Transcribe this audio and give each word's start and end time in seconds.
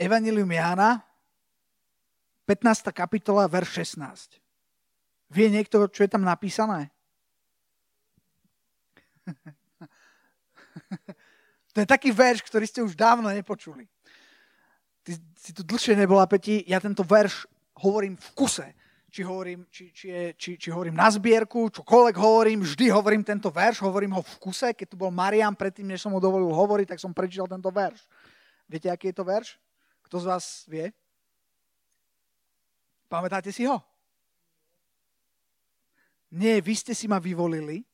Evangelium 0.00 0.48
Jána, 0.48 1.04
15. 2.48 2.88
kapitola, 2.88 3.44
verš 3.44 4.00
16. 4.00 4.40
Vie 5.28 5.52
niekto, 5.52 5.84
čo 5.92 6.08
je 6.08 6.10
tam 6.10 6.24
napísané? 6.24 6.88
to 11.76 11.84
je 11.84 11.86
taký 11.86 12.16
verš, 12.16 12.40
ktorý 12.48 12.64
ste 12.64 12.80
už 12.80 12.96
dávno 12.96 13.28
nepočuli. 13.28 13.84
Ty 15.04 15.20
si 15.36 15.52
tu 15.52 15.60
dlhšie 15.60 15.92
nebola, 15.92 16.24
Peti, 16.24 16.64
ja 16.64 16.80
tento 16.80 17.04
verš 17.04 17.44
hovorím 17.76 18.16
v 18.16 18.28
kuse. 18.32 18.72
Či 19.12 19.20
hovorím, 19.20 19.68
či, 19.68 19.92
či, 19.92 20.06
je, 20.08 20.24
či, 20.32 20.50
či 20.56 20.72
hovorím 20.72 20.96
na 20.96 21.12
zbierku, 21.12 21.68
čokoľvek 21.68 22.16
hovorím, 22.16 22.64
vždy 22.64 22.88
hovorím 22.88 23.20
tento 23.20 23.52
verš, 23.52 23.84
hovorím 23.84 24.16
ho 24.16 24.22
v 24.24 24.36
kuse. 24.40 24.72
Keď 24.72 24.86
tu 24.86 24.96
bol 24.96 25.12
Marian, 25.12 25.52
predtým, 25.52 25.84
než 25.84 26.00
som 26.00 26.14
mu 26.14 26.24
dovolil 26.24 26.48
hovoriť, 26.48 26.96
tak 26.96 27.02
som 27.02 27.12
prečítal 27.12 27.50
tento 27.52 27.68
verš. 27.68 28.00
Viete, 28.64 28.88
aký 28.88 29.12
je 29.12 29.20
to 29.20 29.28
verš? 29.28 29.60
Kto 30.10 30.18
z 30.18 30.26
vás 30.26 30.46
vie? 30.66 30.90
Pamätáte 33.06 33.54
si 33.54 33.62
ho? 33.62 33.78
Nie, 36.34 36.58
vy 36.58 36.74
ste 36.74 36.98
si 36.98 37.06
ma 37.06 37.22
vyvolili, 37.22 37.86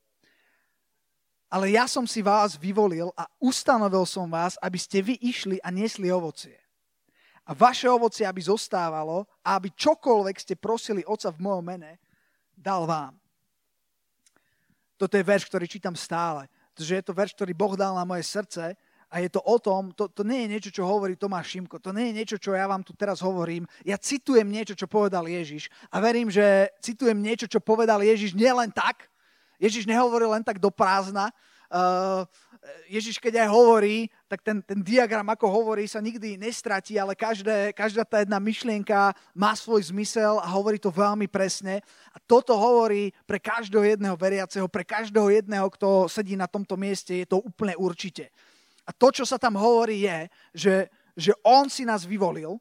ale 1.52 1.76
ja 1.76 1.84
som 1.84 2.08
si 2.08 2.24
vás 2.24 2.56
vyvolil 2.56 3.12
a 3.20 3.28
ustanovil 3.36 4.08
som 4.08 4.32
vás, 4.32 4.56
aby 4.64 4.80
ste 4.80 5.04
vy 5.04 5.20
išli 5.20 5.60
a 5.60 5.68
niesli 5.68 6.08
ovocie. 6.08 6.56
A 7.44 7.52
vaše 7.52 7.84
ovocie, 7.84 8.24
aby 8.24 8.40
zostávalo 8.40 9.28
a 9.44 9.60
aby 9.60 9.68
čokoľvek 9.76 10.36
ste 10.40 10.56
prosili 10.56 11.04
Otca 11.04 11.28
v 11.28 11.44
mojom 11.44 11.64
mene, 11.68 12.00
dal 12.56 12.88
vám. 12.88 13.12
Toto 14.96 15.20
je 15.20 15.24
verš, 15.24 15.52
ktorý 15.52 15.68
čítam 15.68 15.92
stále. 15.92 16.48
Pretože 16.72 16.96
je 16.96 17.04
to 17.04 17.12
verš, 17.12 17.32
ktorý 17.36 17.52
Boh 17.52 17.76
dal 17.76 17.92
na 17.92 18.08
moje 18.08 18.24
srdce 18.24 18.72
a 19.16 19.24
je 19.24 19.32
to 19.32 19.40
o 19.40 19.56
tom, 19.56 19.96
to, 19.96 20.12
to 20.12 20.20
nie 20.28 20.44
je 20.44 20.52
niečo, 20.52 20.70
čo 20.76 20.84
hovorí 20.84 21.16
Tomáš 21.16 21.56
Šimko, 21.56 21.80
to 21.80 21.88
nie 21.96 22.12
je 22.12 22.16
niečo, 22.20 22.36
čo 22.36 22.52
ja 22.52 22.68
vám 22.68 22.84
tu 22.84 22.92
teraz 22.92 23.24
hovorím. 23.24 23.64
Ja 23.80 23.96
citujem 23.96 24.44
niečo, 24.44 24.76
čo 24.76 24.84
povedal 24.84 25.24
Ježiš 25.24 25.72
a 25.88 26.04
verím, 26.04 26.28
že 26.28 26.68
citujem 26.84 27.16
niečo, 27.16 27.48
čo 27.48 27.56
povedal 27.64 28.04
Ježiš 28.04 28.36
nielen 28.36 28.68
tak, 28.68 29.08
Ježiš 29.56 29.88
nehovoril 29.88 30.36
len 30.36 30.44
tak 30.44 30.60
do 30.60 30.68
prázdna. 30.68 31.32
Uh, 31.72 32.28
Ježiš, 32.92 33.16
keď 33.16 33.46
aj 33.46 33.48
hovorí, 33.48 34.12
tak 34.28 34.44
ten, 34.44 34.60
ten 34.60 34.84
diagram, 34.84 35.24
ako 35.32 35.48
hovorí, 35.48 35.88
sa 35.88 36.04
nikdy 36.04 36.36
nestratí, 36.36 37.00
ale 37.00 37.16
každé, 37.16 37.72
každá 37.72 38.04
tá 38.04 38.20
jedna 38.20 38.36
myšlienka 38.36 39.16
má 39.32 39.56
svoj 39.56 39.88
zmysel 39.88 40.36
a 40.44 40.46
hovorí 40.52 40.76
to 40.76 40.92
veľmi 40.92 41.24
presne. 41.24 41.80
A 42.12 42.20
toto 42.20 42.52
hovorí 42.52 43.16
pre 43.24 43.40
každého 43.40 43.96
jedného 43.96 44.12
veriaceho, 44.18 44.68
pre 44.68 44.84
každého 44.84 45.40
jedného, 45.40 45.66
kto 45.72 46.04
sedí 46.04 46.36
na 46.36 46.44
tomto 46.44 46.76
mieste, 46.76 47.16
je 47.16 47.26
to 47.26 47.40
úplne 47.40 47.72
určite. 47.80 48.28
A 48.86 48.90
to, 48.94 49.10
čo 49.10 49.26
sa 49.26 49.36
tam 49.36 49.58
hovorí, 49.58 50.06
je, 50.06 50.18
že, 50.54 50.74
že 51.18 51.32
on 51.42 51.66
si 51.66 51.82
nás 51.82 52.06
vyvolil. 52.06 52.54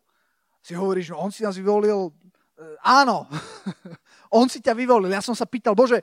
Si 0.65 0.73
hovorí, 0.73 1.05
že 1.05 1.13
on 1.13 1.29
si 1.29 1.45
nás 1.45 1.53
vyvolil. 1.53 2.09
E, 2.09 2.11
áno, 2.81 3.29
on 4.41 4.49
si 4.49 4.57
ťa 4.57 4.73
vyvolil. 4.73 5.13
Ja 5.13 5.21
som 5.21 5.37
sa 5.37 5.45
pýtal, 5.45 5.77
Bože, 5.77 6.01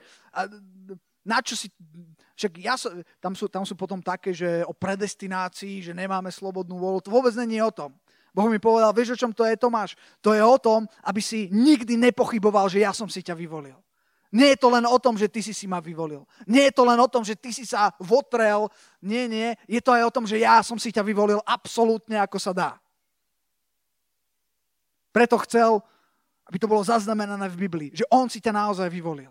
na 1.27 1.43
čo 1.43 1.59
si... 1.59 1.67
Však 2.33 2.53
ja 2.59 2.75
so, 2.79 2.89
tam, 3.21 3.35
sú, 3.37 3.47
tam 3.51 3.63
sú 3.67 3.75
potom 3.75 4.01
také, 4.01 4.33
že 4.33 4.65
o 4.65 4.73
predestinácii, 4.73 5.85
že 5.85 5.93
nemáme 5.93 6.33
slobodnú 6.33 6.81
volu. 6.81 6.99
To 7.03 7.13
vôbec 7.13 7.35
není 7.37 7.61
o 7.61 7.71
tom. 7.71 7.93
Boh 8.33 8.49
mi 8.49 8.57
povedal, 8.57 8.97
vieš 8.97 9.13
o 9.13 9.21
čom 9.21 9.31
to 9.37 9.45
je, 9.45 9.61
Tomáš? 9.61 9.93
To 10.25 10.33
je 10.33 10.41
o 10.41 10.57
tom, 10.57 10.89
aby 11.05 11.21
si 11.21 11.53
nikdy 11.53 12.01
nepochyboval, 12.01 12.73
že 12.73 12.81
ja 12.81 12.97
som 12.97 13.05
si 13.05 13.21
ťa 13.21 13.37
vyvolil. 13.37 13.77
Nie 14.33 14.57
je 14.57 14.65
to 14.65 14.73
len 14.73 14.89
o 14.89 14.97
tom, 14.97 15.21
že 15.21 15.29
ty 15.29 15.45
si 15.45 15.53
si 15.53 15.69
ma 15.69 15.77
vyvolil. 15.77 16.25
Nie 16.49 16.73
je 16.73 16.75
to 16.75 16.89
len 16.89 16.97
o 16.97 17.05
tom, 17.05 17.21
že 17.21 17.37
ty 17.37 17.53
si 17.53 17.69
sa 17.69 17.93
votrel. 18.01 18.73
Nie, 19.05 19.29
nie. 19.29 19.53
Je 19.69 19.85
to 19.85 19.93
aj 19.93 20.09
o 20.09 20.15
tom, 20.15 20.25
že 20.25 20.41
ja 20.41 20.65
som 20.65 20.81
si 20.81 20.89
ťa 20.89 21.05
vyvolil 21.05 21.45
absolútne 21.45 22.17
ako 22.17 22.41
sa 22.41 22.57
dá. 22.57 22.71
Preto 25.13 25.37
chcel, 25.45 25.85
aby 26.49 26.57
to 26.57 26.65
bolo 26.65 26.81
zaznamenané 26.81 27.45
v 27.53 27.61
Biblii, 27.69 27.91
že 27.93 28.09
on 28.09 28.33
si 28.33 28.41
ťa 28.41 28.57
naozaj 28.57 28.89
vyvolil. 28.89 29.29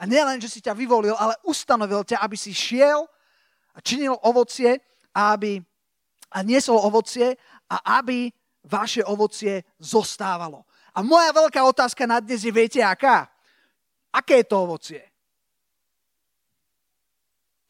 A 0.00 0.08
nielen, 0.08 0.40
že 0.40 0.48
si 0.48 0.64
ťa 0.64 0.72
vyvolil, 0.72 1.12
ale 1.12 1.36
ustanovil 1.44 2.00
ťa, 2.00 2.24
aby 2.24 2.36
si 2.36 2.56
šiel 2.56 3.04
a 3.76 3.78
činil 3.84 4.16
ovocie 4.24 4.80
a, 5.12 5.36
aby, 5.36 5.60
a 6.32 6.40
niesol 6.40 6.80
ovocie 6.80 7.36
a 7.68 8.00
aby 8.00 8.32
vaše 8.64 9.04
ovocie 9.04 9.64
zostávalo. 9.76 10.64
A 10.92 11.00
moja 11.00 11.32
veľká 11.32 11.60
otázka 11.64 12.04
na 12.04 12.20
dnes 12.20 12.44
je, 12.44 12.52
viete 12.52 12.80
aká? 12.84 13.31
Aké 14.12 14.44
je 14.44 14.46
to 14.46 14.56
ovocie? 14.60 15.02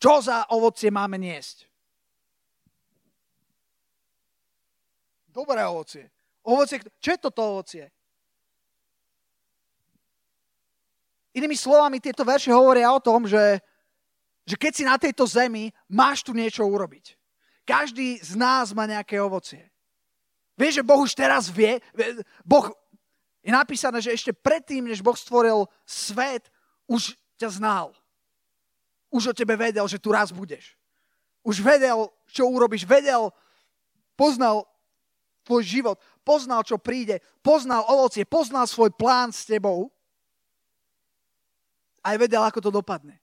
Čo 0.03 0.19
za 0.19 0.51
ovocie 0.51 0.91
máme 0.91 1.15
niesť? 1.15 1.71
Dobré 5.31 5.63
ovocie. 5.65 6.11
ovocie 6.43 6.83
čo 6.99 7.09
je 7.15 7.19
toto 7.23 7.41
ovocie? 7.41 7.87
Inými 11.33 11.57
slovami, 11.57 11.97
tieto 12.03 12.27
verše 12.29 12.53
hovoria 12.53 12.93
o 12.93 13.01
tom, 13.01 13.25
že, 13.25 13.63
že 14.45 14.59
keď 14.59 14.73
si 14.77 14.85
na 14.85 15.01
tejto 15.01 15.25
zemi, 15.25 15.73
máš 15.89 16.21
tu 16.21 16.37
niečo 16.37 16.67
urobiť. 16.67 17.17
Každý 17.65 18.21
z 18.21 18.37
nás 18.37 18.77
má 18.77 18.85
nejaké 18.85 19.17
ovocie. 19.17 19.73
Vieš, 20.61 20.83
že 20.83 20.85
Boh 20.85 21.01
už 21.01 21.17
teraz 21.17 21.49
vie, 21.49 21.81
boh, 22.45 22.69
je 23.43 23.51
napísané, 23.51 23.99
že 23.99 24.15
ešte 24.15 24.31
predtým, 24.31 24.87
než 24.87 25.03
Boh 25.03 25.19
stvoril 25.19 25.67
svet, 25.83 26.47
už 26.87 27.19
ťa 27.37 27.59
znal. 27.59 27.91
Už 29.11 29.35
o 29.35 29.37
tebe 29.37 29.59
vedel, 29.59 29.85
že 29.91 29.99
tu 29.99 30.15
raz 30.15 30.31
budeš. 30.31 30.79
Už 31.43 31.59
vedel, 31.59 32.07
čo 32.31 32.47
urobíš. 32.47 32.87
Vedel, 32.87 33.35
poznal 34.15 34.63
tvoj 35.43 35.63
život, 35.67 35.99
poznal, 36.23 36.63
čo 36.63 36.79
príde, 36.79 37.19
poznal 37.43 37.83
ovocie, 37.91 38.23
poznal 38.23 38.71
svoj 38.71 38.95
plán 38.95 39.35
s 39.35 39.43
tebou 39.43 39.91
aj 42.03 42.19
vedel, 42.19 42.43
ako 42.43 42.59
to 42.63 42.71
dopadne. 42.71 43.19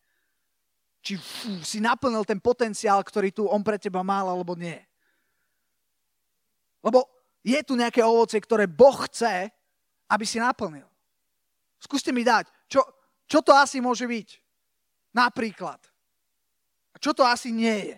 Či 1.00 1.16
fú, 1.16 1.64
si 1.64 1.80
naplnil 1.80 2.28
ten 2.28 2.44
potenciál, 2.44 3.00
ktorý 3.04 3.32
tu 3.32 3.48
on 3.48 3.64
pre 3.64 3.80
teba 3.80 4.04
mal, 4.04 4.28
alebo 4.28 4.56
nie. 4.56 4.76
Lebo 6.84 7.08
je 7.44 7.60
tu 7.64 7.76
nejaké 7.76 8.04
ovoce, 8.04 8.36
ktoré 8.40 8.68
Boh 8.68 8.96
chce, 9.08 9.52
aby 10.10 10.26
si 10.26 10.42
naplnil. 10.42 10.90
Skúste 11.80 12.12
mi 12.12 12.26
dať, 12.26 12.50
čo, 12.68 12.84
čo 13.30 13.40
to 13.40 13.56
asi 13.56 13.80
môže 13.80 14.04
byť? 14.04 14.30
Napríklad. 15.16 15.80
A 16.94 16.98
čo 16.98 17.14
to 17.16 17.24
asi 17.24 17.54
nie 17.54 17.94
je? 17.94 17.98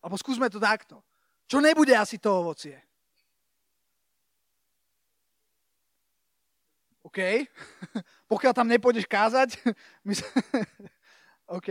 Alebo 0.00 0.16
skúsme 0.16 0.48
to 0.48 0.62
takto. 0.62 1.02
Čo 1.44 1.60
nebude 1.60 1.92
asi 1.92 2.16
to 2.16 2.32
ovocie? 2.32 2.78
OK. 7.04 7.20
Pokiaľ 8.32 8.52
tam 8.56 8.66
nepôjdeš 8.66 9.04
kázať, 9.04 9.60
OK. 11.56 11.68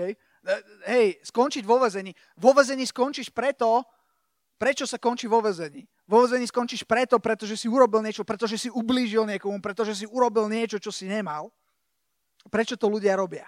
Hej, 0.86 1.24
skončiť 1.24 1.64
vo 1.64 1.80
vezení. 1.82 2.12
Vo 2.38 2.52
vezení 2.52 2.84
skončíš 2.84 3.32
preto, 3.32 3.84
prečo 4.60 4.84
sa 4.84 5.00
končí 5.00 5.26
vo 5.26 5.40
vezení. 5.40 5.88
Vo 6.04 6.28
vezení 6.28 6.44
skončíš 6.44 6.84
preto, 6.84 7.16
pretože 7.16 7.56
si 7.56 7.72
urobil 7.72 8.04
niečo, 8.04 8.28
pretože 8.28 8.60
si 8.60 8.68
ublížil 8.68 9.24
niekomu, 9.24 9.64
pretože 9.64 10.04
si 10.04 10.06
urobil 10.08 10.52
niečo, 10.52 10.76
čo 10.76 10.92
si 10.92 11.08
nemal. 11.08 11.48
Prečo 12.52 12.76
to 12.76 12.92
ľudia 12.92 13.16
robia? 13.16 13.48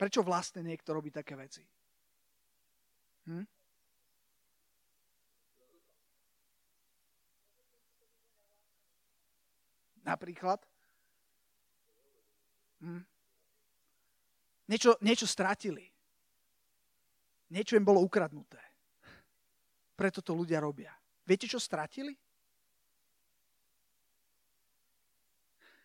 Prečo 0.00 0.24
vlastne 0.24 0.64
niekto 0.64 0.96
robí 0.96 1.12
také 1.12 1.36
veci? 1.36 1.62
Hm? 3.28 3.44
Napríklad. 10.02 10.58
Hm. 12.82 13.04
Niečo, 14.72 14.96
niečo 15.04 15.28
stratili. 15.28 15.86
Niečo 17.52 17.76
im 17.76 17.84
bolo 17.84 18.00
ukradnuté. 18.00 18.61
Preto 20.02 20.18
to 20.18 20.34
ľudia 20.34 20.58
robia. 20.58 20.90
Viete, 21.22 21.46
čo 21.46 21.62
stratili? 21.62 22.10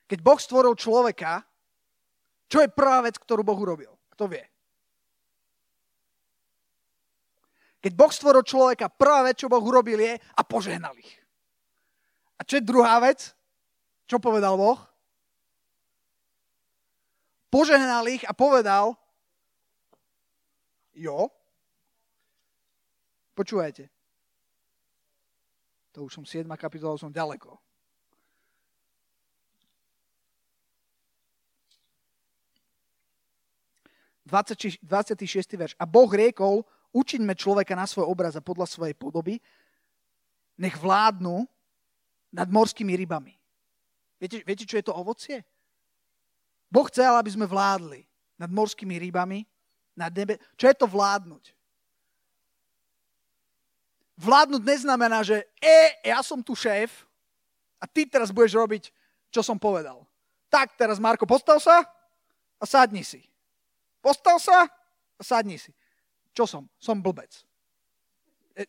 Keď 0.09 0.19
Boh 0.25 0.41
stvoril 0.41 0.73
človeka, 0.73 1.45
čo 2.49 2.65
je 2.65 2.73
prvá 2.73 3.05
vec, 3.05 3.21
ktorú 3.21 3.45
Boh 3.45 3.61
urobil? 3.61 3.93
Kto 4.09 4.25
vie? 4.25 4.41
Keď 7.77 7.93
Boh 7.93 8.09
stvoril 8.09 8.41
človeka, 8.41 8.89
prvá 8.89 9.21
vec, 9.21 9.37
čo 9.37 9.53
Boh 9.53 9.61
urobil 9.61 10.01
je 10.01 10.17
a 10.17 10.41
požehnal 10.41 10.97
ich. 10.97 11.13
A 12.39 12.41
čo 12.41 12.57
je 12.57 12.65
druhá 12.65 12.97
vec? 12.97 13.37
Čo 14.09 14.17
povedal 14.17 14.57
Boh? 14.57 14.81
Požehnal 17.53 18.09
ich 18.09 18.25
a 18.25 18.33
povedal, 18.33 18.97
jo, 20.97 21.29
počúvajte, 23.37 23.93
to 25.97 26.05
už 26.05 26.13
som 26.13 26.25
7. 26.29 26.45
kapitola, 26.61 26.93
som 26.93 27.09
ďaleko. 27.09 27.57
Dvadsať 34.21 34.77
26. 34.85 35.57
verš. 35.57 35.73
A 35.81 35.89
Boh 35.89 36.05
riekol, 36.05 36.61
učiňme 36.93 37.33
človeka 37.33 37.73
na 37.73 37.89
svoj 37.89 38.13
obraz 38.13 38.37
a 38.37 38.45
podľa 38.45 38.69
svojej 38.69 38.93
podoby, 38.93 39.41
nech 40.61 40.77
vládnu 40.77 41.49
nad 42.29 42.45
morskými 42.45 42.93
rybami. 42.93 43.33
Viete, 44.21 44.45
viete, 44.45 44.69
čo 44.69 44.77
je 44.77 44.85
to 44.85 44.93
ovocie? 44.93 45.41
Boh 46.69 46.85
chcel, 46.93 47.09
aby 47.17 47.33
sme 47.33 47.49
vládli 47.49 48.05
nad 48.37 48.53
morskými 48.53 49.01
rybami, 49.01 49.49
nad 49.97 50.13
nebe. 50.13 50.37
Čo 50.61 50.69
je 50.69 50.77
to 50.77 50.85
vládnuť? 50.85 51.56
Vládnuť 54.17 54.65
neznamená, 54.65 55.21
že 55.21 55.45
e, 55.61 56.01
ja 56.09 56.25
som 56.25 56.41
tu 56.41 56.57
šéf 56.57 57.05
a 57.77 57.85
ty 57.85 58.09
teraz 58.09 58.33
budeš 58.33 58.57
robiť, 58.57 58.89
čo 59.29 59.45
som 59.45 59.61
povedal. 59.61 60.01
Tak 60.49 60.73
teraz, 60.73 60.97
Marko, 60.97 61.29
postav 61.29 61.61
sa 61.61 61.85
a 62.57 62.65
sadni 62.65 63.05
si. 63.05 63.21
Postav 64.01 64.41
sa 64.41 64.65
a 65.17 65.21
sadni 65.21 65.61
si. 65.61 65.69
Čo 66.33 66.49
som? 66.49 66.65
Som 66.81 66.97
blbec. 66.97 67.29
E... 68.57 68.65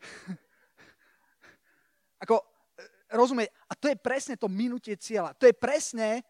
Ako, 2.24 2.40
e, 2.40 2.84
rozumie, 3.12 3.52
a 3.68 3.76
to 3.76 3.92
je 3.92 4.00
presne 4.00 4.40
to 4.40 4.48
minutie 4.48 4.96
cieľa. 4.96 5.36
To 5.36 5.44
je 5.44 5.52
presne 5.52 6.24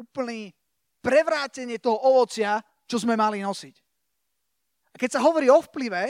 úplný 0.00 0.56
prevrátenie 1.04 1.76
toho 1.76 2.00
ovocia, 2.00 2.64
čo 2.88 2.96
sme 2.96 3.12
mali 3.12 3.44
nosiť. 3.44 3.85
A 4.96 4.98
keď 4.98 5.12
sa 5.12 5.20
hovorí 5.20 5.52
o 5.52 5.60
vplyve, 5.60 6.08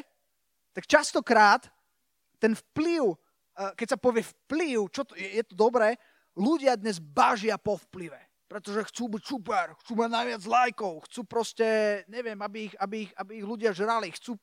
tak 0.71 0.87
častokrát 0.87 1.67
ten 2.39 2.55
vplyv, 2.55 3.11
eh, 3.11 3.75
keď 3.75 3.87
sa 3.91 3.99
povie 3.99 4.23
vplyv, 4.23 4.79
čo 4.95 5.03
to, 5.03 5.19
je, 5.19 5.43
to 5.43 5.59
dobré, 5.59 5.99
ľudia 6.39 6.79
dnes 6.79 7.03
bažia 7.03 7.59
po 7.59 7.75
vplyve. 7.75 8.15
Pretože 8.47 8.87
chcú 8.87 9.11
byť 9.11 9.23
super, 9.27 9.75
chcú 9.83 9.99
mať 9.99 10.07
najviac 10.07 10.43
lajkov, 10.47 11.11
chcú 11.11 11.27
proste, 11.27 11.67
neviem, 12.07 12.39
aby 12.39 12.71
ich, 12.71 12.75
aby 12.79 13.11
ich, 13.11 13.13
aby 13.19 13.43
ich 13.43 13.47
ľudia 13.51 13.75
žrali, 13.75 14.15
chcú, 14.15 14.39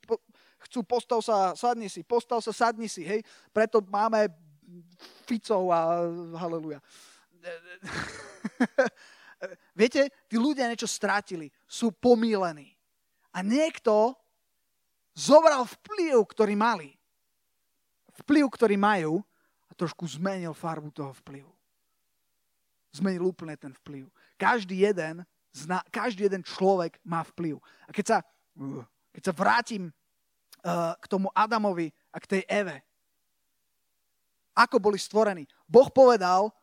chcú 0.68 0.80
postav 0.84 1.24
sa, 1.24 1.56
sadni 1.56 1.88
si, 1.88 2.04
postav 2.04 2.44
sa, 2.44 2.51
sadni 2.51 2.92
si, 2.92 3.07
hej. 3.07 3.24
Preto 3.56 3.80
máme 3.80 4.28
Ficov 5.24 5.72
a 5.72 6.04
haleluja. 6.36 6.84
Viete, 9.80 10.12
tí 10.28 10.36
ľudia 10.36 10.68
niečo 10.68 10.92
strátili, 10.92 11.48
sú 11.63 11.95
pomílení. 11.95 12.75
A 13.31 13.40
niekto 13.40 14.19
zobral 15.13 15.65
vplyv, 15.65 16.25
ktorý 16.25 16.54
mali. 16.57 16.89
Vplyv, 18.21 18.45
ktorý 18.50 18.75
majú 18.77 19.21
a 19.69 19.71
trošku 19.74 20.06
zmenil 20.06 20.54
farbu 20.54 20.94
toho 20.94 21.13
vplyvu. 21.25 21.50
Zmenil 22.94 23.25
úplne 23.25 23.57
ten 23.57 23.74
vplyv. 23.74 24.06
Každý 24.38 24.86
jeden, 24.86 25.25
zna, 25.50 25.81
každý 25.89 26.30
jeden 26.30 26.45
človek 26.45 27.01
má 27.01 27.25
vplyv. 27.33 27.57
A 27.86 27.89
keď 27.89 28.06
sa, 28.06 28.18
uh, 28.62 28.86
keď 29.10 29.21
sa 29.30 29.33
vrátim 29.33 29.89
uh, 29.89 30.94
k 31.01 31.06
tomu 31.10 31.33
Adamovi 31.33 31.89
a 32.13 32.18
k 32.21 32.38
tej 32.38 32.42
Eve, 32.45 32.86
ako 34.54 34.77
boli 34.77 35.01
stvorení. 35.01 35.50
Boh 35.66 35.89
povedal, 35.89 36.54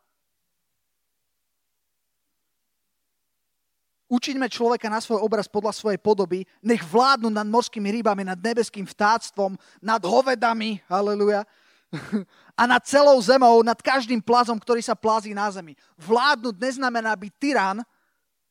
Učiňme 4.10 4.50
človeka 4.50 4.90
na 4.90 4.98
svoj 4.98 5.22
obraz 5.22 5.46
podľa 5.46 5.70
svojej 5.70 6.02
podoby, 6.02 6.42
nech 6.58 6.82
vládnu 6.82 7.30
nad 7.30 7.46
morskými 7.46 7.94
rybami, 8.02 8.26
nad 8.26 8.42
nebeským 8.42 8.82
vtáctvom, 8.82 9.54
nad 9.78 10.02
hovedami, 10.02 10.82
haleluja, 10.90 11.46
a 12.60 12.62
nad 12.66 12.82
celou 12.82 13.14
zemou, 13.22 13.62
nad 13.62 13.78
každým 13.78 14.18
plazom, 14.18 14.58
ktorý 14.58 14.82
sa 14.82 14.98
plazí 14.98 15.30
na 15.30 15.46
zemi. 15.54 15.78
Vládnuť 15.94 16.58
neznamená 16.58 17.14
byť 17.14 17.32
tyran, 17.38 17.86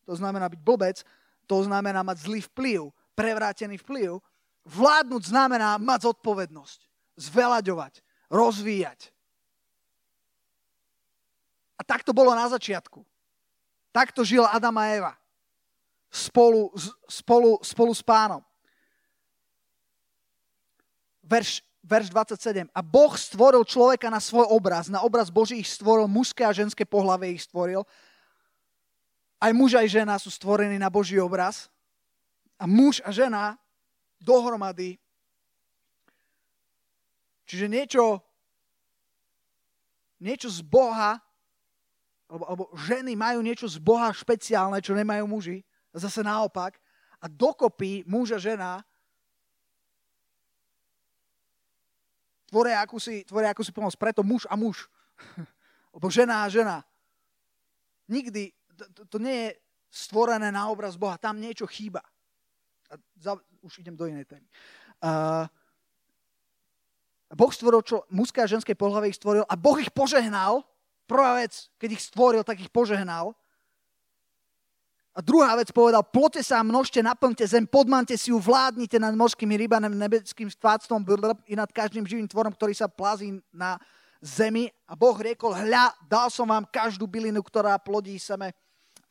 to 0.07 0.15
znamená 0.15 0.47
byť 0.47 0.63
blbec, 0.63 1.03
to 1.43 1.59
znamená 1.67 2.07
mať 2.07 2.23
zlý 2.23 2.39
vplyv, 2.55 2.87
prevrátený 3.11 3.83
vplyv. 3.83 4.15
Vládnuť 4.63 5.27
znamená 5.27 5.75
mať 5.75 6.07
zodpovednosť, 6.07 6.79
zvelaďovať, 7.19 7.99
rozvíjať. 8.31 9.11
A 11.75 11.83
tak 11.83 12.07
to 12.07 12.15
bolo 12.15 12.31
na 12.31 12.47
začiatku. 12.47 13.03
Takto 13.91 14.23
žil 14.23 14.47
Adam 14.47 14.79
a 14.79 14.87
Eva 14.95 15.18
spolu, 16.09 16.73
spolu, 17.05 17.61
spolu 17.61 17.93
s 17.93 18.01
pánom. 18.01 18.41
Verš, 21.21 21.61
verš 21.85 22.09
27. 22.09 22.65
A 22.73 22.81
Boh 22.81 23.13
stvoril 23.13 23.61
človeka 23.61 24.09
na 24.09 24.17
svoj 24.17 24.49
obraz. 24.49 24.89
Na 24.89 25.05
obraz 25.05 25.29
Boží 25.29 25.61
ich 25.61 25.69
stvoril, 25.69 26.09
mužské 26.09 26.41
a 26.41 26.53
ženské 26.53 26.83
pohlavie 26.83 27.37
ich 27.37 27.45
stvoril. 27.45 27.85
Aj 29.39 29.53
muž 29.53 29.77
aj 29.77 29.87
žena 29.87 30.17
sú 30.17 30.33
stvorení 30.33 30.81
na 30.81 30.89
Boží 30.89 31.21
obraz. 31.21 31.69
A 32.59 32.65
muž 32.65 32.99
a 33.05 33.13
žena 33.13 33.55
dohromady. 34.19 34.97
Čiže 37.47 37.65
niečo, 37.69 38.19
niečo 40.19 40.49
z 40.51 40.59
Boha, 40.65 41.17
alebo, 42.29 42.45
alebo 42.45 42.63
ženy 42.77 43.17
majú 43.17 43.41
niečo 43.41 43.65
z 43.65 43.81
Boha 43.81 44.13
špeciálne, 44.13 44.81
čo 44.81 44.93
nemajú 44.93 45.25
muži 45.25 45.65
zase 45.99 46.23
naopak. 46.23 46.79
A 47.19 47.27
dokopy 47.27 48.07
muž 48.07 48.31
a 48.31 48.39
žena 48.39 48.79
tvoria 52.49 52.81
akúsi, 52.81 53.21
tvoria 53.29 53.53
akúsi 53.53 53.69
pomoc. 53.69 53.93
Preto 53.93 54.25
muž 54.25 54.49
a 54.49 54.57
muž. 54.57 54.89
Lebo 55.95 56.09
žena 56.09 56.43
a 56.43 56.49
žena. 56.49 56.81
Nikdy, 58.09 58.49
to, 58.73 59.05
to 59.05 59.17
nie 59.21 59.37
je 59.45 59.49
stvorené 59.93 60.49
na 60.49 60.65
obraz 60.73 60.97
Boha. 60.97 61.21
Tam 61.21 61.37
niečo 61.37 61.69
chýba. 61.69 62.01
A 62.89 62.97
za, 63.21 63.37
už 63.61 63.85
idem 63.85 63.93
do 63.93 64.09
inej 64.09 64.25
témy. 64.25 64.49
Uh, 64.97 65.45
boh 67.37 67.53
stvoril, 67.53 67.85
čo 67.85 68.01
mužské 68.09 68.41
a 68.41 68.49
ženské 68.49 68.73
pohľave 68.73 69.13
ich 69.13 69.21
stvoril 69.21 69.45
a 69.45 69.53
Boh 69.53 69.77
ich 69.77 69.93
požehnal. 69.93 70.65
Prvá 71.05 71.37
vec, 71.37 71.69
keď 71.77 71.89
ich 71.97 72.05
stvoril, 72.05 72.41
tak 72.41 72.57
ich 72.57 72.73
požehnal. 72.73 73.37
A 75.19 75.25
druhá 75.25 75.51
vec 75.59 75.67
povedal, 75.75 75.99
plote 75.99 76.39
sa 76.39 76.63
a 76.63 76.63
množte, 76.63 77.03
naplňte 77.03 77.43
zem, 77.43 77.67
podmante 77.67 78.15
si 78.15 78.31
ju, 78.31 78.39
vládnite 78.39 78.95
nad 79.03 79.11
morskými 79.11 79.59
rybanem, 79.59 79.91
nebeským 79.91 80.47
stváctvom 80.47 81.03
i 81.43 81.59
nad 81.59 81.67
každým 81.67 82.07
živým 82.07 82.23
tvorom, 82.23 82.55
ktorý 82.55 82.71
sa 82.71 82.87
plazí 82.87 83.35
na 83.51 83.75
zemi. 84.23 84.71
A 84.87 84.95
Boh 84.95 85.19
riekol, 85.19 85.51
hľa, 85.51 85.91
dal 86.07 86.31
som 86.31 86.47
vám 86.47 86.63
každú 86.71 87.03
bylinu, 87.03 87.43
ktorá 87.43 87.75
plodí 87.83 88.15
seme 88.15 88.55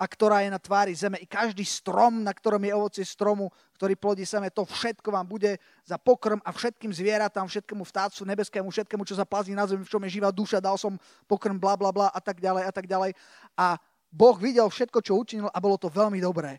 a 0.01 0.09
ktorá 0.09 0.41
je 0.47 0.49
na 0.49 0.57
tvári 0.57 0.97
zeme. 0.97 1.21
I 1.21 1.29
každý 1.29 1.69
strom, 1.69 2.25
na 2.25 2.33
ktorom 2.33 2.65
je 2.65 2.73
ovocie 2.73 3.05
stromu, 3.05 3.53
ktorý 3.77 3.93
plodí 3.93 4.25
seme, 4.25 4.49
to 4.49 4.65
všetko 4.65 5.13
vám 5.13 5.29
bude 5.29 5.61
za 5.85 6.01
pokrm 6.01 6.41
a 6.41 6.57
všetkým 6.57 6.89
zvieratám, 6.89 7.45
všetkému 7.45 7.85
vtácu 7.85 8.25
nebeskému, 8.25 8.73
všetkému, 8.73 9.05
čo 9.05 9.13
sa 9.13 9.29
plazí 9.29 9.53
na 9.53 9.69
zemi, 9.69 9.85
v 9.85 9.93
čom 9.93 10.01
je 10.09 10.17
živá 10.17 10.33
duša, 10.33 10.57
dal 10.57 10.81
som 10.81 10.97
pokrm, 11.29 11.61
bla, 11.61 11.77
bla, 11.77 11.93
bla 11.93 12.09
a 12.09 12.21
tak 12.23 12.41
ďalej 12.41 12.65
a 12.65 12.73
tak 12.73 12.89
ďalej. 12.89 13.13
A 13.61 13.77
Boh 14.09 14.37
videl 14.41 14.69
všetko, 14.69 14.99
čo 15.05 15.21
učinil 15.21 15.49
a 15.53 15.59
bolo 15.61 15.77
to 15.77 15.93
veľmi 15.93 16.17
dobré. 16.21 16.57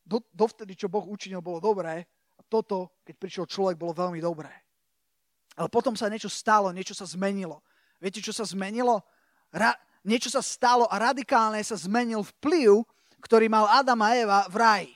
Do, 0.00 0.24
dovtedy, 0.32 0.74
čo 0.74 0.88
Boh 0.88 1.04
učinil, 1.04 1.44
bolo 1.44 1.60
dobré. 1.60 2.02
A 2.34 2.42
toto, 2.48 2.98
keď 3.04 3.14
prišiel 3.20 3.46
človek, 3.46 3.76
bolo 3.76 3.92
veľmi 3.92 4.18
dobré. 4.18 4.50
Ale 5.60 5.68
potom 5.68 5.92
sa 5.92 6.08
niečo 6.08 6.32
stalo, 6.32 6.72
niečo 6.72 6.96
sa 6.96 7.04
zmenilo. 7.04 7.60
Viete, 8.00 8.24
čo 8.24 8.32
sa 8.32 8.48
zmenilo? 8.48 9.04
Ra- 9.52 9.76
niečo 10.00 10.32
sa 10.32 10.40
stalo 10.40 10.88
a 10.88 10.96
radikálne 10.96 11.60
sa 11.60 11.76
zmenil 11.76 12.24
vplyv, 12.24 12.80
ktorý 13.20 13.52
mal 13.52 13.68
Adam 13.68 14.00
a 14.00 14.16
Eva 14.16 14.40
v 14.48 14.56
raji. 14.56 14.92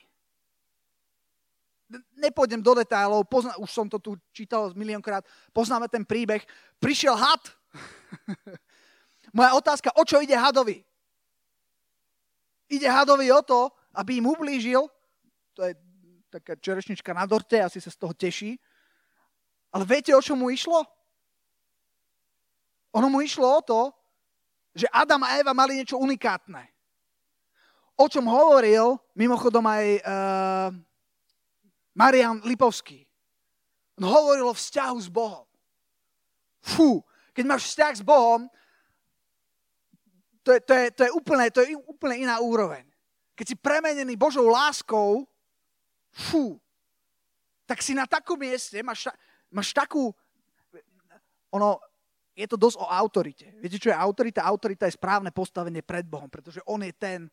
Nepôjdem 2.17 2.65
do 2.65 2.73
detailov, 2.73 3.29
pozna- 3.29 3.53
už 3.61 3.69
som 3.69 3.85
to 3.85 4.01
tu 4.01 4.17
čítal 4.33 4.73
miliónkrát, 4.73 5.21
poznáme 5.53 5.85
ten 5.85 6.01
príbeh. 6.01 6.41
Prišiel 6.81 7.13
had, 7.13 7.43
Moja 9.35 9.51
otázka, 9.59 9.91
o 9.99 10.07
čo 10.07 10.23
ide 10.23 10.39
hadovi? 10.39 10.79
Ide 12.71 12.87
hadovi 12.87 13.27
o 13.35 13.43
to, 13.43 13.67
aby 13.99 14.23
im 14.23 14.31
ublížil, 14.31 14.87
to 15.51 15.61
je 15.67 15.75
taká 16.31 16.55
čerešnička 16.55 17.11
na 17.11 17.27
dorte, 17.27 17.59
asi 17.59 17.83
sa 17.83 17.91
z 17.91 17.99
toho 17.99 18.15
teší, 18.15 18.55
ale 19.75 19.83
viete, 19.83 20.15
o 20.15 20.23
čo 20.23 20.39
mu 20.39 20.47
išlo? 20.47 20.87
Ono 22.95 23.11
mu 23.11 23.19
išlo 23.19 23.43
o 23.43 23.61
to, 23.61 23.91
že 24.71 24.87
Adam 24.87 25.23
a 25.27 25.35
Eva 25.35 25.51
mali 25.51 25.83
niečo 25.83 25.99
unikátne. 25.99 26.63
O 27.99 28.07
čom 28.07 28.27
hovoril 28.27 28.95
mimochodom 29.15 29.63
aj 29.67 29.85
uh, 29.99 30.67
Marian 31.95 32.39
Lipovský. 32.43 33.03
On 33.99 34.07
hovoril 34.07 34.47
o 34.47 34.55
vzťahu 34.55 34.97
s 34.99 35.07
Bohom. 35.07 35.47
Fú, 36.59 37.03
keď 37.31 37.43
máš 37.47 37.71
vzťah 37.71 37.93
s 37.99 38.03
Bohom, 38.03 38.47
to 40.45 40.53
je, 40.53 40.59
to 40.61 40.73
je, 40.77 40.85
to 40.93 41.01
je, 41.09 41.11
úplne, 41.11 41.45
to 41.49 41.59
je 41.65 41.73
úplne 41.89 42.21
iná 42.21 42.37
úroveň. 42.37 42.85
Keď 43.33 43.45
si 43.49 43.55
premenený 43.57 44.13
Božou 44.13 44.45
láskou, 44.45 45.25
fú, 46.13 46.61
tak 47.65 47.81
si 47.81 47.97
na 47.97 48.05
takom 48.05 48.37
mieste, 48.37 48.77
máš, 48.85 49.09
máš 49.49 49.73
takú, 49.73 50.13
ono, 51.49 51.81
je 52.37 52.45
to 52.45 52.61
dosť 52.61 52.77
o 52.77 52.87
autorite. 52.87 53.47
Viete, 53.57 53.81
čo 53.81 53.89
je 53.89 53.97
autorita? 53.97 54.45
Autorita 54.45 54.85
je 54.85 54.93
správne 54.95 55.33
postavenie 55.33 55.81
pred 55.81 56.05
Bohom, 56.05 56.29
pretože 56.29 56.61
on 56.69 56.85
je 56.85 56.93
ten 56.93 57.25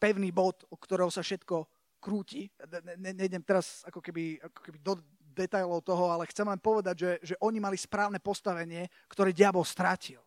pevný 0.00 0.32
bod, 0.32 0.64
o 0.72 0.76
ktorého 0.80 1.12
sa 1.12 1.20
všetko 1.20 1.68
krúti. 2.02 2.48
Ne, 2.82 2.96
ne, 2.98 3.12
nejdem 3.14 3.44
teraz 3.44 3.84
ako 3.86 4.00
keby, 4.02 4.40
ako 4.40 4.60
keby 4.66 4.78
do 4.82 4.98
detailov 5.36 5.84
toho, 5.84 6.10
ale 6.10 6.26
chcem 6.26 6.46
len 6.48 6.58
povedať, 6.58 6.96
že, 6.98 7.10
že 7.22 7.34
oni 7.44 7.60
mali 7.62 7.78
správne 7.78 8.18
postavenie, 8.18 8.88
ktoré 9.06 9.30
diabol 9.30 9.62
strátil. 9.62 10.22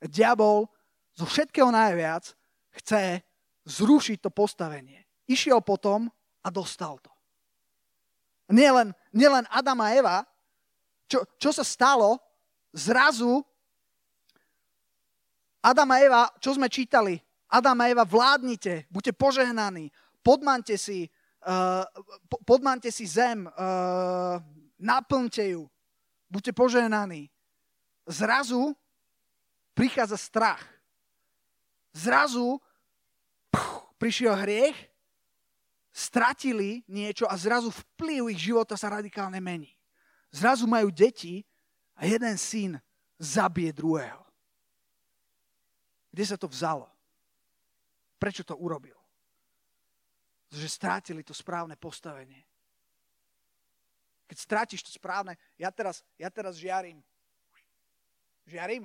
Diabol 0.00 0.68
zo 1.16 1.24
všetkého 1.24 1.72
najviac 1.72 2.36
chce 2.76 3.24
zrušiť 3.64 4.18
to 4.20 4.30
postavenie. 4.30 5.02
Išiel 5.26 5.64
potom 5.64 6.06
a 6.44 6.48
dostal 6.52 7.00
to. 7.02 7.10
Nielen, 8.52 8.94
nielen 9.10 9.42
Adam 9.50 9.80
a 9.82 9.90
Eva, 9.90 10.16
čo, 11.10 11.26
čo 11.40 11.50
sa 11.50 11.66
stalo, 11.66 12.22
zrazu 12.70 13.42
Adam 15.66 15.90
a 15.90 15.96
Eva, 15.98 16.22
čo 16.38 16.54
sme 16.54 16.70
čítali? 16.70 17.18
Adam 17.50 17.74
a 17.82 17.90
Eva, 17.90 18.06
vládnite, 18.06 18.86
buďte 18.86 19.18
požehnaní, 19.18 19.90
podmante 20.22 20.78
si, 20.78 21.10
uh, 21.42 21.82
podmante 22.46 22.94
si 22.94 23.02
zem, 23.02 23.50
uh, 23.50 24.38
naplňte 24.78 25.58
ju, 25.58 25.66
buďte 26.30 26.52
požehnaní. 26.54 27.26
Zrazu 28.06 28.78
prichádza 29.74 30.14
strach. 30.14 30.75
Zrazu 31.96 32.60
puch, 33.48 33.88
prišiel 33.96 34.36
hriech, 34.36 34.76
stratili 35.96 36.84
niečo 36.84 37.24
a 37.24 37.32
zrazu 37.40 37.72
vplyv 37.72 38.36
ich 38.36 38.52
života 38.52 38.76
sa 38.76 38.92
radikálne 38.92 39.40
mení. 39.40 39.72
Zrazu 40.28 40.68
majú 40.68 40.92
deti 40.92 41.40
a 41.96 42.04
jeden 42.04 42.36
syn 42.36 42.76
zabije 43.16 43.72
druhého. 43.72 44.20
Kde 46.12 46.24
sa 46.28 46.36
to 46.36 46.44
vzalo? 46.52 46.84
Prečo 48.20 48.44
to 48.44 48.52
urobil? 48.60 48.96
Že 50.52 50.68
strátili 50.68 51.24
to 51.24 51.32
správne 51.32 51.80
postavenie. 51.80 52.44
Keď 54.28 54.36
strátiš 54.36 54.84
to 54.84 54.92
správne, 54.92 55.40
ja 55.56 55.72
teraz, 55.72 56.04
ja 56.20 56.28
teraz 56.28 56.60
žiarím. 56.60 57.00
Žiarím? 58.44 58.84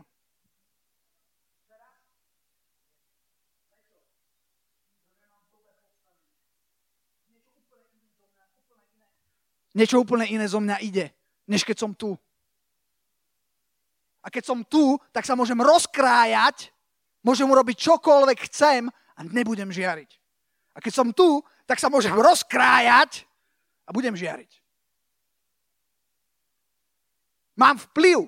Niečo 9.72 10.04
úplne 10.04 10.28
iné 10.28 10.46
zo 10.48 10.60
mňa 10.60 10.84
ide, 10.84 11.16
než 11.48 11.64
keď 11.64 11.78
som 11.80 11.92
tu. 11.96 12.16
A 14.22 14.28
keď 14.30 14.44
som 14.52 14.60
tu, 14.68 15.00
tak 15.16 15.26
sa 15.26 15.34
môžem 15.34 15.58
rozkrájať 15.58 16.72
Môžem 17.22 17.46
urobiť 17.46 17.78
čokoľvek 17.78 18.50
chcem 18.50 18.90
a 18.90 19.20
nebudem 19.22 19.70
žiariť. 19.70 20.12
A 20.74 20.82
keď 20.82 20.94
som 20.94 21.08
tu, 21.14 21.46
tak 21.70 21.78
sa 21.78 21.94
môžem 21.94 22.14
rozkrájať 22.18 23.30
a 23.86 23.90
budem 23.94 24.18
žiariť. 24.18 24.52
Mám 27.62 27.78
vplyv. 27.92 28.26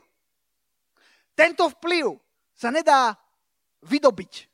Tento 1.34 1.66
vplyv 1.74 2.22
sa 2.54 2.70
nedá 2.70 3.18
vydobiť. 3.82 4.46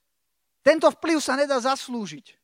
Tento 0.63 0.87
vplyv 0.87 1.17
sa 1.19 1.35
nedá 1.35 1.59
zaslúžiť. 1.59 2.39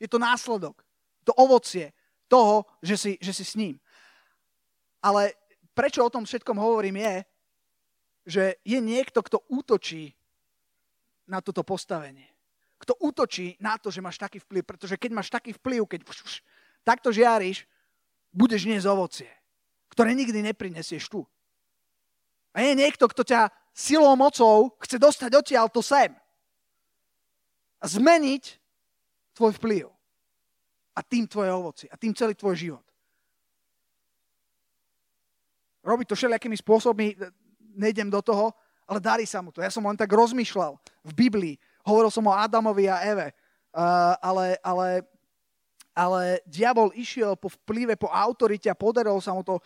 Je 0.00 0.08
to 0.08 0.16
následok, 0.16 0.80
to 1.28 1.32
ovocie 1.36 1.92
toho, 2.28 2.66
že 2.80 2.96
si, 2.96 3.12
že 3.20 3.32
si 3.32 3.44
s 3.44 3.54
ním. 3.54 3.76
Ale 5.04 5.36
prečo 5.76 6.00
o 6.00 6.12
tom 6.12 6.24
všetkom 6.24 6.56
hovorím 6.56 7.00
je, 7.02 7.14
že 8.24 8.44
je 8.64 8.78
niekto, 8.80 9.20
kto 9.20 9.44
útočí 9.52 10.16
na 11.28 11.44
toto 11.44 11.60
postavenie. 11.60 12.28
Kto 12.80 12.96
útočí 13.00 13.56
na 13.60 13.76
to, 13.76 13.88
že 13.92 14.04
máš 14.04 14.16
taký 14.16 14.40
vplyv. 14.40 14.64
Pretože 14.64 14.96
keď 14.96 15.10
máš 15.12 15.28
taký 15.28 15.52
vplyv, 15.56 15.84
keď 15.88 16.00
takto 16.84 17.12
žiariš, 17.12 17.64
budeš 18.34 18.66
niesť 18.66 18.86
ovocie, 18.90 19.30
ktoré 19.92 20.12
nikdy 20.12 20.42
neprinesieš 20.42 21.06
tu. 21.06 21.22
A 22.54 22.66
je 22.66 22.74
niekto, 22.74 23.06
kto 23.06 23.22
ťa 23.22 23.50
silou, 23.74 24.14
mocou 24.18 24.74
chce 24.82 24.98
dostať 24.98 25.30
odtiaľ 25.34 25.66
to 25.70 25.82
sem. 25.82 26.14
A 27.78 27.84
zmeniť 27.86 28.58
tvoj 29.34 29.58
vplyv. 29.58 29.93
A 30.94 31.02
tým 31.02 31.26
tvoje 31.26 31.50
ovocie. 31.50 31.88
A 31.90 31.98
tým 31.98 32.14
celý 32.14 32.38
tvoj 32.38 32.54
život. 32.54 32.86
Robí 35.84 36.08
to 36.08 36.16
všelijakými 36.16 36.56
spôsobmi 36.56 37.18
nejdem 37.76 38.08
do 38.08 38.22
toho, 38.24 38.54
ale 38.88 39.00
darí 39.02 39.26
sa 39.28 39.44
mu 39.44 39.52
to. 39.52 39.60
Ja 39.60 39.68
som 39.68 39.84
len 39.84 39.98
tak 39.98 40.08
rozmýšľal 40.08 40.78
v 41.04 41.12
Biblii. 41.12 41.54
Hovoril 41.84 42.08
som 42.08 42.24
o 42.24 42.32
Adamovi 42.32 42.88
a 42.88 43.04
Eve, 43.04 43.36
uh, 43.76 44.16
ale, 44.20 44.56
ale, 44.64 44.88
ale 45.92 46.40
diabol 46.48 46.88
išiel 46.96 47.36
po 47.36 47.52
vplyve, 47.52 48.00
po 48.00 48.08
autorite 48.08 48.72
a 48.72 48.78
podarilo 48.78 49.20
sa 49.20 49.36
mu 49.36 49.44
to. 49.44 49.60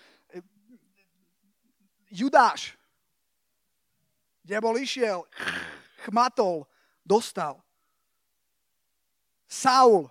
Judáš. 2.10 2.74
Diabol 4.42 4.80
išiel, 4.80 5.28
chmatol, 6.08 6.64
dostal. 7.04 7.60
Saul. 9.44 10.08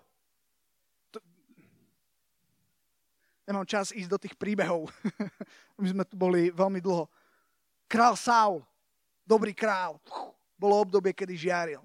Nemám 3.48 3.64
čas 3.64 3.96
ísť 3.96 4.12
do 4.12 4.20
tých 4.20 4.36
príbehov. 4.36 4.92
My 5.80 5.88
sme 5.88 6.04
tu 6.04 6.20
boli 6.20 6.52
veľmi 6.52 6.84
dlho. 6.84 7.08
Král 7.88 8.20
Saul, 8.20 8.60
dobrý 9.24 9.56
král, 9.56 9.96
bolo 10.60 10.84
obdobie, 10.84 11.16
kedy 11.16 11.40
žiaril. 11.40 11.80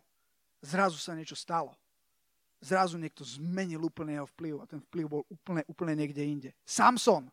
Zrazu 0.58 0.98
sa 0.98 1.14
niečo 1.14 1.38
stalo. 1.38 1.78
Zrazu 2.58 2.98
niekto 2.98 3.22
zmenil 3.22 3.78
úplne 3.86 4.18
jeho 4.18 4.26
vplyv 4.34 4.54
a 4.62 4.66
ten 4.66 4.82
vplyv 4.90 5.06
bol 5.06 5.22
úplne, 5.30 5.62
úplne 5.70 5.94
niekde 5.94 6.22
inde. 6.22 6.50
Samson, 6.66 7.30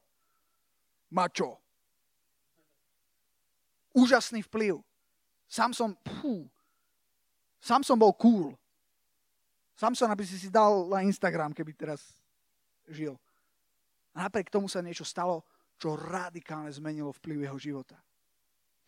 mačo. 1.09 1.57
Úžasný 3.97 4.45
vplyv. 4.45 4.77
Samson, 5.49 5.97
pú, 6.05 6.45
Samson 7.59 7.99
bol 7.99 8.15
cool. 8.15 8.55
Samson, 9.75 10.07
aby 10.11 10.23
si 10.23 10.39
si 10.39 10.47
dal 10.47 10.87
na 10.87 11.03
Instagram, 11.03 11.51
keby 11.51 11.75
teraz 11.75 12.01
žil. 12.87 13.15
A 14.19 14.27
napriek 14.27 14.51
tomu 14.51 14.67
sa 14.67 14.83
niečo 14.83 15.07
stalo, 15.07 15.47
čo 15.79 15.95
radikálne 15.95 16.67
zmenilo 16.75 17.15
vplyv 17.15 17.47
jeho 17.47 17.57
života 17.57 17.95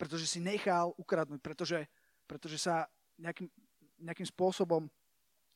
pretože 0.01 0.25
si 0.25 0.41
nechal 0.41 0.97
ukradnúť, 0.97 1.37
pretože, 1.45 1.85
pretože 2.25 2.57
sa 2.57 2.89
nejakým, 3.21 3.45
nejakým 4.01 4.25
spôsobom 4.33 4.89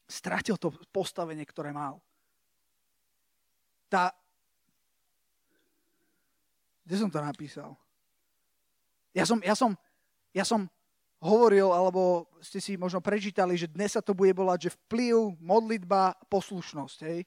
stratil 0.05 0.53
to 0.62 0.70
postavenie, 0.94 1.41
ktoré 1.50 1.74
mal. 1.74 1.98
Tá... 3.89 4.13
Kde 6.86 6.96
som 7.01 7.10
to 7.10 7.17
napísal? 7.25 7.74
Ja 9.17 9.25
som, 9.25 9.41
ja 9.41 9.58
som, 9.58 9.74
ja 10.29 10.46
som 10.46 10.70
hovoril, 11.17 11.74
alebo 11.74 12.29
ste 12.38 12.62
si 12.62 12.77
možno 12.77 13.01
prečítali, 13.01 13.58
že 13.58 13.65
dnes 13.65 13.98
sa 13.98 14.01
to 14.05 14.13
bude 14.13 14.29
volať, 14.38 14.70
že 14.70 14.75
vplyv, 14.86 15.41
modlitba, 15.41 16.13
poslušnosť. 16.29 16.98
Hej? 17.10 17.25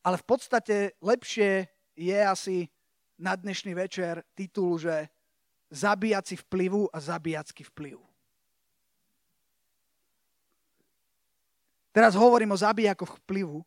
Ale 0.00 0.16
v 0.16 0.24
podstate 0.24 0.96
lepšie 1.04 1.68
je 1.96 2.18
asi 2.24 2.68
na 3.20 3.36
dnešný 3.36 3.76
večer 3.76 4.24
titul, 4.32 4.80
že 4.80 5.12
zabíjaci 5.68 6.40
vplyvu 6.48 6.88
a 6.88 6.98
zabíjacký 7.00 7.68
vplyv. 7.68 8.00
Teraz 11.92 12.14
hovorím 12.14 12.54
o 12.54 12.62
zabíjakoch 12.62 13.18
vplyvu, 13.26 13.60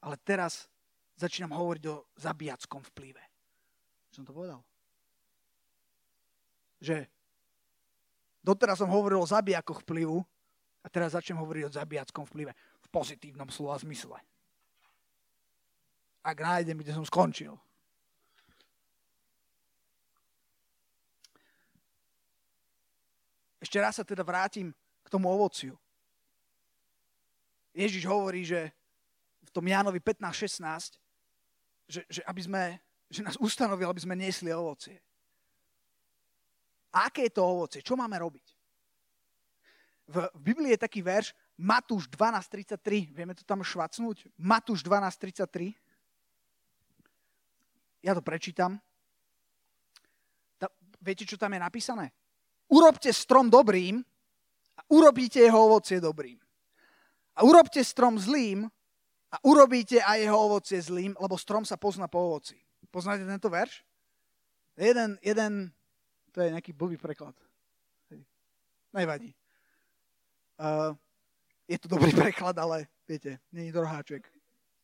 ale 0.00 0.16
teraz 0.24 0.70
začínam 1.18 1.52
hovoriť 1.58 1.84
o 1.90 2.06
zabíjackom 2.16 2.80
vplyve. 2.94 3.20
Som 4.14 4.22
to 4.24 4.32
povedal? 4.32 4.62
Že 6.80 7.10
doteraz 8.40 8.78
som 8.78 8.88
hovoril 8.88 9.20
o 9.20 9.26
zabijakoch 9.26 9.82
vplyvu 9.82 10.22
a 10.80 10.86
teraz 10.86 11.18
začnem 11.18 11.40
hovoriť 11.42 11.62
o 11.66 11.74
zabíjackom 11.74 12.24
vplyve 12.30 12.52
v 12.56 12.86
pozitívnom 12.88 13.50
slova 13.50 13.76
zmysle. 13.82 14.16
Ak 16.24 16.40
nájdem, 16.40 16.80
kde 16.80 16.96
som 16.96 17.04
skončil. 17.04 17.52
Ešte 23.60 23.76
raz 23.80 23.96
sa 23.96 24.04
teda 24.04 24.24
vrátim 24.24 24.72
k 25.04 25.08
tomu 25.08 25.28
ovociu. 25.28 25.76
Ježiš 27.76 28.04
hovorí, 28.08 28.44
že 28.44 28.72
v 29.44 29.50
tom 29.52 29.64
Jánovi 29.64 30.00
15.16, 30.00 30.96
že, 31.88 32.00
že, 32.08 32.20
aby 32.24 32.40
sme, 32.40 32.62
že 33.08 33.20
nás 33.20 33.36
ustanovil, 33.36 33.88
aby 33.88 34.00
sme 34.00 34.16
niesli 34.16 34.48
ovocie. 34.52 35.00
A 36.94 37.10
aké 37.10 37.26
je 37.26 37.34
to 37.34 37.42
ovocie? 37.42 37.80
Čo 37.82 37.98
máme 37.98 38.16
robiť? 38.16 38.46
V, 40.06 40.16
v 40.22 40.40
Biblii 40.40 40.76
je 40.76 40.84
taký 40.84 41.02
verš 41.02 41.34
Matúš 41.58 42.06
12.33. 42.12 43.10
Vieme 43.10 43.34
to 43.34 43.42
tam 43.42 43.64
švacnúť? 43.64 44.30
Matúš 44.38 44.84
12.33. 44.86 45.74
Ja 48.04 48.12
to 48.12 48.20
prečítam. 48.20 48.76
Ta, 50.60 50.68
viete, 51.00 51.24
čo 51.24 51.40
tam 51.40 51.56
je 51.56 51.60
napísané? 51.64 52.12
urobte 52.68 53.12
strom 53.12 53.50
dobrým 53.50 54.00
a 54.76 54.80
urobíte 54.90 55.38
jeho 55.40 55.58
ovocie 55.70 56.00
dobrým. 56.00 56.38
A 57.34 57.42
urobte 57.42 57.82
strom 57.84 58.18
zlým 58.18 58.66
a 59.30 59.36
urobíte 59.42 59.98
aj 59.98 60.18
jeho 60.22 60.38
ovocie 60.38 60.78
zlým, 60.78 61.14
lebo 61.18 61.34
strom 61.38 61.66
sa 61.66 61.74
pozná 61.74 62.06
po 62.06 62.18
ovoci. 62.30 62.58
Poznáte 62.90 63.26
tento 63.26 63.50
verš? 63.50 63.82
Jeden, 64.78 65.18
jeden, 65.22 65.70
to 66.30 66.42
je 66.42 66.50
nejaký 66.54 66.74
blbý 66.74 66.98
preklad. 66.98 67.34
Nevadí. 68.94 69.34
Uh, 70.54 70.94
je 71.66 71.78
to 71.82 71.90
dobrý 71.90 72.14
preklad, 72.22 72.54
ale 72.58 72.86
viete, 73.06 73.42
není 73.50 73.74
droháček. 73.74 74.30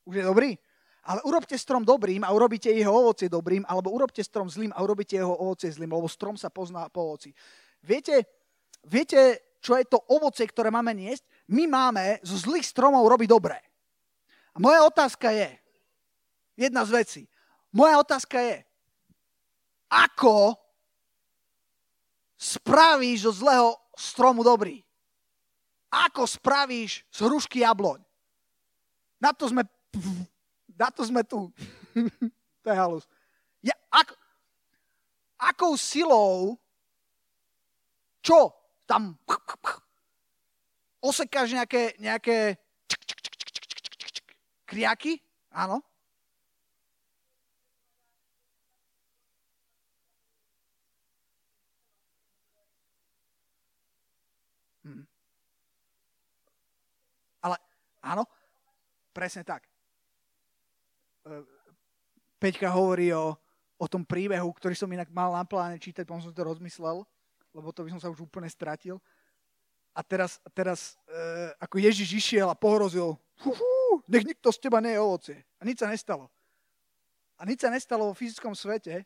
Už 0.06 0.18
je 0.18 0.24
dobrý? 0.26 0.58
Ale 1.00 1.25
urobte 1.25 1.57
strom 1.57 1.80
dobrým 1.80 2.21
a 2.25 2.33
urobíte 2.33 2.69
jeho 2.69 2.92
ovocie 2.92 3.28
dobrým, 3.33 3.64
alebo 3.64 3.88
urobte 3.88 4.21
strom 4.21 4.52
zlým 4.52 4.73
a 4.76 4.85
urobíte 4.85 5.16
jeho 5.16 5.33
ovocie 5.33 5.73
zlým, 5.73 5.88
lebo 5.88 6.09
strom 6.09 6.37
sa 6.37 6.52
pozná 6.52 6.88
po 6.92 7.12
ovoci. 7.12 7.33
Viete, 7.80 8.28
viete, 8.85 9.57
čo 9.64 9.76
je 9.80 9.85
to 9.88 9.97
ovocie, 10.12 10.45
ktoré 10.45 10.69
máme 10.69 10.92
niesť? 10.92 11.25
My 11.49 11.64
máme 11.64 12.21
zo 12.21 12.37
zlých 12.37 12.69
stromov 12.69 13.09
robiť 13.09 13.28
dobré. 13.28 13.59
A 14.52 14.59
moja 14.61 14.85
otázka 14.85 15.33
je, 15.33 15.49
jedna 16.57 16.85
z 16.85 16.90
vecí, 16.92 17.23
moja 17.73 17.97
otázka 17.97 18.37
je, 18.40 18.57
ako 19.90 20.54
spravíš 22.37 23.26
zo 23.26 23.33
zlého 23.35 23.69
stromu 23.97 24.45
dobrý? 24.45 24.80
Ako 25.90 26.25
spravíš 26.25 27.02
z 27.11 27.19
hrušky 27.26 27.66
jabloň? 27.66 27.99
Na 29.21 29.35
to 29.35 29.50
sme 29.50 29.66
na 30.80 30.88
to 30.88 31.04
sme 31.04 31.20
tu. 31.28 31.52
to 32.64 32.66
je 32.72 32.76
halus. 32.76 33.04
Ja, 33.60 33.76
ako, 33.92 34.16
akou 35.37 35.72
silou, 35.76 36.56
čo 38.25 38.56
tam 38.88 39.20
osekáš 41.04 41.52
nejaké, 41.52 42.00
nejaké 42.00 42.56
kriaky? 44.64 45.20
Áno? 45.52 45.84
Hm. 54.84 55.04
Ale 57.44 57.56
áno, 58.00 58.25
presne 59.12 59.44
tak. 59.44 59.69
Peťka 62.40 62.72
hovorí 62.72 63.12
o, 63.12 63.37
o 63.76 63.87
tom 63.88 64.04
príbehu, 64.04 64.49
ktorý 64.56 64.72
som 64.72 64.88
inak 64.88 65.12
mal 65.12 65.37
na 65.37 65.44
pláne 65.44 65.76
čítať, 65.76 66.08
potom 66.08 66.25
som 66.25 66.32
to 66.32 66.40
rozmyslel, 66.40 67.04
lebo 67.52 67.68
to 67.72 67.84
by 67.84 67.92
som 67.92 68.00
sa 68.00 68.08
už 68.08 68.25
úplne 68.25 68.49
stratil. 68.49 68.96
A 69.92 70.00
teraz, 70.00 70.40
teraz 70.56 70.96
e, 71.04 71.52
ako 71.60 71.76
Ježiš 71.82 72.08
išiel 72.16 72.49
a 72.49 72.56
pohrozil, 72.56 73.18
nech 74.08 74.25
nikto 74.25 74.49
z 74.49 74.58
teba 74.62 74.80
nie 74.80 74.94
je 74.96 75.00
ovocie. 75.02 75.38
A 75.58 75.68
nič 75.68 75.82
sa 75.82 75.88
nestalo. 75.90 76.32
A 77.37 77.44
nič 77.44 77.60
sa 77.60 77.68
nestalo 77.68 78.08
vo 78.08 78.14
fyzickom 78.14 78.56
svete, 78.56 79.04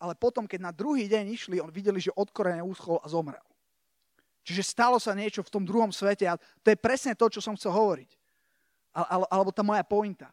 ale 0.00 0.16
potom, 0.16 0.48
keď 0.48 0.60
na 0.64 0.72
druhý 0.72 1.04
deň 1.06 1.24
išli, 1.30 1.56
on 1.60 1.68
videli, 1.68 2.00
že 2.00 2.14
od 2.16 2.32
korene 2.32 2.64
a 2.64 3.06
zomrel. 3.06 3.44
Čiže 4.40 4.64
stalo 4.64 4.96
sa 4.96 5.12
niečo 5.12 5.44
v 5.44 5.52
tom 5.52 5.68
druhom 5.68 5.92
svete 5.92 6.24
a 6.24 6.40
to 6.64 6.72
je 6.72 6.78
presne 6.80 7.12
to, 7.12 7.28
čo 7.28 7.44
som 7.44 7.52
chcel 7.54 7.76
hovoriť. 7.76 8.10
Alebo 9.28 9.52
tá 9.52 9.60
moja 9.60 9.84
pointa 9.84 10.32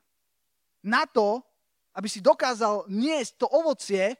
na 0.88 1.04
to, 1.04 1.44
aby 1.92 2.08
si 2.08 2.24
dokázal 2.24 2.88
niesť 2.88 3.44
to 3.44 3.48
ovocie, 3.52 4.16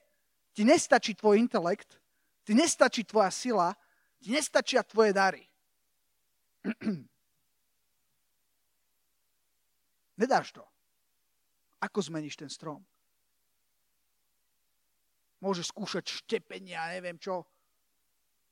ti 0.52 0.68
nestačí 0.68 1.16
tvoj 1.16 1.40
intelekt, 1.40 1.96
ti 2.44 2.52
nestačí 2.52 3.08
tvoja 3.08 3.32
sila, 3.32 3.72
ti 4.20 4.36
nestačia 4.36 4.84
tvoje 4.84 5.16
dary. 5.16 5.48
Nedáš 10.20 10.52
to. 10.52 10.66
Ako 11.80 12.02
zmeníš 12.02 12.36
ten 12.36 12.50
strom? 12.50 12.84
Môžeš 15.38 15.70
skúšať 15.70 16.26
štepenia, 16.26 16.98
neviem 16.98 17.22
čo. 17.22 17.46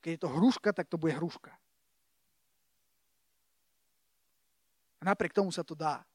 Keď 0.05 0.11
je 0.13 0.21
to 0.21 0.29
hruška, 0.29 0.69
tak 0.69 0.85
to 0.85 1.01
bude 1.01 1.17
hruška. 1.17 1.49
A 5.01 5.09
napriek 5.09 5.33
tomu 5.33 5.49
sa 5.49 5.65
to 5.65 5.73
dá 5.73 6.05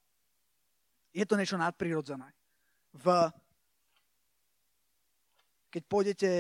je 1.11 1.25
to 1.27 1.35
niečo 1.35 1.59
nadprirodzené. 1.59 2.31
V, 2.95 3.07
keď 5.71 5.83
pôjdete 5.87 6.31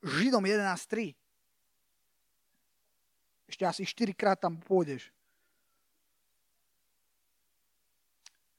Židom 0.00 0.42
11.3, 0.42 1.14
ešte 3.50 3.64
asi 3.66 3.82
4 3.82 4.14
krát 4.14 4.38
tam 4.38 4.56
pôjdeš. 4.62 5.10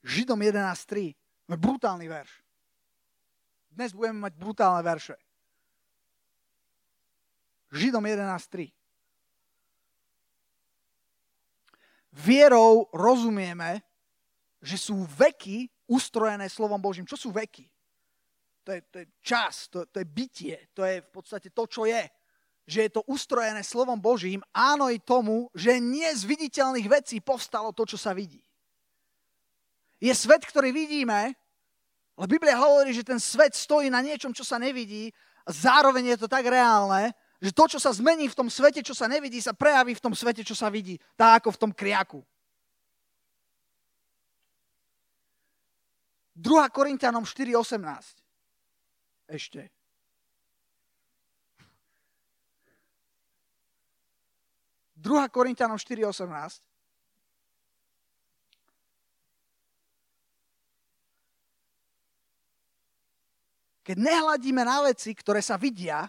Židom 0.04 0.40
11.3, 0.40 1.16
brutálny 1.48 2.08
verš. 2.12 2.32
Dnes 3.72 3.96
budeme 3.96 4.28
mať 4.28 4.34
brutálne 4.36 4.84
verše. 4.84 5.16
Židom 7.72 8.04
11.3. 8.04 8.68
Vierou 12.12 12.92
rozumieme, 12.92 13.80
že 14.62 14.78
sú 14.78 15.04
veky 15.18 15.66
ustrojené 15.90 16.46
slovom 16.48 16.78
Božím. 16.78 17.10
Čo 17.10 17.18
sú 17.18 17.30
veky? 17.34 17.66
To 18.62 18.78
je, 18.78 18.82
to 18.94 18.96
je 19.02 19.06
čas, 19.26 19.66
to, 19.74 19.90
to 19.90 19.98
je 20.00 20.08
bytie, 20.08 20.56
to 20.78 20.86
je 20.86 21.02
v 21.02 21.10
podstate 21.10 21.50
to, 21.50 21.66
čo 21.66 21.90
je. 21.90 22.06
Že 22.70 22.80
je 22.86 22.92
to 22.94 23.02
ustrojené 23.10 23.66
slovom 23.66 23.98
Božím, 23.98 24.46
áno 24.54 24.94
i 24.94 25.02
tomu, 25.02 25.50
že 25.58 25.82
nie 25.82 26.06
z 26.14 26.30
viditeľných 26.30 26.88
vecí 26.88 27.18
povstalo 27.18 27.74
to, 27.74 27.90
čo 27.90 27.98
sa 27.98 28.14
vidí. 28.14 28.40
Je 29.98 30.14
svet, 30.14 30.46
ktorý 30.46 30.70
vidíme, 30.70 31.34
ale 32.14 32.28
Biblia 32.30 32.54
hovorí, 32.62 32.94
že 32.94 33.02
ten 33.02 33.18
svet 33.18 33.58
stojí 33.58 33.90
na 33.90 34.06
niečom, 34.06 34.30
čo 34.30 34.46
sa 34.46 34.62
nevidí 34.62 35.10
a 35.42 35.50
zároveň 35.50 36.14
je 36.14 36.18
to 36.22 36.28
tak 36.30 36.46
reálne, 36.46 37.10
že 37.42 37.50
to, 37.50 37.66
čo 37.66 37.80
sa 37.82 37.90
zmení 37.90 38.30
v 38.30 38.38
tom 38.38 38.46
svete, 38.46 38.86
čo 38.86 38.94
sa 38.94 39.10
nevidí, 39.10 39.42
sa 39.42 39.58
prejaví 39.58 39.98
v 39.98 40.04
tom 40.06 40.14
svete, 40.14 40.46
čo 40.46 40.54
sa 40.54 40.70
vidí. 40.70 41.02
Tak 41.18 41.42
ako 41.42 41.50
v 41.58 41.62
tom 41.66 41.72
kriaku. 41.74 42.22
2. 46.42 46.70
Korintianom 46.74 47.22
4.18. 47.22 48.18
Ešte. 49.30 49.70
Druhá 54.98 55.30
Korintianom 55.30 55.78
4.18. 55.78 56.62
Keď 63.82 63.98
nehľadíme 63.98 64.62
na 64.62 64.86
veci, 64.86 65.14
ktoré 65.18 65.42
sa 65.42 65.58
vidia, 65.58 66.06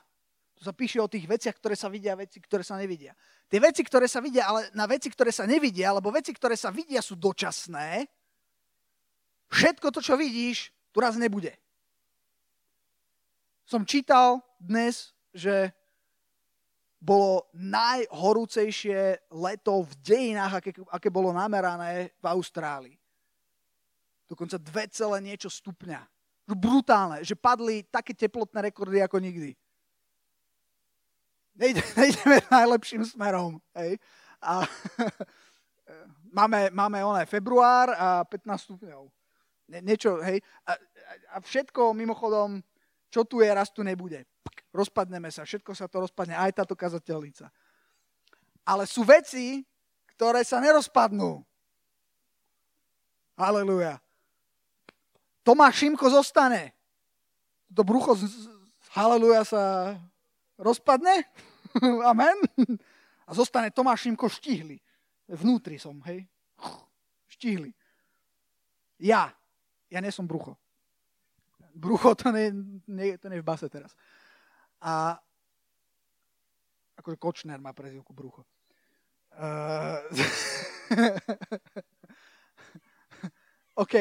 to 0.57 0.61
sa 0.64 0.77
píše 0.77 1.01
o 1.01 1.09
tých 1.09 1.25
veciach, 1.25 1.57
ktoré 1.57 1.73
sa 1.73 1.88
vidia, 1.88 2.12
veci, 2.12 2.37
ktoré 2.40 2.61
sa 2.61 2.77
nevidia. 2.77 3.16
Tie 3.49 3.61
veci, 3.61 3.81
ktoré 3.81 4.09
sa 4.09 4.21
vidia, 4.21 4.45
ale 4.45 4.68
na 4.77 4.85
veci, 4.85 5.09
ktoré 5.09 5.33
sa 5.33 5.49
nevidia, 5.49 5.92
alebo 5.92 6.12
veci, 6.12 6.37
ktoré 6.37 6.53
sa 6.57 6.68
vidia, 6.68 7.01
sú 7.01 7.16
dočasné, 7.16 8.05
Všetko 9.53 9.93
to, 9.93 10.01
čo 10.01 10.17
vidíš, 10.17 10.73
tu 10.97 11.05
raz 11.05 11.21
nebude. 11.21 11.53
Som 13.69 13.85
čítal 13.85 14.41
dnes, 14.57 15.12
že 15.37 15.77
bolo 16.97 17.53
najhorúcejšie 17.53 19.29
leto 19.29 19.85
v 19.85 19.93
dejinách, 20.01 20.53
aké, 20.62 20.71
aké 20.88 21.09
bolo 21.12 21.37
namerané 21.37 22.17
v 22.17 22.25
Austrálii. 22.25 22.97
Dokonca 24.25 24.57
2, 24.57 25.21
niečo 25.21 25.53
stupňa. 25.53 26.01
Brutálne, 26.53 27.21
že 27.21 27.37
padli 27.37 27.85
také 27.85 28.17
teplotné 28.17 28.73
rekordy 28.73 29.05
ako 29.05 29.21
nikdy. 29.21 29.53
Nejde, 31.61 31.85
nejdeme 32.01 32.41
najlepším 32.49 33.05
smerom. 33.05 33.61
Hej? 33.77 34.01
A, 34.41 34.65
máme, 36.41 36.73
máme 36.73 37.05
oné 37.05 37.29
február 37.29 37.93
a 37.93 38.25
15 38.25 38.65
stupňov 38.65 39.22
niečo, 39.81 40.21
hej. 40.21 40.45
A, 40.69 40.77
a 41.33 41.37
všetko 41.41 41.97
mimochodom, 41.97 42.61
čo 43.09 43.25
tu 43.25 43.41
je, 43.41 43.49
raz 43.49 43.73
tu 43.73 43.81
nebude. 43.81 44.29
Rozpadneme 44.73 45.33
sa, 45.33 45.49
všetko 45.49 45.73
sa 45.73 45.89
to 45.89 46.05
rozpadne, 46.05 46.37
aj 46.37 46.65
táto 46.65 46.77
kazateľnica. 46.77 47.49
Ale 48.69 48.85
sú 48.85 49.05
veci, 49.05 49.65
ktoré 50.17 50.45
sa 50.45 50.61
nerozpadnú. 50.61 51.41
Haleluja. 53.37 54.01
Tomáš 55.43 55.83
Šimko 55.83 56.07
zostane. 56.13 56.77
To 57.73 57.83
brucho, 57.83 58.15
haleluja, 58.93 59.43
sa 59.49 59.63
rozpadne. 60.61 61.27
Amen. 62.13 62.37
A 63.27 63.31
zostane 63.33 63.73
Tomáš 63.73 64.07
Šimko 64.07 64.29
štihli. 64.29 64.79
Vnútri 65.33 65.81
som, 65.81 65.99
hej. 66.07 66.29
Štihli. 67.33 67.73
Ja 69.03 69.33
ja 69.93 70.01
nie 70.01 70.09
som 70.09 70.25
brucho. 70.25 70.57
Brucho 71.77 72.17
to 72.17 72.33
nie, 72.33 72.49
nie, 72.89 73.21
to 73.21 73.29
nie 73.29 73.37
je 73.41 73.45
v 73.45 73.51
base 73.53 73.69
teraz. 73.69 73.93
A 74.81 75.21
akože 76.97 77.21
Kočner 77.21 77.61
má 77.61 77.77
prezivku 77.77 78.17
brucho. 78.17 78.49
Uh, 79.37 80.01
OK. 83.85 83.95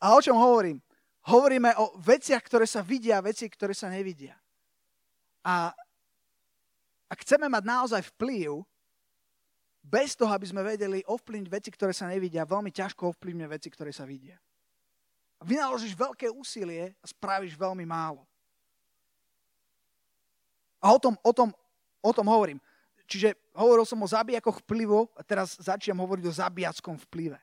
A 0.00 0.16
o 0.16 0.20
čom 0.20 0.36
hovorím? 0.36 0.80
Hovoríme 1.26 1.74
o 1.80 1.96
veciach, 1.98 2.44
ktoré 2.44 2.68
sa 2.68 2.84
vidia 2.84 3.24
veci, 3.24 3.48
ktoré 3.48 3.74
sa 3.74 3.90
nevidia. 3.90 4.36
A 5.42 5.74
ak 7.10 7.18
chceme 7.24 7.50
mať 7.50 7.64
naozaj 7.66 8.02
vplyv, 8.14 8.62
bez 9.86 10.18
toho, 10.18 10.34
aby 10.34 10.46
sme 10.46 10.66
vedeli 10.66 10.98
ovplyvniť 11.06 11.50
veci, 11.50 11.70
ktoré 11.70 11.94
sa 11.94 12.10
nevidia, 12.10 12.42
veľmi 12.42 12.74
ťažko 12.74 13.14
ovplyvňuje 13.14 13.48
veci, 13.50 13.68
ktoré 13.70 13.94
sa 13.94 14.02
vidia. 14.02 14.34
Vynaložíš 15.44 15.92
veľké 15.92 16.32
úsilie 16.32 16.96
a 17.00 17.06
spravíš 17.06 17.58
veľmi 17.58 17.84
málo. 17.84 18.24
A 20.80 20.92
o 20.92 20.98
tom, 21.00 21.16
o 21.20 21.32
tom, 21.32 21.50
o 22.00 22.12
tom 22.12 22.26
hovorím. 22.28 22.60
Čiže 23.06 23.38
hovoril 23.54 23.86
som 23.86 24.02
o 24.02 24.08
zabijakoch 24.08 24.62
vplyvu 24.66 25.06
a 25.14 25.22
teraz 25.22 25.58
začnem 25.58 25.96
hovoriť 25.96 26.24
o 26.26 26.36
zabijackom 26.36 26.96
vplyve. 27.06 27.38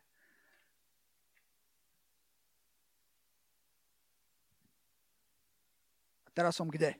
A 6.26 6.30
teraz 6.34 6.58
som 6.58 6.68
kde? 6.68 6.98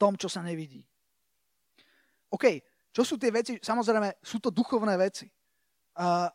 tom, 0.00 0.16
čo 0.16 0.32
sa 0.32 0.40
nevidí. 0.40 0.80
OK, 2.32 2.64
čo 2.88 3.04
sú 3.04 3.20
tie 3.20 3.28
veci? 3.28 3.60
Samozrejme, 3.60 4.24
sú 4.24 4.40
to 4.40 4.48
duchovné 4.48 4.96
veci. 4.96 5.28
Uh, 6.00 6.32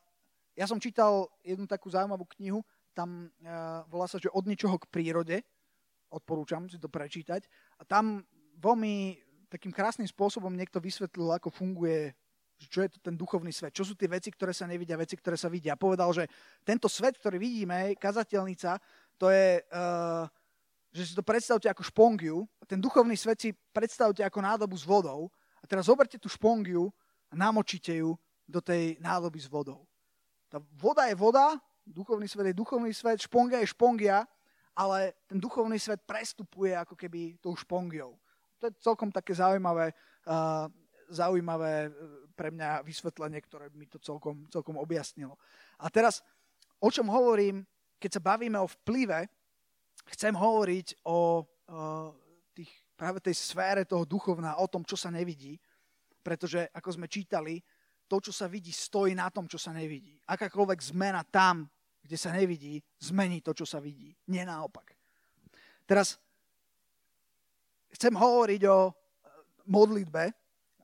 ja 0.56 0.66
som 0.66 0.80
čítal 0.80 1.28
jednu 1.44 1.68
takú 1.68 1.92
zaujímavú 1.92 2.26
knihu, 2.40 2.64
tam 2.96 3.28
uh, 3.28 3.84
volá 3.92 4.08
sa, 4.08 4.16
že 4.16 4.32
od 4.32 4.48
ničoho 4.48 4.80
k 4.80 4.88
prírode. 4.88 5.44
Odporúčam 6.08 6.72
si 6.72 6.80
to 6.80 6.88
prečítať. 6.88 7.44
A 7.80 7.84
tam 7.84 8.24
veľmi 8.56 9.20
takým 9.52 9.76
krásnym 9.76 10.08
spôsobom 10.08 10.56
niekto 10.56 10.80
vysvetlil, 10.80 11.36
ako 11.36 11.52
funguje, 11.52 12.16
čo 12.72 12.88
je 12.88 12.90
to 12.96 13.00
ten 13.04 13.20
duchovný 13.20 13.52
svet, 13.52 13.76
čo 13.76 13.84
sú 13.84 14.00
tie 14.00 14.08
veci, 14.08 14.32
ktoré 14.32 14.56
sa 14.56 14.64
nevidia, 14.64 14.96
veci, 14.96 15.20
ktoré 15.20 15.36
sa 15.36 15.52
vidia. 15.52 15.76
Povedal, 15.76 16.08
že 16.16 16.24
tento 16.64 16.88
svet, 16.88 17.20
ktorý 17.20 17.36
vidíme, 17.36 18.00
kazateľnica, 18.00 18.80
to 19.20 19.28
je 19.28 19.60
uh, 19.60 20.24
že 20.96 21.12
si 21.12 21.14
to 21.20 21.28
predstavte 21.28 21.68
ako 21.68 21.84
špongiu 21.84 22.48
ten 22.66 22.82
duchovný 22.82 23.14
svet 23.14 23.38
si 23.38 23.54
predstavte 23.54 24.26
ako 24.26 24.42
nádobu 24.42 24.74
s 24.74 24.84
vodou 24.84 25.30
a 25.62 25.66
teraz 25.70 25.86
zoberte 25.86 26.18
tú 26.18 26.26
špongiu 26.26 26.90
a 27.30 27.34
namočite 27.38 28.02
ju 28.02 28.18
do 28.46 28.62
tej 28.62 28.98
nádoby 29.02 29.38
s 29.42 29.50
vodou. 29.50 29.86
Tá 30.50 30.62
voda 30.78 31.10
je 31.10 31.16
voda, 31.18 31.58
duchovný 31.86 32.28
svet 32.28 32.54
je 32.54 32.58
duchovný 32.58 32.94
svet, 32.94 33.22
špongia 33.22 33.62
je 33.62 33.74
špongia, 33.74 34.26
ale 34.76 35.14
ten 35.30 35.40
duchovný 35.40 35.80
svet 35.80 36.04
prestupuje 36.04 36.76
ako 36.76 36.98
keby 36.98 37.38
tou 37.40 37.56
špongiou. 37.56 38.18
To 38.60 38.68
je 38.68 38.74
celkom 38.82 39.12
také 39.12 39.36
zaujímavé, 39.36 39.94
uh, 40.28 40.68
zaujímavé 41.10 41.92
pre 42.36 42.52
mňa 42.52 42.84
vysvetlenie, 42.84 43.40
ktoré 43.46 43.72
mi 43.72 43.88
to 43.88 44.00
celkom, 44.00 44.44
celkom 44.52 44.76
objasnilo. 44.76 45.40
A 45.80 45.88
teraz, 45.88 46.20
o 46.84 46.92
čom 46.92 47.08
hovorím, 47.08 47.64
keď 47.96 48.20
sa 48.20 48.22
bavíme 48.22 48.60
o 48.60 48.68
vplyve, 48.68 49.32
chcem 50.12 50.36
hovoriť 50.36 51.08
o, 51.08 51.10
o 51.10 51.18
tých, 52.52 52.72
práve 53.00 53.24
tej 53.24 53.36
sfére 53.40 53.88
toho 53.88 54.04
duchovná, 54.04 54.60
o 54.60 54.68
tom, 54.68 54.84
čo 54.84 55.00
sa 55.00 55.08
nevidí, 55.08 55.56
pretože, 56.20 56.68
ako 56.76 56.90
sme 56.92 57.08
čítali, 57.08 57.64
to, 58.06 58.22
čo 58.22 58.34
sa 58.34 58.46
vidí, 58.46 58.70
stojí 58.70 59.18
na 59.18 59.30
tom, 59.34 59.50
čo 59.50 59.58
sa 59.58 59.74
nevidí. 59.74 60.18
Akákoľvek 60.30 60.80
zmena 60.94 61.26
tam, 61.26 61.66
kde 62.06 62.18
sa 62.18 62.30
nevidí, 62.30 62.78
zmení 63.02 63.42
to, 63.42 63.54
čo 63.58 63.66
sa 63.66 63.82
vidí. 63.82 64.14
Nie 64.30 64.46
naopak. 64.46 64.94
Teraz 65.90 66.22
chcem 67.90 68.14
hovoriť 68.14 68.62
o 68.70 68.94
modlitbe. 69.66 70.24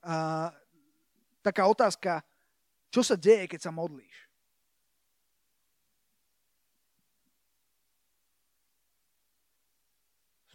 A, 0.02 0.50
taká 1.46 1.70
otázka, 1.70 2.26
čo 2.90 3.06
sa 3.06 3.14
deje, 3.14 3.46
keď 3.46 3.70
sa 3.70 3.72
modlíš? 3.74 4.32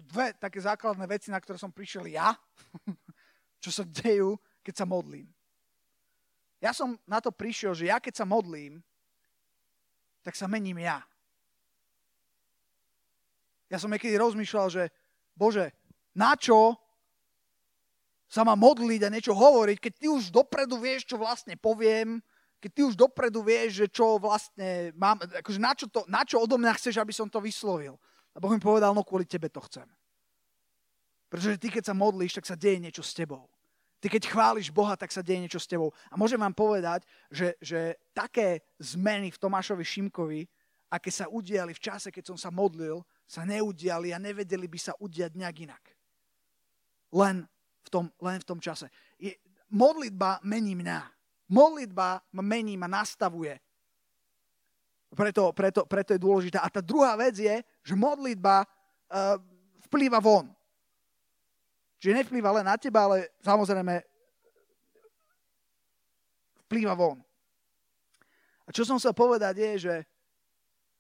dve 0.06 0.32
také 0.38 0.62
základné 0.62 1.04
veci, 1.10 1.28
na 1.28 1.42
ktoré 1.42 1.58
som 1.58 1.74
prišiel 1.74 2.06
ja, 2.08 2.32
čo 3.62 3.74
sa 3.74 3.82
dejú, 3.82 4.38
keď 4.62 4.74
sa 4.80 4.86
modlím. 4.86 5.26
Ja 6.66 6.74
som 6.74 6.98
na 7.06 7.22
to 7.22 7.30
prišiel, 7.30 7.78
že 7.78 7.86
ja 7.86 8.02
keď 8.02 8.18
sa 8.18 8.26
modlím, 8.26 8.82
tak 10.26 10.34
sa 10.34 10.50
mením 10.50 10.82
ja. 10.82 10.98
Ja 13.70 13.78
som 13.78 13.86
niekedy 13.86 14.18
rozmýšľal, 14.18 14.66
že 14.66 14.90
Bože, 15.38 15.70
na 16.10 16.34
čo 16.34 16.74
sa 18.26 18.42
má 18.42 18.58
modliť 18.58 19.06
a 19.06 19.12
niečo 19.14 19.30
hovoriť, 19.30 19.78
keď 19.78 19.92
ty 19.94 20.06
už 20.10 20.34
dopredu 20.34 20.82
vieš, 20.82 21.06
čo 21.06 21.22
vlastne 21.22 21.54
poviem, 21.54 22.18
keď 22.58 22.70
ty 22.74 22.80
už 22.82 22.98
dopredu 22.98 23.46
vieš, 23.46 23.86
že 23.86 23.86
čo 23.86 24.18
vlastne 24.18 24.90
mám, 24.98 25.22
akože 25.22 25.60
na 25.62 25.72
čo, 25.78 25.86
to, 25.86 26.02
na 26.10 26.26
čo 26.26 26.42
odo 26.42 26.58
mňa 26.58 26.74
chceš, 26.74 26.98
aby 26.98 27.14
som 27.14 27.30
to 27.30 27.38
vyslovil. 27.38 27.94
A 28.34 28.42
Boh 28.42 28.50
mi 28.50 28.58
povedal, 28.58 28.90
no 28.90 29.06
kvôli 29.06 29.22
tebe 29.22 29.46
to 29.46 29.62
chcem. 29.70 29.86
Pretože 31.30 31.62
ty, 31.62 31.70
keď 31.70 31.90
sa 31.90 31.94
modlíš, 31.94 32.42
tak 32.42 32.46
sa 32.50 32.58
deje 32.58 32.82
niečo 32.82 33.06
s 33.06 33.14
tebou. 33.14 33.46
Ty, 33.96 34.06
keď 34.12 34.28
chváliš 34.28 34.68
Boha, 34.68 34.92
tak 34.92 35.08
sa 35.08 35.24
deje 35.24 35.40
niečo 35.40 35.60
s 35.60 35.68
tebou. 35.68 35.88
A 36.12 36.20
môžem 36.20 36.36
vám 36.36 36.52
povedať, 36.52 37.08
že, 37.32 37.56
že 37.64 37.96
také 38.12 38.60
zmeny 38.76 39.32
v 39.32 39.40
Tomášovi 39.40 39.84
Šimkovi, 39.84 40.44
aké 40.92 41.08
sa 41.08 41.26
udiali 41.32 41.72
v 41.72 41.82
čase, 41.82 42.12
keď 42.12 42.34
som 42.34 42.38
sa 42.38 42.52
modlil, 42.52 43.00
sa 43.26 43.42
neudiali 43.42 44.12
a 44.12 44.22
nevedeli 44.22 44.68
by 44.68 44.78
sa 44.78 44.92
udiať 45.00 45.32
nejak 45.34 45.56
inak. 45.66 45.84
Len 47.10 47.48
v 47.82 47.88
tom, 47.88 48.04
len 48.20 48.38
v 48.38 48.48
tom 48.48 48.60
čase. 48.60 48.90
Je, 49.16 49.32
modlitba 49.72 50.42
mení 50.42 50.76
mňa. 50.76 51.00
Modlitba 51.50 52.22
ma 52.34 52.42
mení, 52.42 52.74
ma 52.74 52.90
nastavuje. 52.90 53.54
Preto, 55.14 55.54
preto, 55.54 55.86
preto 55.86 56.10
je 56.12 56.20
dôležitá. 56.20 56.60
A 56.60 56.68
tá 56.68 56.82
druhá 56.82 57.14
vec 57.14 57.38
je, 57.38 57.62
že 57.86 57.94
modlitba 57.94 58.66
uh, 58.66 59.38
vplýva 59.86 60.18
von. 60.18 60.50
Čiže 61.96 62.22
nevplýva 62.22 62.50
len 62.60 62.66
na 62.68 62.76
teba, 62.76 63.08
ale 63.08 63.32
samozrejme 63.40 64.04
vplýva 66.66 66.92
von. 66.92 67.22
A 68.66 68.74
čo 68.74 68.82
som 68.82 68.98
chcel 68.98 69.14
povedať 69.14 69.54
je, 69.62 69.72
že, 69.88 69.96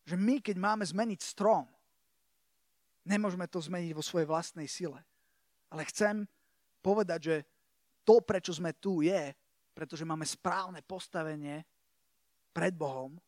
že 0.06 0.14
my, 0.14 0.38
keď 0.38 0.56
máme 0.56 0.84
zmeniť 0.86 1.20
strom, 1.20 1.66
nemôžeme 3.02 3.44
to 3.50 3.58
zmeniť 3.58 3.92
vo 3.92 4.02
svojej 4.02 4.30
vlastnej 4.30 4.70
sile. 4.70 5.02
Ale 5.68 5.82
chcem 5.90 6.22
povedať, 6.78 7.20
že 7.22 7.36
to, 8.06 8.22
prečo 8.22 8.54
sme 8.54 8.70
tu, 8.78 9.02
je, 9.02 9.34
pretože 9.74 10.06
máme 10.06 10.24
správne 10.24 10.80
postavenie 10.86 11.66
pred 12.54 12.72
Bohom 12.72 13.18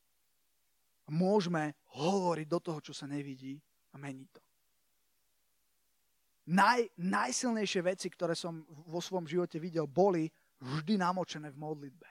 môžeme 1.09 1.76
hovoriť 1.96 2.46
do 2.46 2.61
toho, 2.61 2.78
čo 2.81 2.92
sa 2.92 3.09
nevidí 3.09 3.57
a 3.92 3.96
meniť 3.96 4.28
to. 4.33 4.40
Naj, 6.48 6.88
najsilnejšie 6.96 7.80
veci, 7.84 8.08
ktoré 8.08 8.32
som 8.32 8.64
vo 8.88 9.04
svojom 9.04 9.28
živote 9.28 9.61
videl, 9.61 9.84
boli 9.84 10.32
vždy 10.64 10.96
namočené 10.96 11.52
v 11.52 11.61
modlitbe. 11.61 12.08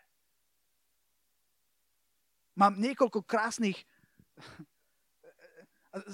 Mám 2.57 2.77
niekoľko 2.77 3.25
krásnych... 3.25 3.81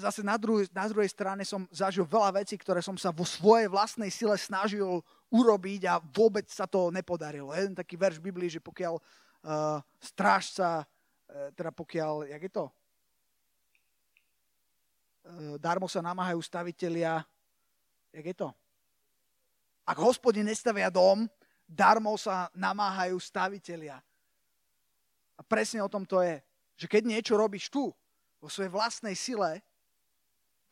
Zase 0.00 0.24
na 0.24 0.40
druhej, 0.40 0.72
na 0.72 0.88
druhej 0.88 1.12
strane 1.12 1.44
som 1.44 1.68
zažil 1.68 2.08
veľa 2.08 2.40
vecí, 2.40 2.56
ktoré 2.56 2.80
som 2.80 2.96
sa 2.96 3.12
vo 3.12 3.28
svojej 3.28 3.68
vlastnej 3.68 4.08
sile 4.08 4.32
snažil 4.40 5.04
urobiť 5.28 5.82
a 5.84 6.00
vôbec 6.00 6.48
sa 6.48 6.64
to 6.64 6.88
nepodarilo. 6.88 7.52
Jeden 7.52 7.76
taký 7.76 8.00
verš 8.00 8.16
Biblii, 8.16 8.48
že 8.48 8.64
pokiaľ 8.64 8.96
uh, 8.96 9.84
strážca 10.00 10.88
E, 11.34 11.50
teda 11.56 11.72
pokiaľ, 11.72 12.28
jak 12.28 12.42
je 12.46 12.52
to? 12.52 12.64
E, 12.68 12.72
darmo 15.58 15.88
sa 15.88 16.04
namáhajú 16.04 16.38
stavitelia, 16.44 17.24
jak 18.14 18.26
je 18.30 18.36
to? 18.38 18.48
Ak 19.84 19.98
hospodin 19.98 20.46
nestavia 20.46 20.88
dom, 20.88 21.26
darmo 21.66 22.14
sa 22.14 22.48
namáhajú 22.54 23.18
stavitelia. 23.18 23.98
A 25.34 25.40
presne 25.42 25.82
o 25.82 25.90
tom 25.90 26.06
to 26.06 26.22
je. 26.22 26.38
Že 26.78 26.86
keď 26.88 27.02
niečo 27.04 27.34
robíš 27.34 27.68
tu, 27.68 27.90
vo 28.38 28.48
svojej 28.48 28.70
vlastnej 28.70 29.16
sile, 29.18 29.60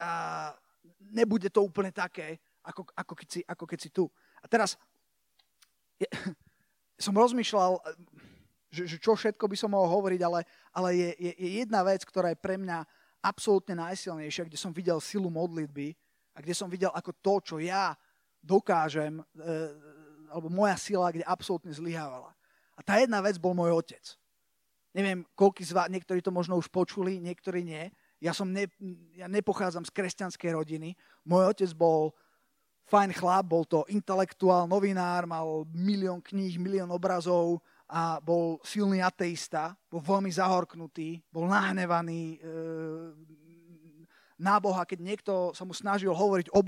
a 0.02 0.50
nebude 1.14 1.46
to 1.46 1.62
úplne 1.62 1.94
také, 1.94 2.42
ako, 2.66 2.86
ako, 2.94 3.14
keď, 3.14 3.28
si, 3.28 3.40
ako 3.46 3.64
keď 3.66 3.78
si 3.78 3.90
tu. 3.90 4.10
A 4.42 4.46
teraz 4.50 4.74
je, 5.98 6.06
som 7.06 7.14
rozmýšľal, 7.14 7.78
že, 8.72 8.90
že 8.90 8.96
čo 8.98 9.14
všetko 9.14 9.46
by 9.46 9.56
som 9.58 9.70
mohol 9.70 9.90
hovoriť, 10.00 10.20
ale, 10.26 10.40
ale 10.74 10.88
je, 10.98 11.10
je, 11.18 11.32
je 11.38 11.50
jedna 11.62 11.86
vec, 11.86 12.02
ktorá 12.02 12.34
je 12.34 12.42
pre 12.42 12.58
mňa 12.58 12.82
absolútne 13.22 13.78
najsilnejšia, 13.78 14.50
kde 14.50 14.58
som 14.58 14.74
videl 14.74 14.98
silu 14.98 15.30
modlitby 15.30 15.94
a 16.32 16.38
kde 16.40 16.54
som 16.56 16.68
videl 16.68 16.92
ako 16.92 17.12
to, 17.20 17.34
čo 17.44 17.56
ja 17.60 17.92
dokážem, 18.42 19.20
e, 19.20 19.24
alebo 20.32 20.48
moja 20.48 20.76
sila, 20.80 21.12
kde 21.12 21.26
absolútne 21.28 21.70
zlyhávala. 21.70 22.32
A 22.76 22.80
tá 22.80 22.98
jedna 22.98 23.20
vec 23.20 23.36
bol 23.36 23.52
môj 23.52 23.76
otec. 23.76 24.02
Neviem, 24.92 25.24
koľký 25.36 25.64
z 25.64 25.72
vás, 25.72 25.88
niektorí 25.88 26.20
to 26.20 26.32
možno 26.32 26.56
už 26.56 26.68
počuli, 26.68 27.20
niektorí 27.20 27.64
nie. 27.64 27.88
Ja, 28.20 28.36
som 28.36 28.52
ne, 28.52 28.68
ja 29.16 29.28
nepochádzam 29.28 29.84
z 29.88 29.94
kresťanskej 29.94 30.50
rodiny. 30.52 30.96
Môj 31.24 31.52
otec 31.52 31.70
bol 31.76 32.12
fajn 32.88 33.12
chlap, 33.16 33.44
bol 33.48 33.64
to 33.64 33.88
intelektuál, 33.88 34.68
novinár, 34.68 35.24
mal 35.24 35.64
milión 35.72 36.20
kníh, 36.20 36.60
milión 36.60 36.92
obrazov, 36.92 37.62
a 37.92 38.16
bol 38.24 38.56
silný 38.64 39.04
ateista, 39.04 39.76
bol 39.92 40.00
veľmi 40.00 40.32
zahorknutý, 40.32 41.20
bol 41.28 41.44
nahnevaný 41.44 42.40
e, 42.40 42.48
na 44.42 44.58
Boha, 44.58 44.82
keď 44.82 44.98
niekto 44.98 45.32
sa 45.54 45.62
mu 45.62 45.70
snažil 45.70 46.10
hovoriť 46.10 46.50
o 46.50 46.66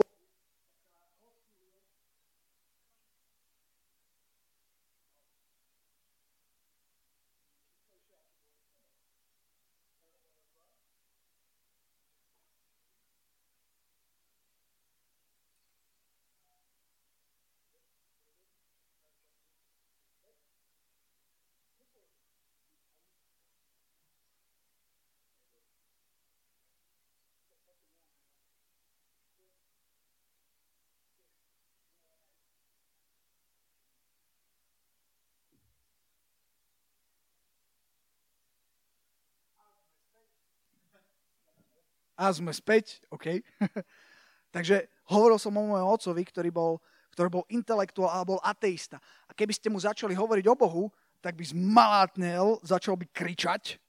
A 42.14 42.30
sme 42.30 42.54
späť, 42.54 43.02
OK. 43.10 43.42
Takže 44.54 44.86
hovoril 45.10 45.38
som 45.38 45.54
o 45.58 45.66
mojom 45.66 45.90
otcovi, 45.90 46.22
ktorý 46.22 46.50
bol, 46.54 46.78
ktorý 47.10 47.42
bol 47.42 47.44
intelektuál 47.50 48.22
a 48.22 48.26
bol 48.26 48.38
ateista. 48.38 49.02
A 49.26 49.34
keby 49.34 49.50
ste 49.50 49.66
mu 49.66 49.82
začali 49.82 50.14
hovoriť 50.14 50.46
o 50.46 50.54
Bohu, 50.54 50.84
tak 51.18 51.34
by 51.34 51.44
zmalátnel, 51.44 52.62
začal 52.62 52.94
by 52.94 53.06
kričať. 53.10 53.82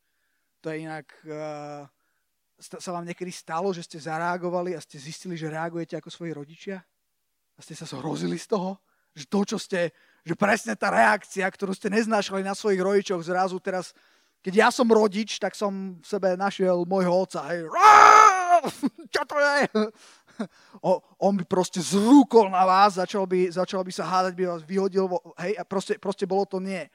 To 0.66 0.74
je 0.74 0.88
inak... 0.90 1.06
Uh, 1.22 1.86
sa 2.56 2.92
vám 2.96 3.04
niekedy 3.04 3.36
stalo, 3.36 3.68
že 3.76 3.84
ste 3.84 4.00
zareagovali 4.00 4.74
a 4.74 4.80
ste 4.80 4.96
zistili, 4.96 5.36
že 5.36 5.52
reagujete 5.52 6.00
ako 6.00 6.08
svoji 6.08 6.32
rodičia? 6.32 6.80
A 7.56 7.60
ste 7.60 7.76
sa 7.76 7.84
zhrozili 7.84 8.40
z 8.40 8.48
toho? 8.48 8.80
Že 9.12 9.26
to, 9.28 9.40
čo 9.44 9.58
ste... 9.60 9.92
Že 10.26 10.34
presne 10.40 10.74
tá 10.74 10.90
reakcia, 10.90 11.46
ktorú 11.46 11.76
ste 11.76 11.92
neznášali 11.92 12.42
na 12.42 12.56
svojich 12.56 12.82
rodičoch, 12.82 13.22
zrazu 13.22 13.60
teraz 13.62 13.94
keď 14.46 14.54
ja 14.54 14.70
som 14.70 14.86
rodič, 14.86 15.42
tak 15.42 15.58
som 15.58 15.98
v 15.98 16.06
sebe 16.06 16.38
našiel 16.38 16.86
môjho 16.86 17.26
otca. 17.26 17.50
Hej. 17.50 17.66
Čo 19.10 19.22
to 19.26 19.42
je? 19.42 19.58
O, 20.86 21.02
on 21.18 21.34
by 21.34 21.48
proste 21.50 21.82
zrúkol 21.82 22.54
na 22.54 22.62
vás, 22.62 23.02
začal 23.02 23.26
by, 23.26 23.50
začal 23.50 23.82
by 23.82 23.90
sa 23.90 24.06
hádať, 24.06 24.38
by 24.38 24.44
vás 24.46 24.62
vyhodil. 24.62 25.10
Hej, 25.42 25.58
a 25.58 25.64
proste, 25.66 25.98
proste 25.98 26.30
bolo 26.30 26.46
to 26.46 26.62
nie. 26.62 26.86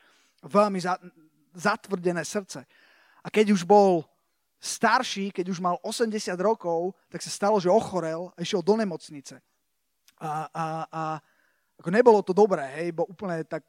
Veľmi 0.47 0.79
za, 0.79 0.95
zatvrdené 1.51 2.23
srdce. 2.23 2.63
A 3.19 3.27
keď 3.35 3.51
už 3.51 3.67
bol 3.67 4.07
starší, 4.63 5.35
keď 5.35 5.51
už 5.51 5.59
mal 5.59 5.83
80 5.83 6.31
rokov, 6.39 6.95
tak 7.11 7.19
sa 7.19 7.35
stalo, 7.35 7.59
že 7.59 7.67
ochorel 7.73 8.31
a 8.37 8.45
išiel 8.45 8.63
do 8.63 8.79
nemocnice. 8.79 9.43
A, 10.23 10.47
a, 10.53 10.65
a 10.87 11.03
ako 11.81 11.89
nebolo 11.91 12.21
to 12.23 12.37
dobré, 12.37 12.63
hej, 12.79 12.95
bo 12.95 13.09
úplne 13.09 13.43
tak 13.43 13.65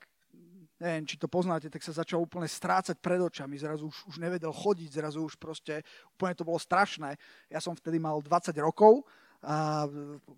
neviem, 0.82 1.06
či 1.06 1.22
to 1.22 1.30
poznáte, 1.30 1.70
tak 1.70 1.86
sa 1.86 1.94
začal 1.94 2.26
úplne 2.26 2.50
strácať 2.50 2.98
pred 2.98 3.22
očami, 3.22 3.54
zrazu 3.62 3.86
už, 3.86 3.98
už 4.10 4.16
nevedel 4.18 4.50
chodiť, 4.50 4.90
zrazu 4.90 5.22
už 5.22 5.38
proste, 5.38 5.86
úplne 6.18 6.34
to 6.34 6.42
bolo 6.42 6.58
strašné. 6.58 7.14
Ja 7.54 7.62
som 7.62 7.78
vtedy 7.78 8.02
mal 8.02 8.18
20 8.18 8.50
rokov, 8.58 9.06
a 9.42 9.86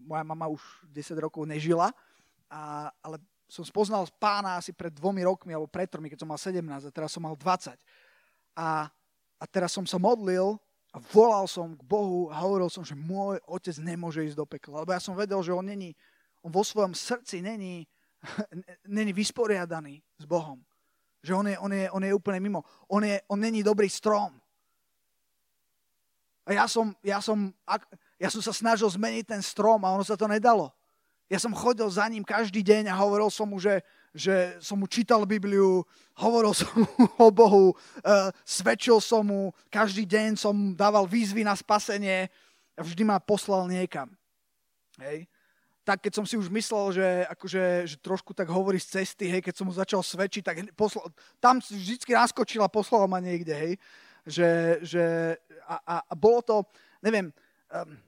moja 0.03 0.23
mama 0.23 0.51
už 0.51 0.59
10 0.91 1.15
rokov 1.23 1.47
nežila, 1.47 1.95
a, 2.51 2.91
ale 2.99 3.23
som 3.47 3.63
spoznal 3.63 4.03
pána 4.19 4.59
asi 4.59 4.75
pred 4.75 4.91
dvomi 4.91 5.23
rokmi, 5.23 5.55
alebo 5.55 5.71
pred 5.71 5.87
tromi, 5.87 6.11
keď 6.11 6.27
som 6.27 6.29
mal 6.31 6.39
17 6.39 6.59
a 6.59 6.91
teraz 6.91 7.11
som 7.15 7.23
mal 7.23 7.35
20. 7.39 7.79
A, 8.59 8.87
a 9.39 9.45
teraz 9.47 9.71
som 9.71 9.87
sa 9.87 9.95
modlil 9.95 10.59
a 10.91 10.97
volal 11.11 11.47
som 11.47 11.71
k 11.75 11.83
Bohu 11.87 12.27
a 12.31 12.35
hovoril 12.43 12.67
som, 12.67 12.83
že 12.83 12.95
môj 12.95 13.39
otec 13.47 13.75
nemôže 13.79 14.23
ísť 14.27 14.37
do 14.39 14.47
pekla, 14.47 14.83
lebo 14.83 14.91
ja 14.91 14.99
som 14.99 15.15
vedel, 15.15 15.39
že 15.39 15.55
on 15.55 15.63
není, 15.63 15.95
on 16.43 16.51
vo 16.51 16.63
svojom 16.63 16.91
srdci 16.91 17.39
není 17.43 17.87
není 18.87 19.13
vysporiadaný 19.13 20.03
s 20.17 20.25
Bohom. 20.25 20.63
Že 21.23 21.33
on 21.33 21.47
je, 21.47 21.55
on 21.59 21.71
je, 21.73 21.91
on 21.91 22.03
je 22.03 22.13
úplne 22.13 22.39
mimo. 22.39 22.63
On, 22.87 23.03
je, 23.03 23.21
on 23.27 23.39
není 23.39 23.63
dobrý 23.63 23.89
strom. 23.89 24.35
A 26.43 26.51
ja 26.51 26.67
som, 26.67 26.91
ja, 26.99 27.23
som, 27.23 27.55
ja 28.19 28.27
som 28.27 28.43
sa 28.43 28.51
snažil 28.51 28.91
zmeniť 28.91 29.31
ten 29.31 29.39
strom 29.39 29.79
a 29.87 29.95
ono 29.95 30.03
sa 30.03 30.19
to 30.19 30.27
nedalo. 30.27 30.75
Ja 31.31 31.39
som 31.39 31.55
chodil 31.55 31.87
za 31.87 32.03
ním 32.11 32.27
každý 32.27 32.59
deň 32.59 32.91
a 32.91 32.99
hovoril 32.99 33.31
som 33.31 33.47
mu, 33.47 33.55
že, 33.55 33.79
že 34.11 34.59
som 34.59 34.75
mu 34.75 34.91
čítal 34.91 35.23
Bibliu, 35.23 35.87
hovoril 36.19 36.51
som 36.51 36.67
mu 36.75 36.87
o 37.25 37.31
Bohu, 37.31 37.71
uh, 37.71 38.27
svedčil 38.43 38.99
som 38.99 39.23
mu, 39.23 39.55
každý 39.71 40.03
deň 40.03 40.35
som 40.35 40.75
dával 40.75 41.07
výzvy 41.07 41.47
na 41.47 41.55
spasenie 41.55 42.27
a 42.75 42.83
vždy 42.83 43.07
ma 43.07 43.23
poslal 43.23 43.71
niekam. 43.71 44.11
Hej 44.99 45.31
tak 45.83 45.99
keď 45.99 46.11
som 46.15 46.25
si 46.25 46.39
už 46.39 46.47
myslel, 46.47 46.95
že, 46.95 47.07
akože, 47.27 47.63
že 47.91 47.95
trošku 47.99 48.31
tak 48.31 48.47
hovorí 48.47 48.79
z 48.79 48.99
cesty, 48.99 49.27
hej, 49.27 49.43
keď 49.43 49.53
som 49.59 49.67
mu 49.67 49.75
začal 49.75 49.99
svedčiť, 49.99 50.43
tak 50.43 50.55
posla, 50.79 51.11
tam 51.43 51.59
vždy 51.59 52.07
naskočila, 52.07 52.71
poslala 52.71 53.03
ma 53.03 53.19
niekde, 53.19 53.51
hej. 53.51 53.73
Že, 54.23 54.49
že, 54.79 55.03
a, 55.67 55.75
a, 55.83 55.95
a 56.07 56.13
bolo 56.15 56.39
to, 56.39 56.55
neviem, 57.03 57.35
um, 57.67 57.99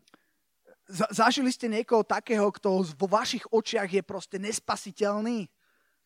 za, 0.87 1.03
zažili 1.11 1.51
ste 1.51 1.67
niekoho 1.67 2.07
takého, 2.07 2.47
kto 2.47 2.87
vo 2.95 3.07
vašich 3.11 3.43
očiach 3.51 3.91
je 3.91 3.99
proste 3.99 4.39
nespasiteľný? 4.39 5.51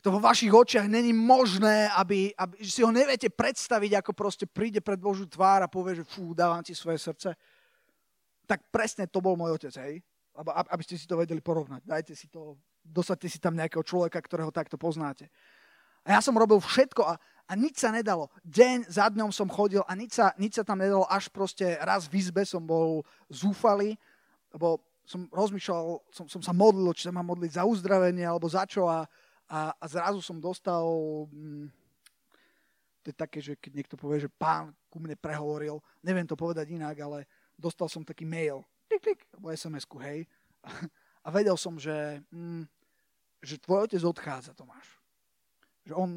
To 0.01 0.15
vo 0.15 0.23
vašich 0.23 0.49
očiach 0.49 0.89
není 0.89 1.13
možné, 1.13 1.85
aby, 1.93 2.33
aby 2.33 2.57
že 2.65 2.71
si 2.71 2.81
ho 2.81 2.89
neviete 2.89 3.29
predstaviť, 3.29 4.01
ako 4.01 4.11
proste 4.17 4.49
príde 4.49 4.81
pred 4.81 4.97
Božú 4.97 5.29
tvár 5.29 5.61
a 5.61 5.69
povie, 5.69 6.01
že 6.01 6.07
fú, 6.07 6.33
dávam 6.33 6.65
ti 6.65 6.73
svoje 6.73 6.97
srdce. 6.97 7.37
Tak 8.49 8.73
presne 8.73 9.05
to 9.05 9.21
bol 9.21 9.37
môj 9.37 9.61
otec, 9.61 9.75
hej 9.85 10.01
aby 10.47 10.83
ste 10.83 10.95
si 10.95 11.03
to 11.03 11.19
vedeli 11.19 11.43
porovnať. 11.43 11.83
Dajte 11.83 12.13
si 12.15 12.31
to, 12.31 12.55
dosadte 12.79 13.27
si 13.27 13.39
tam 13.43 13.59
nejakého 13.59 13.83
človeka, 13.83 14.23
ktorého 14.23 14.55
takto 14.55 14.79
poznáte. 14.79 15.27
A 16.07 16.15
ja 16.15 16.21
som 16.23 16.37
robil 16.37 16.63
všetko 16.63 17.01
a, 17.03 17.19
a 17.19 17.53
nič 17.59 17.83
sa 17.83 17.91
nedalo. 17.91 18.31
Deň 18.47 18.87
za 18.87 19.11
dňom 19.11 19.35
som 19.35 19.51
chodil 19.51 19.83
a 19.83 19.91
nič 19.99 20.15
sa, 20.15 20.31
nič 20.39 20.55
sa 20.55 20.63
tam 20.63 20.79
nedalo, 20.79 21.03
až 21.11 21.27
proste 21.27 21.75
raz 21.83 22.07
v 22.07 22.23
izbe 22.23 22.47
som 22.47 22.63
bol 22.63 23.03
zúfalý, 23.27 23.99
lebo 24.55 24.79
som 25.03 25.27
rozmýšľal, 25.33 25.99
som, 26.13 26.25
som 26.29 26.41
sa 26.41 26.53
modlil, 26.55 26.93
či 26.95 27.09
sa 27.09 27.13
mám 27.13 27.27
modliť 27.33 27.59
za 27.59 27.63
uzdravenie 27.65 28.23
alebo 28.23 28.47
za 28.47 28.63
čo 28.63 28.87
a, 28.87 29.03
a, 29.49 29.73
a 29.75 29.85
zrazu 29.89 30.21
som 30.21 30.37
dostal, 30.37 30.85
hm, 31.33 31.67
to 33.03 33.05
je 33.11 33.15
také, 33.17 33.39
že 33.41 33.57
keď 33.57 33.71
niekto 33.73 33.95
povie, 33.97 34.23
že 34.23 34.29
pán 34.29 34.71
ku 34.87 35.01
mne 35.01 35.17
prehovoril, 35.17 35.81
neviem 36.05 36.29
to 36.29 36.37
povedať 36.37 36.69
inak, 36.69 36.95
ale 37.01 37.25
dostal 37.57 37.89
som 37.89 38.05
taký 38.05 38.23
mail 38.23 38.63
klik, 38.89 39.01
klik, 39.05 39.21
alebo 39.37 39.53
SMS-ku, 39.53 40.01
hej. 40.01 40.25
A 41.25 41.27
vedel 41.29 41.53
som, 41.53 41.77
že, 41.77 42.25
mm, 42.33 42.65
že 43.45 43.61
tvoj 43.61 43.85
otec 43.85 44.01
odchádza, 44.01 44.57
Tomáš. 44.57 44.97
Že 45.85 45.93
on 45.93 46.09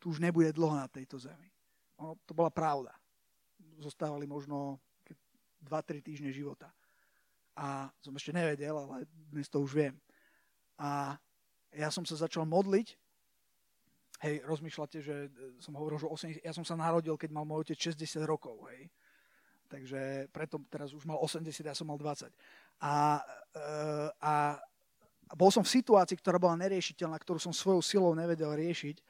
tu 0.00 0.08
už 0.14 0.24
nebude 0.24 0.48
dlho 0.56 0.72
na 0.72 0.88
tejto 0.88 1.20
zemi. 1.20 1.52
Ono, 2.00 2.16
to 2.24 2.32
bola 2.32 2.48
pravda. 2.48 2.96
Zostávali 3.76 4.24
možno 4.24 4.80
2-3 5.60 6.00
týždne 6.00 6.30
života. 6.32 6.72
A 7.54 7.92
som 8.02 8.16
ešte 8.16 8.34
nevedel, 8.34 8.74
ale 8.74 9.06
dnes 9.30 9.46
to 9.46 9.62
už 9.62 9.76
viem. 9.76 9.94
A 10.80 11.14
ja 11.70 11.92
som 11.92 12.02
sa 12.02 12.18
začal 12.18 12.48
modliť. 12.48 12.98
Hej, 14.24 14.46
rozmýšľate, 14.46 14.98
že 15.02 15.28
som 15.60 15.76
hovoril, 15.76 16.00
že 16.00 16.08
80, 16.08 16.46
ja 16.46 16.54
som 16.54 16.64
sa 16.64 16.78
narodil, 16.78 17.18
keď 17.18 17.30
mal 17.34 17.44
môj 17.44 17.68
otec 17.68 17.92
60 17.92 18.24
rokov. 18.24 18.56
Hej 18.72 18.88
takže 19.74 20.30
preto 20.30 20.62
teraz 20.70 20.94
už 20.94 21.02
mal 21.02 21.18
80, 21.18 21.50
ja 21.66 21.74
som 21.74 21.90
mal 21.90 21.98
20. 21.98 22.30
A, 22.78 23.18
a, 24.22 24.34
a 25.26 25.34
bol 25.34 25.50
som 25.50 25.66
v 25.66 25.74
situácii, 25.82 26.14
ktorá 26.22 26.38
bola 26.38 26.54
neriešiteľná, 26.62 27.18
ktorú 27.18 27.42
som 27.42 27.50
svojou 27.50 27.82
silou 27.82 28.12
nevedel 28.14 28.54
riešiť. 28.54 29.02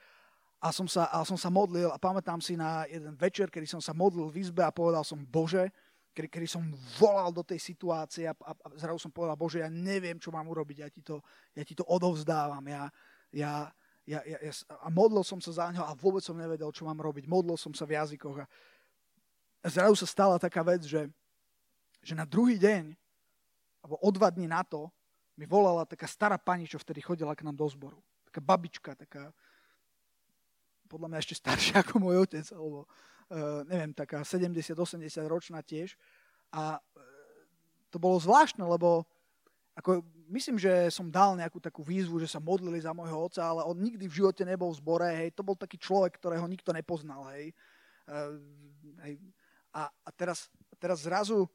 A 0.65 0.73
som 0.73 0.89
sa, 0.89 1.13
a 1.13 1.21
som 1.29 1.37
sa 1.37 1.53
modlil 1.53 1.93
a 1.93 2.01
pamätám 2.01 2.41
si 2.41 2.57
na 2.57 2.89
jeden 2.89 3.13
večer, 3.21 3.53
kedy 3.53 3.69
som 3.69 3.85
sa 3.85 3.93
modlil 3.93 4.33
v 4.33 4.41
izbe 4.41 4.65
a 4.65 4.73
povedal 4.73 5.05
som, 5.05 5.21
Bože, 5.21 5.69
kedy, 6.17 6.33
kedy 6.33 6.49
som 6.49 6.65
volal 6.97 7.29
do 7.29 7.45
tej 7.45 7.61
situácie 7.61 8.25
a, 8.25 8.33
a, 8.33 8.57
a 8.57 8.67
zrazu 8.81 8.97
som 9.05 9.13
povedal, 9.13 9.37
Bože, 9.37 9.61
ja 9.61 9.69
neviem, 9.69 10.17
čo 10.17 10.33
mám 10.33 10.49
urobiť, 10.49 10.77
ja 10.81 10.89
ti 10.89 11.05
to, 11.05 11.21
ja 11.53 11.61
ti 11.69 11.77
to 11.77 11.85
odovzdávam. 11.85 12.65
Ja, 12.65 12.89
ja, 13.29 13.69
ja, 14.09 14.21
ja, 14.25 14.39
ja, 14.41 14.53
a 14.85 14.89
modlil 14.89 15.21
som 15.21 15.37
sa 15.41 15.53
za 15.53 15.67
ňo 15.69 15.85
a 15.85 15.93
vôbec 15.97 16.25
som 16.25 16.37
nevedel, 16.37 16.73
čo 16.73 16.89
mám 16.89 16.97
robiť. 16.97 17.29
Modlil 17.29 17.61
som 17.61 17.77
sa 17.77 17.85
v 17.85 18.01
jazykoch 18.01 18.41
a, 18.41 18.47
a 19.65 19.67
zrazu 19.73 19.97
sa 19.97 20.05
stala 20.05 20.37
taká 20.37 20.61
vec, 20.61 20.85
že, 20.85 21.09
že 22.05 22.13
na 22.13 22.29
druhý 22.29 22.61
deň, 22.61 22.93
alebo 23.81 23.97
o 23.97 24.09
dva 24.13 24.29
dní 24.29 24.45
na 24.45 24.61
to, 24.61 24.93
mi 25.41 25.49
volala 25.49 25.89
taká 25.89 26.05
stará 26.05 26.37
pani, 26.37 26.69
čo 26.69 26.77
vtedy 26.77 27.01
chodila 27.01 27.33
k 27.33 27.43
nám 27.49 27.57
do 27.57 27.65
zboru. 27.67 27.97
Taká 28.29 28.45
babička, 28.45 28.93
taká 28.93 29.33
podľa 30.87 31.09
mňa 31.11 31.19
ešte 31.25 31.41
staršia 31.41 31.81
ako 31.83 31.97
môj 31.97 32.29
otec, 32.29 32.47
alebo 32.53 32.85
uh, 32.85 33.65
neviem, 33.65 33.97
taká 33.97 34.21
70-80 34.21 34.77
ročná 35.25 35.65
tiež. 35.65 35.97
A 36.53 36.77
uh, 36.77 36.83
to 37.89 37.97
bolo 37.97 38.21
zvláštne, 38.21 38.63
lebo 38.63 39.09
ako, 39.75 40.07
myslím, 40.31 40.55
že 40.55 40.93
som 40.95 41.11
dal 41.11 41.35
nejakú 41.35 41.59
takú 41.59 41.83
výzvu, 41.83 42.23
že 42.23 42.31
sa 42.31 42.39
modlili 42.39 42.79
za 42.79 42.95
môjho 42.95 43.27
otca, 43.27 43.43
ale 43.43 43.67
on 43.67 43.75
nikdy 43.75 44.07
v 44.07 44.23
živote 44.23 44.47
nebol 44.47 44.71
v 44.71 44.79
zbore, 44.79 45.09
hej, 45.11 45.35
to 45.35 45.43
bol 45.43 45.59
taký 45.59 45.81
človek, 45.83 46.15
ktorého 46.15 46.47
nikto 46.47 46.71
nepoznal, 46.71 47.27
hej. 47.35 47.51
Uh, 48.07 48.39
hej. 49.03 49.19
A, 49.75 49.91
a 49.91 50.11
teraz, 50.15 50.49
teraz 50.79 51.03
zrazu 51.03 51.51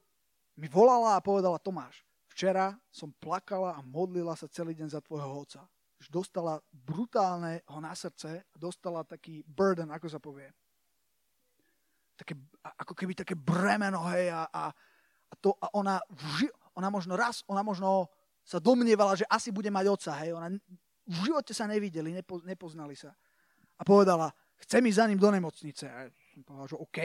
mi 0.59 0.67
volala 0.67 1.15
a 1.15 1.23
povedala, 1.23 1.55
Tomáš, 1.55 2.03
včera 2.27 2.75
som 2.91 3.15
plakala 3.15 3.79
a 3.79 3.81
modlila 3.81 4.35
sa 4.35 4.51
celý 4.51 4.75
deň 4.75 4.91
za 4.91 4.99
tvojho 4.99 5.47
otca. 5.47 5.63
Už 5.99 6.11
dostala 6.11 6.59
brutálne 6.71 7.63
ho 7.67 7.79
na 7.79 7.95
srdce, 7.95 8.43
dostala 8.55 9.07
taký 9.07 9.43
burden, 9.47 9.91
ako 9.91 10.07
sa 10.11 10.19
povie. 10.19 10.47
Také, 12.19 12.35
ako 12.63 12.93
keby 12.95 13.15
také 13.15 13.35
bremeno, 13.35 14.03
hej, 14.11 14.31
a, 14.31 14.43
a, 14.51 14.63
a, 15.31 15.33
to, 15.39 15.55
a 15.55 15.71
ona, 15.71 16.03
ona 16.75 16.91
možno 16.91 17.15
raz, 17.15 17.47
ona 17.47 17.63
možno 17.63 18.11
sa 18.43 18.59
domnievala, 18.59 19.15
že 19.15 19.27
asi 19.27 19.51
bude 19.51 19.71
mať 19.71 19.85
otca. 19.87 20.11
Hej. 20.23 20.35
Ona 20.35 20.47
v 21.09 21.17
živote 21.25 21.53
sa 21.53 21.69
nevideli, 21.69 22.11
nepo, 22.17 22.41
nepoznali 22.43 22.97
sa. 22.97 23.15
A 23.79 23.85
povedala, 23.87 24.33
chce 24.59 24.83
mi 24.83 24.91
za 24.91 25.07
ním 25.07 25.21
do 25.21 25.29
nemocnice. 25.31 25.85
A 25.87 26.09
som 26.33 26.41
povedal, 26.43 26.67
že 26.73 26.77
OK, 26.81 26.99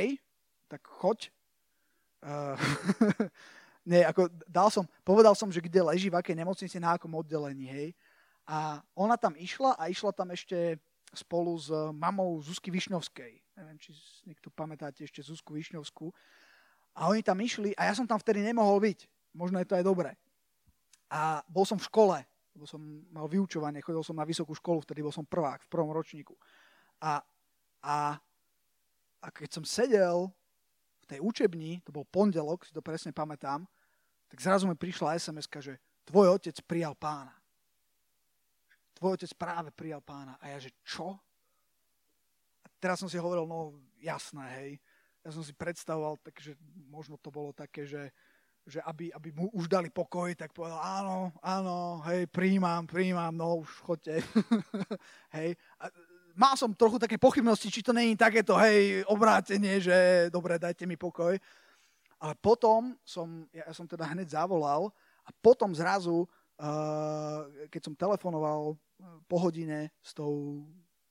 tak 0.74 0.82
choď. 0.90 1.30
Uh, 2.24 2.58
nie, 3.90 4.02
ako 4.02 4.26
dal 4.50 4.74
som, 4.74 4.90
povedal 5.06 5.38
som, 5.38 5.54
že 5.54 5.62
kde 5.62 5.86
leží, 5.86 6.10
v 6.10 6.18
akej 6.18 6.34
nemocnici, 6.34 6.82
na 6.82 6.98
akom 6.98 7.14
oddelení, 7.14 7.70
hej. 7.70 7.88
A 8.44 8.82
ona 8.98 9.14
tam 9.14 9.38
išla 9.38 9.78
a 9.78 9.88
išla 9.88 10.10
tam 10.10 10.34
ešte 10.34 10.82
spolu 11.14 11.54
s 11.56 11.70
mamou 11.94 12.42
Zuzky 12.42 12.68
Višňovskej. 12.74 13.32
Neviem, 13.54 13.78
či 13.78 13.94
niekto 14.26 14.50
pamätáte 14.50 15.06
ešte 15.06 15.22
Zuzku 15.22 15.54
Višňovskú. 15.54 16.10
A 16.98 17.06
oni 17.10 17.22
tam 17.22 17.38
išli 17.38 17.72
a 17.78 17.86
ja 17.88 17.94
som 17.94 18.04
tam 18.04 18.18
vtedy 18.18 18.42
nemohol 18.42 18.82
byť. 18.82 19.06
Možno 19.34 19.62
je 19.62 19.66
to 19.66 19.78
aj 19.78 19.84
dobré. 19.86 20.10
A 21.10 21.42
bol 21.46 21.62
som 21.62 21.78
v 21.78 21.86
škole, 21.86 22.18
lebo 22.54 22.66
som 22.66 22.82
mal 23.10 23.26
vyučovanie, 23.30 23.82
chodil 23.82 24.02
som 24.02 24.18
na 24.18 24.26
vysokú 24.26 24.54
školu, 24.54 24.82
vtedy 24.82 25.02
bol 25.02 25.14
som 25.14 25.26
prvák 25.26 25.66
v 25.66 25.70
prvom 25.70 25.90
ročníku. 25.90 26.34
A, 27.02 27.22
a, 27.82 28.18
a 29.22 29.26
keď 29.30 29.58
som 29.58 29.64
sedel 29.66 30.30
v 31.04 31.10
tej 31.16 31.20
učebni, 31.20 31.84
to 31.84 31.92
bol 31.92 32.08
pondelok, 32.08 32.64
si 32.64 32.72
to 32.72 32.80
presne 32.80 33.12
pamätám, 33.12 33.68
tak 34.32 34.40
zrazu 34.40 34.64
mi 34.64 34.74
prišla 34.74 35.20
sms 35.20 35.46
že 35.60 35.76
tvoj 36.08 36.40
otec 36.40 36.56
prijal 36.64 36.96
pána. 36.96 37.36
Tvoj 38.96 39.20
otec 39.20 39.30
práve 39.36 39.68
prijal 39.70 40.00
pána. 40.00 40.40
A 40.40 40.50
ja, 40.50 40.58
že 40.58 40.72
čo? 40.80 41.14
A 42.64 42.66
teraz 42.80 42.98
som 42.98 43.10
si 43.12 43.20
hovoril, 43.20 43.44
no 43.44 43.76
jasné, 44.00 44.44
hej 44.58 44.72
ja 45.24 45.30
som 45.32 45.40
si 45.40 45.56
predstavoval, 45.56 46.20
takže 46.20 46.52
možno 46.92 47.16
to 47.16 47.32
bolo 47.32 47.56
také, 47.56 47.88
že, 47.88 48.12
že 48.68 48.84
aby, 48.84 49.08
aby 49.08 49.32
mu 49.32 49.48
už 49.56 49.72
dali 49.72 49.88
pokoj, 49.88 50.28
tak 50.36 50.52
povedal, 50.52 50.76
áno, 50.76 51.32
áno, 51.40 52.04
hej, 52.04 52.28
príjmam, 52.28 52.84
príjmam, 52.84 53.32
no 53.32 53.64
už 53.64 53.72
chodte. 53.80 54.20
hej. 55.36 55.56
A 55.80 55.88
mal 56.34 56.54
som 56.58 56.74
trochu 56.74 56.98
také 56.98 57.16
pochybnosti, 57.18 57.70
či 57.70 57.82
to 57.82 57.94
není 57.94 58.18
takéto, 58.18 58.58
hej, 58.58 59.06
obrátenie, 59.06 59.78
že 59.80 60.28
dobre, 60.30 60.58
dajte 60.58 60.86
mi 60.86 60.98
pokoj. 60.98 61.38
Ale 62.18 62.34
potom 62.38 62.94
som, 63.02 63.46
ja, 63.50 63.66
som 63.74 63.86
teda 63.86 64.06
hneď 64.10 64.34
zavolal 64.34 64.90
a 65.26 65.30
potom 65.42 65.74
zrazu, 65.74 66.24
uh, 66.24 67.46
keď 67.68 67.80
som 67.80 67.94
telefonoval 67.94 68.78
po 69.28 69.36
hodine 69.36 69.92
s 70.00 70.14
tou, 70.14 70.64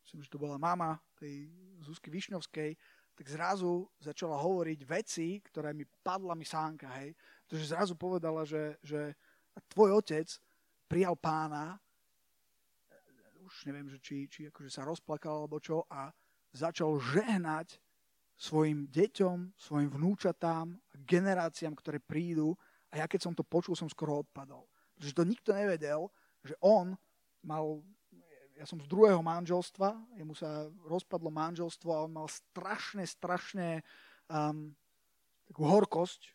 myslím, 0.08 0.22
že 0.24 0.32
to 0.32 0.42
bola 0.42 0.58
mama 0.58 0.98
tej 1.20 1.52
Zuzky 1.84 2.10
Višňovskej, 2.10 2.76
tak 3.14 3.26
zrazu 3.30 3.86
začala 4.02 4.42
hovoriť 4.42 4.80
veci, 4.90 5.38
ktoré 5.46 5.70
mi 5.76 5.86
padla 5.86 6.34
mi 6.34 6.48
sánka, 6.48 6.90
hej. 6.98 7.14
Pretože 7.46 7.70
zrazu 7.70 7.94
povedala, 7.94 8.42
že, 8.42 8.74
že 8.82 9.14
tvoj 9.70 10.02
otec 10.02 10.26
prijal 10.90 11.14
pána, 11.14 11.78
už 13.54 13.70
neviem, 13.70 13.86
že 13.86 14.02
či, 14.02 14.26
či 14.26 14.50
akože 14.50 14.74
sa 14.74 14.82
rozplakal 14.82 15.46
alebo 15.46 15.62
čo, 15.62 15.86
a 15.94 16.10
začal 16.50 16.98
žehnať 16.98 17.78
svojim 18.34 18.90
deťom, 18.90 19.54
svojim 19.54 19.94
vnúčatám, 19.94 20.74
generáciám, 21.06 21.78
ktoré 21.78 22.02
prídu. 22.02 22.58
A 22.90 23.02
ja 23.02 23.06
keď 23.06 23.30
som 23.30 23.34
to 23.38 23.46
počul, 23.46 23.78
som 23.78 23.86
skoro 23.86 24.26
odpadol. 24.26 24.66
Pretože 24.98 25.18
to 25.18 25.24
nikto 25.26 25.54
nevedel, 25.54 26.10
že 26.42 26.58
on 26.62 26.98
mal 27.46 27.86
ja 28.54 28.70
som 28.70 28.78
z 28.78 28.86
druhého 28.86 29.18
manželstva, 29.26 29.98
jemu 30.14 30.38
sa 30.38 30.70
rozpadlo 30.86 31.34
manželstvo 31.34 31.90
a 31.90 32.06
on 32.06 32.14
mal 32.14 32.30
strašne, 32.30 33.02
strašne 33.02 33.82
um, 34.30 34.70
takú 35.50 35.66
horkosť 35.66 36.30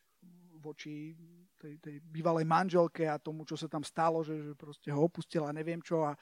voči 0.59 1.15
tej, 1.59 1.79
tej 1.79 2.03
bývalej 2.03 2.43
manželke 2.43 3.07
a 3.07 3.23
tomu, 3.23 3.47
čo 3.47 3.55
sa 3.55 3.71
tam 3.71 3.87
stalo, 3.87 4.27
že, 4.27 4.35
že 4.51 4.53
proste 4.59 4.91
ho 4.91 4.99
opustila, 5.07 5.55
neviem 5.55 5.79
čo. 5.79 6.07
A, 6.07 6.13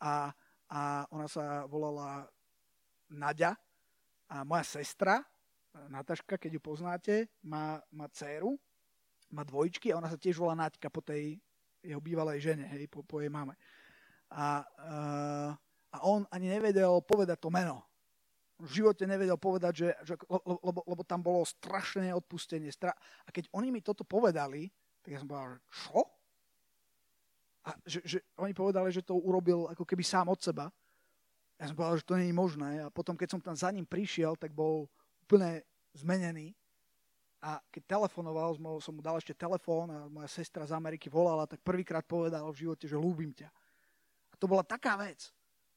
a, 0.00 0.32
a 0.72 1.04
ona 1.12 1.28
sa 1.28 1.68
volala 1.68 2.24
Nadia 3.12 3.52
a 4.32 4.40
moja 4.48 4.64
sestra, 4.64 5.20
Nataška, 5.72 6.36
keď 6.40 6.56
ju 6.56 6.60
poznáte, 6.60 7.14
má, 7.44 7.80
má 7.92 8.08
dceru, 8.12 8.56
má 9.32 9.44
dvojčky 9.44 9.92
a 9.92 10.00
ona 10.00 10.08
sa 10.08 10.20
tiež 10.20 10.40
volá 10.40 10.56
Naďka 10.56 10.88
po 10.88 11.04
tej 11.04 11.40
jeho 11.84 12.00
bývalej 12.00 12.40
žene, 12.40 12.68
hej, 12.72 12.88
po, 12.88 13.04
po 13.04 13.20
jej 13.20 13.32
mame 13.32 13.56
a, 14.32 14.64
uh, 14.64 15.50
a 15.92 15.96
on 16.08 16.24
ani 16.32 16.48
nevedel 16.48 17.04
povedať 17.04 17.36
to 17.36 17.52
meno. 17.52 17.84
V 18.62 18.80
živote 18.80 19.04
nevedel 19.04 19.36
povedať, 19.36 19.72
že, 19.74 19.88
že 20.06 20.14
lebo, 20.62 20.86
lebo 20.86 21.02
tam 21.02 21.18
bolo 21.18 21.42
strašné 21.42 22.14
odpustenie. 22.14 22.70
Stra... 22.70 22.94
A 23.26 23.28
keď 23.34 23.50
oni 23.50 23.74
mi 23.74 23.82
toto 23.82 24.06
povedali, 24.06 24.70
tak 25.02 25.10
ja 25.10 25.18
som 25.18 25.26
povedal, 25.26 25.58
že 25.58 25.60
čo? 25.68 26.00
A 27.62 27.78
že, 27.86 28.00
že 28.02 28.18
oni 28.38 28.50
povedali, 28.54 28.90
že 28.90 29.06
to 29.06 29.14
urobil 29.14 29.70
ako 29.70 29.86
keby 29.86 30.02
sám 30.02 30.30
od 30.30 30.40
seba. 30.42 30.66
Ja 31.60 31.70
som 31.70 31.78
povedal, 31.78 32.02
že 32.02 32.08
to 32.08 32.18
nie 32.18 32.28
je 32.30 32.36
možné. 32.36 32.70
A 32.82 32.90
potom, 32.90 33.14
keď 33.14 33.38
som 33.38 33.40
tam 33.40 33.54
za 33.54 33.70
ním 33.70 33.86
prišiel, 33.86 34.34
tak 34.34 34.50
bol 34.50 34.90
úplne 35.22 35.62
zmenený. 35.94 36.58
A 37.42 37.58
keď 37.70 37.98
telefonoval, 37.98 38.58
som 38.82 38.94
mu 38.94 39.02
dal 39.02 39.18
ešte 39.18 39.34
telefón 39.34 39.90
a 39.90 40.06
moja 40.10 40.30
sestra 40.30 40.66
z 40.66 40.74
Ameriky 40.74 41.10
volala, 41.10 41.46
tak 41.46 41.62
prvýkrát 41.62 42.06
povedal 42.06 42.46
v 42.50 42.66
živote, 42.66 42.86
že 42.86 42.98
ľúbim 42.98 43.34
ťa 43.34 43.50
to 44.42 44.50
bola 44.50 44.66
taká 44.66 44.98
vec, 44.98 45.30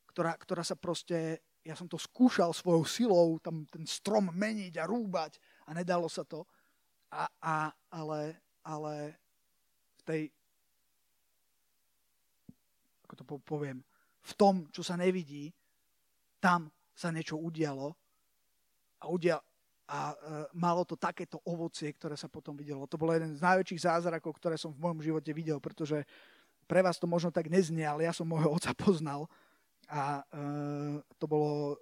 ktorá, 0.09 0.33
ktorá 0.41 0.65
sa 0.65 0.73
proste, 0.73 1.45
ja 1.61 1.77
som 1.77 1.85
to 1.85 2.01
skúšal 2.01 2.49
svojou 2.49 2.81
silou, 2.89 3.37
tam 3.37 3.61
ten 3.69 3.85
strom 3.85 4.33
meniť 4.33 4.81
a 4.81 4.89
rúbať 4.89 5.37
a 5.69 5.77
nedalo 5.77 6.09
sa 6.09 6.25
to. 6.25 6.49
A, 7.13 7.29
a, 7.37 7.69
ale, 7.93 8.41
ale 8.65 9.21
v 9.93 10.01
tej, 10.01 10.21
ako 13.05 13.13
to 13.15 13.23
poviem, 13.45 13.85
v 14.25 14.33
tom, 14.33 14.65
čo 14.73 14.81
sa 14.81 14.97
nevidí, 14.97 15.53
tam 16.41 16.73
sa 16.97 17.13
niečo 17.13 17.37
udialo 17.37 17.93
a, 19.01 19.05
udia, 19.07 19.37
a 19.85 20.11
e, 20.11 20.15
malo 20.57 20.81
to 20.81 20.97
takéto 20.97 21.37
ovocie, 21.45 21.93
ktoré 21.93 22.17
sa 22.17 22.25
potom 22.25 22.57
videlo. 22.57 22.89
To 22.89 22.97
bol 22.97 23.13
jeden 23.13 23.37
z 23.37 23.41
najväčších 23.45 23.85
zázrakov, 23.85 24.33
ktoré 24.41 24.57
som 24.57 24.73
v 24.73 24.81
mojom 24.81 24.99
živote 25.05 25.29
videl, 25.29 25.61
pretože 25.61 26.01
pre 26.65 26.81
vás 26.81 26.97
to 26.97 27.05
možno 27.05 27.29
tak 27.29 27.45
neznie, 27.45 27.85
ale 27.85 28.09
ja 28.09 28.13
som 28.13 28.25
môjho 28.25 28.49
otca 28.57 28.73
poznal 28.73 29.29
a 29.85 30.21
e, 30.21 30.41
to 31.21 31.25
bolo 31.29 31.73
e, 31.73 31.77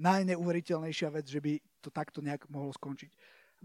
najneuveriteľnejšia 0.00 1.08
vec, 1.12 1.26
že 1.28 1.40
by 1.42 1.52
to 1.84 1.92
takto 1.92 2.24
nejak 2.24 2.48
mohlo 2.48 2.72
skončiť. 2.72 3.12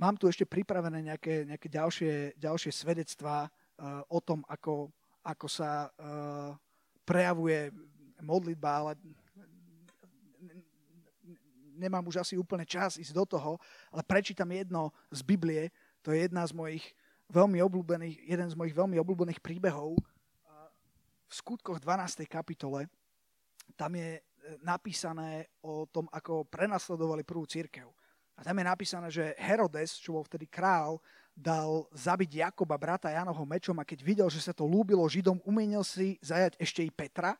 Mám 0.01 0.17
tu 0.17 0.25
ešte 0.25 0.49
pripravené 0.49 1.13
nejaké, 1.13 1.45
nejaké 1.45 1.69
ďalšie, 1.69 2.35
ďalšie 2.35 2.71
svedectvá 2.73 3.47
e, 3.47 3.49
o 4.11 4.19
tom, 4.19 4.43
ako, 4.49 4.91
ako 5.23 5.47
sa 5.47 5.87
e, 5.87 5.89
prejavuje 7.07 7.71
modlitba, 8.19 8.69
ale 8.69 8.91
nemám 11.79 12.05
už 12.07 12.21
asi 12.23 12.35
úplne 12.37 12.67
čas 12.67 12.99
ísť 12.99 13.13
do 13.15 13.25
toho, 13.25 13.51
ale 13.89 14.03
prečítam 14.05 14.47
jedno 14.51 14.91
z 15.09 15.23
Biblie, 15.25 15.71
to 16.03 16.11
je 16.11 16.27
jedna 16.27 16.43
z 16.43 16.53
mojich 16.53 16.83
veľmi 17.31 17.59
obľúbených, 17.63 18.29
jeden 18.29 18.47
z 18.51 18.55
mojich 18.55 18.75
veľmi 18.75 18.99
obľúbených 18.99 19.39
príbehov 19.41 19.97
v 21.27 21.33
skutkoch 21.33 21.81
12. 21.81 22.29
kapitole. 22.29 22.85
Tam 23.73 23.89
je 23.97 24.19
e, 24.19 24.21
napísané 24.61 25.49
o 25.65 25.89
tom, 25.89 26.05
ako 26.13 26.45
prenasledovali 26.45 27.25
prvú 27.25 27.49
církev. 27.49 27.89
A 28.33 28.41
tam 28.41 28.57
je 28.57 28.65
napísané, 28.65 29.07
že 29.13 29.37
Herodes, 29.37 30.01
čo 30.01 30.17
bol 30.17 30.25
vtedy 30.25 30.49
král, 30.49 30.97
dal 31.33 31.89
zabiť 31.93 32.49
Jakoba, 32.49 32.77
brata 32.77 33.09
Janovho 33.09 33.45
mečom 33.45 33.77
a 33.81 33.87
keď 33.87 33.99
videl, 34.05 34.29
že 34.29 34.41
sa 34.41 34.53
to 34.53 34.69
lúbilo 34.69 35.05
Židom, 35.05 35.41
umienil 35.45 35.81
si 35.81 36.21
zajať 36.21 36.57
ešte 36.61 36.81
i 36.85 36.93
Petra 36.93 37.33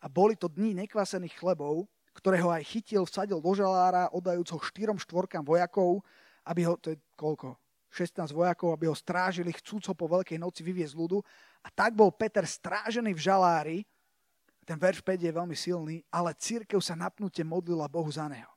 a 0.00 0.06
boli 0.08 0.36
to 0.36 0.52
dní 0.52 0.76
nekvasených 0.84 1.40
chlebov, 1.40 1.88
ktorého 2.12 2.52
aj 2.52 2.64
chytil, 2.68 3.08
vsadil 3.08 3.40
do 3.40 3.52
žalára, 3.56 4.12
oddajúc 4.12 4.52
ho 4.52 4.60
štyrom 4.60 5.00
štvorkám 5.00 5.40
vojakov, 5.40 6.04
aby 6.44 6.68
ho, 6.68 6.76
to 6.76 6.92
je 6.92 6.96
koľko, 7.16 7.56
16 7.88 8.32
vojakov, 8.36 8.72
aby 8.76 8.88
ho 8.88 8.96
strážili, 8.96 9.52
chcúc 9.52 9.84
ho 9.88 9.94
po 9.96 10.08
veľkej 10.08 10.36
noci 10.36 10.60
vyviezť 10.60 10.96
ľudu. 10.96 11.24
A 11.64 11.68
tak 11.72 11.96
bol 11.96 12.12
Peter 12.12 12.44
strážený 12.44 13.16
v 13.16 13.24
žalári, 13.24 13.78
ten 14.62 14.76
verš 14.76 15.00
5 15.00 15.18
je 15.18 15.32
veľmi 15.32 15.56
silný, 15.56 15.96
ale 16.12 16.36
církev 16.36 16.78
sa 16.84 16.94
napnutie 16.94 17.42
modlila 17.42 17.88
Bohu 17.88 18.08
za 18.12 18.28
neho. 18.28 18.51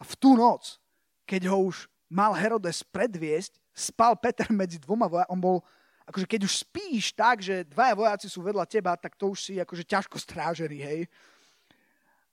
A 0.00 0.02
v 0.02 0.14
tú 0.16 0.34
noc, 0.34 0.80
keď 1.28 1.52
ho 1.52 1.68
už 1.68 1.86
mal 2.08 2.32
Herodes 2.32 2.80
predviesť, 2.82 3.60
spal 3.70 4.16
Peter 4.16 4.48
medzi 4.50 4.80
dvoma 4.80 5.06
vojakmi, 5.06 5.30
on 5.30 5.40
bol 5.40 5.56
akože 6.10 6.26
keď 6.26 6.40
už 6.42 6.66
spíš 6.66 7.14
tak, 7.14 7.38
že 7.38 7.62
dvaja 7.70 7.94
vojaci 7.94 8.26
sú 8.26 8.42
vedľa 8.42 8.66
teba, 8.66 8.98
tak 8.98 9.14
to 9.14 9.30
už 9.30 9.38
si 9.38 9.52
akože 9.62 9.86
ťažko 9.86 10.18
strážený, 10.18 10.78
hej. 10.82 11.00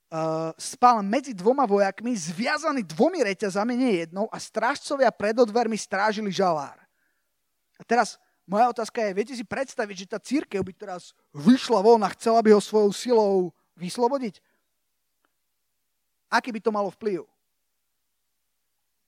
Uh, 0.07 0.55
spal 0.57 1.05
medzi 1.05 1.35
dvoma 1.35 1.67
vojakmi, 1.69 2.15
zviazaný 2.15 2.81
dvomi 2.87 3.21
reťazami, 3.21 3.77
nie 3.77 3.93
jednou, 4.07 4.25
a 4.33 4.41
strážcovia 4.41 5.13
pred 5.13 5.35
odvermi 5.37 5.77
strážili 5.77 6.33
žalár. 6.33 6.79
A 7.77 7.83
teraz 7.85 8.17
moja 8.47 8.71
otázka 8.71 9.03
je, 9.03 9.13
viete 9.13 9.35
si 9.35 9.45
predstaviť, 9.45 9.95
že 9.99 10.09
tá 10.09 10.17
církev 10.17 10.63
by 10.63 10.73
teraz 10.73 11.11
vyšla 11.35 11.83
von 11.83 12.01
a 12.01 12.09
chcela 12.15 12.41
by 12.41 12.55
ho 12.55 12.61
svojou 12.63 12.89
silou 12.95 13.33
vyslobodiť? 13.77 14.41
Aký 16.31 16.49
by 16.49 16.63
to 16.63 16.71
malo 16.73 16.89
vplyv? 16.89 17.27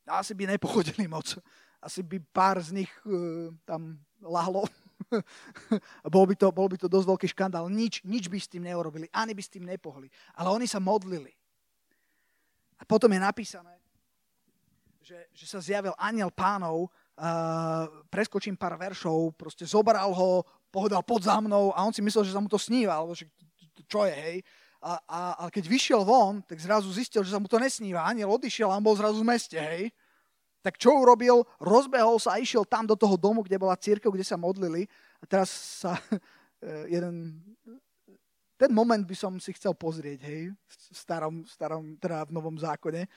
Asi 0.10 0.34
by 0.34 0.50
nepochodili 0.58 1.06
moc. 1.08 1.38
Asi 1.80 2.04
by 2.04 2.20
pár 2.34 2.60
z 2.60 2.84
nich 2.84 2.92
uh, 3.06 3.54
tam 3.64 4.02
lahlo. 4.20 4.66
bol, 6.14 6.26
by 6.28 6.36
to, 6.36 6.52
bol 6.52 6.68
by 6.68 6.76
to 6.76 6.92
dosť 6.92 7.08
veľký 7.08 7.28
škandál. 7.32 7.72
Nič, 7.72 8.04
nič 8.04 8.28
by 8.28 8.38
s 8.42 8.52
tým 8.52 8.68
neurobili. 8.68 9.08
Ani 9.16 9.32
by 9.32 9.42
s 9.46 9.54
tým 9.54 9.64
nepohli. 9.64 10.12
Ale 10.36 10.52
oni 10.52 10.68
sa 10.68 10.82
modlili. 10.82 11.32
A 12.80 12.84
potom 12.84 13.12
je 13.12 13.20
napísané, 13.20 13.76
že, 15.04 15.20
že 15.36 15.46
sa 15.48 15.60
zjavil 15.60 15.96
aniel 16.00 16.32
pánov 16.32 16.88
uh, 17.20 17.90
preskočím 18.08 18.56
pár 18.56 18.80
veršov, 18.80 19.36
proste 19.36 19.68
zobral 19.68 20.12
ho, 20.16 20.46
povedal 20.72 21.04
pod 21.04 21.28
za 21.28 21.36
mnou 21.44 21.76
a 21.76 21.84
on 21.84 21.92
si 21.92 22.00
myslel, 22.00 22.24
že 22.24 22.34
sa 22.34 22.40
mu 22.40 22.48
to 22.48 22.56
sníva, 22.62 22.96
alebo 22.96 23.12
že 23.12 23.28
čo 23.88 24.08
je, 24.08 24.16
hej. 24.16 24.38
A, 24.80 24.96
a, 25.04 25.20
a 25.36 25.44
keď 25.52 25.68
vyšiel 25.68 26.02
von, 26.08 26.40
tak 26.40 26.56
zrazu 26.64 26.88
zistil, 26.96 27.20
že 27.28 27.36
sa 27.36 27.40
mu 27.42 27.52
to 27.52 27.60
nesníva. 27.60 28.08
Aniel 28.08 28.32
odišiel 28.32 28.72
a 28.72 28.80
on 28.80 28.86
bol 28.86 28.96
zrazu 28.96 29.20
v 29.20 29.28
meste, 29.28 29.60
hej. 29.60 29.92
Tak 30.60 30.76
čo 30.76 30.92
urobil? 30.92 31.48
Rozbehol 31.64 32.20
sa 32.20 32.36
a 32.36 32.42
išiel 32.42 32.68
tam 32.68 32.84
do 32.84 32.96
toho 32.96 33.16
domu, 33.16 33.44
kde 33.44 33.56
bola 33.56 33.80
církev, 33.80 34.12
kde 34.12 34.28
sa 34.28 34.36
modlili. 34.36 34.88
A 35.20 35.26
teraz 35.28 35.50
sa 35.84 35.96
jeden... 36.96 37.40
Ten 38.60 38.76
moment 38.76 39.08
by 39.08 39.16
som 39.16 39.40
si 39.40 39.56
chcel 39.56 39.72
pozrieť, 39.72 40.20
hej, 40.28 40.52
v 40.52 40.74
starom, 40.92 41.48
starom 41.48 41.96
teda 41.96 42.28
v 42.28 42.36
Novom 42.36 42.60
zákone. 42.60 43.08
E, 43.08 43.10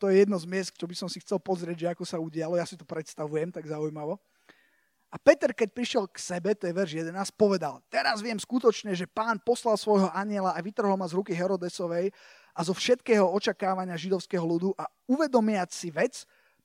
to 0.00 0.08
je 0.08 0.24
jedno 0.24 0.40
z 0.40 0.48
miest, 0.48 0.72
čo 0.72 0.88
by 0.88 0.96
som 0.96 1.04
si 1.04 1.20
chcel 1.20 1.36
pozrieť, 1.36 1.76
že 1.76 1.90
ako 1.92 2.04
sa 2.08 2.16
udialo. 2.16 2.56
Ja 2.56 2.64
si 2.64 2.80
to 2.80 2.88
predstavujem 2.88 3.52
tak 3.52 3.68
zaujímavo. 3.68 4.16
A 5.10 5.18
Peter, 5.18 5.50
keď 5.50 5.68
prišiel 5.74 6.04
k 6.06 6.16
sebe, 6.22 6.54
to 6.54 6.70
je 6.70 6.72
verš 6.72 7.02
11, 7.02 7.12
povedal, 7.34 7.82
teraz 7.90 8.22
viem 8.22 8.38
skutočne, 8.38 8.94
že 8.94 9.10
pán 9.10 9.42
poslal 9.42 9.74
svojho 9.74 10.06
aniela 10.14 10.54
a 10.54 10.62
vytrhol 10.62 10.94
ma 10.94 11.10
z 11.10 11.18
ruky 11.18 11.34
Herodesovej 11.34 12.14
a 12.54 12.60
zo 12.62 12.70
všetkého 12.70 13.26
očakávania 13.26 13.98
židovského 13.98 14.46
ľudu 14.46 14.70
a 14.78 14.86
uvedomiať 15.10 15.70
si 15.74 15.90
vec, 15.90 16.22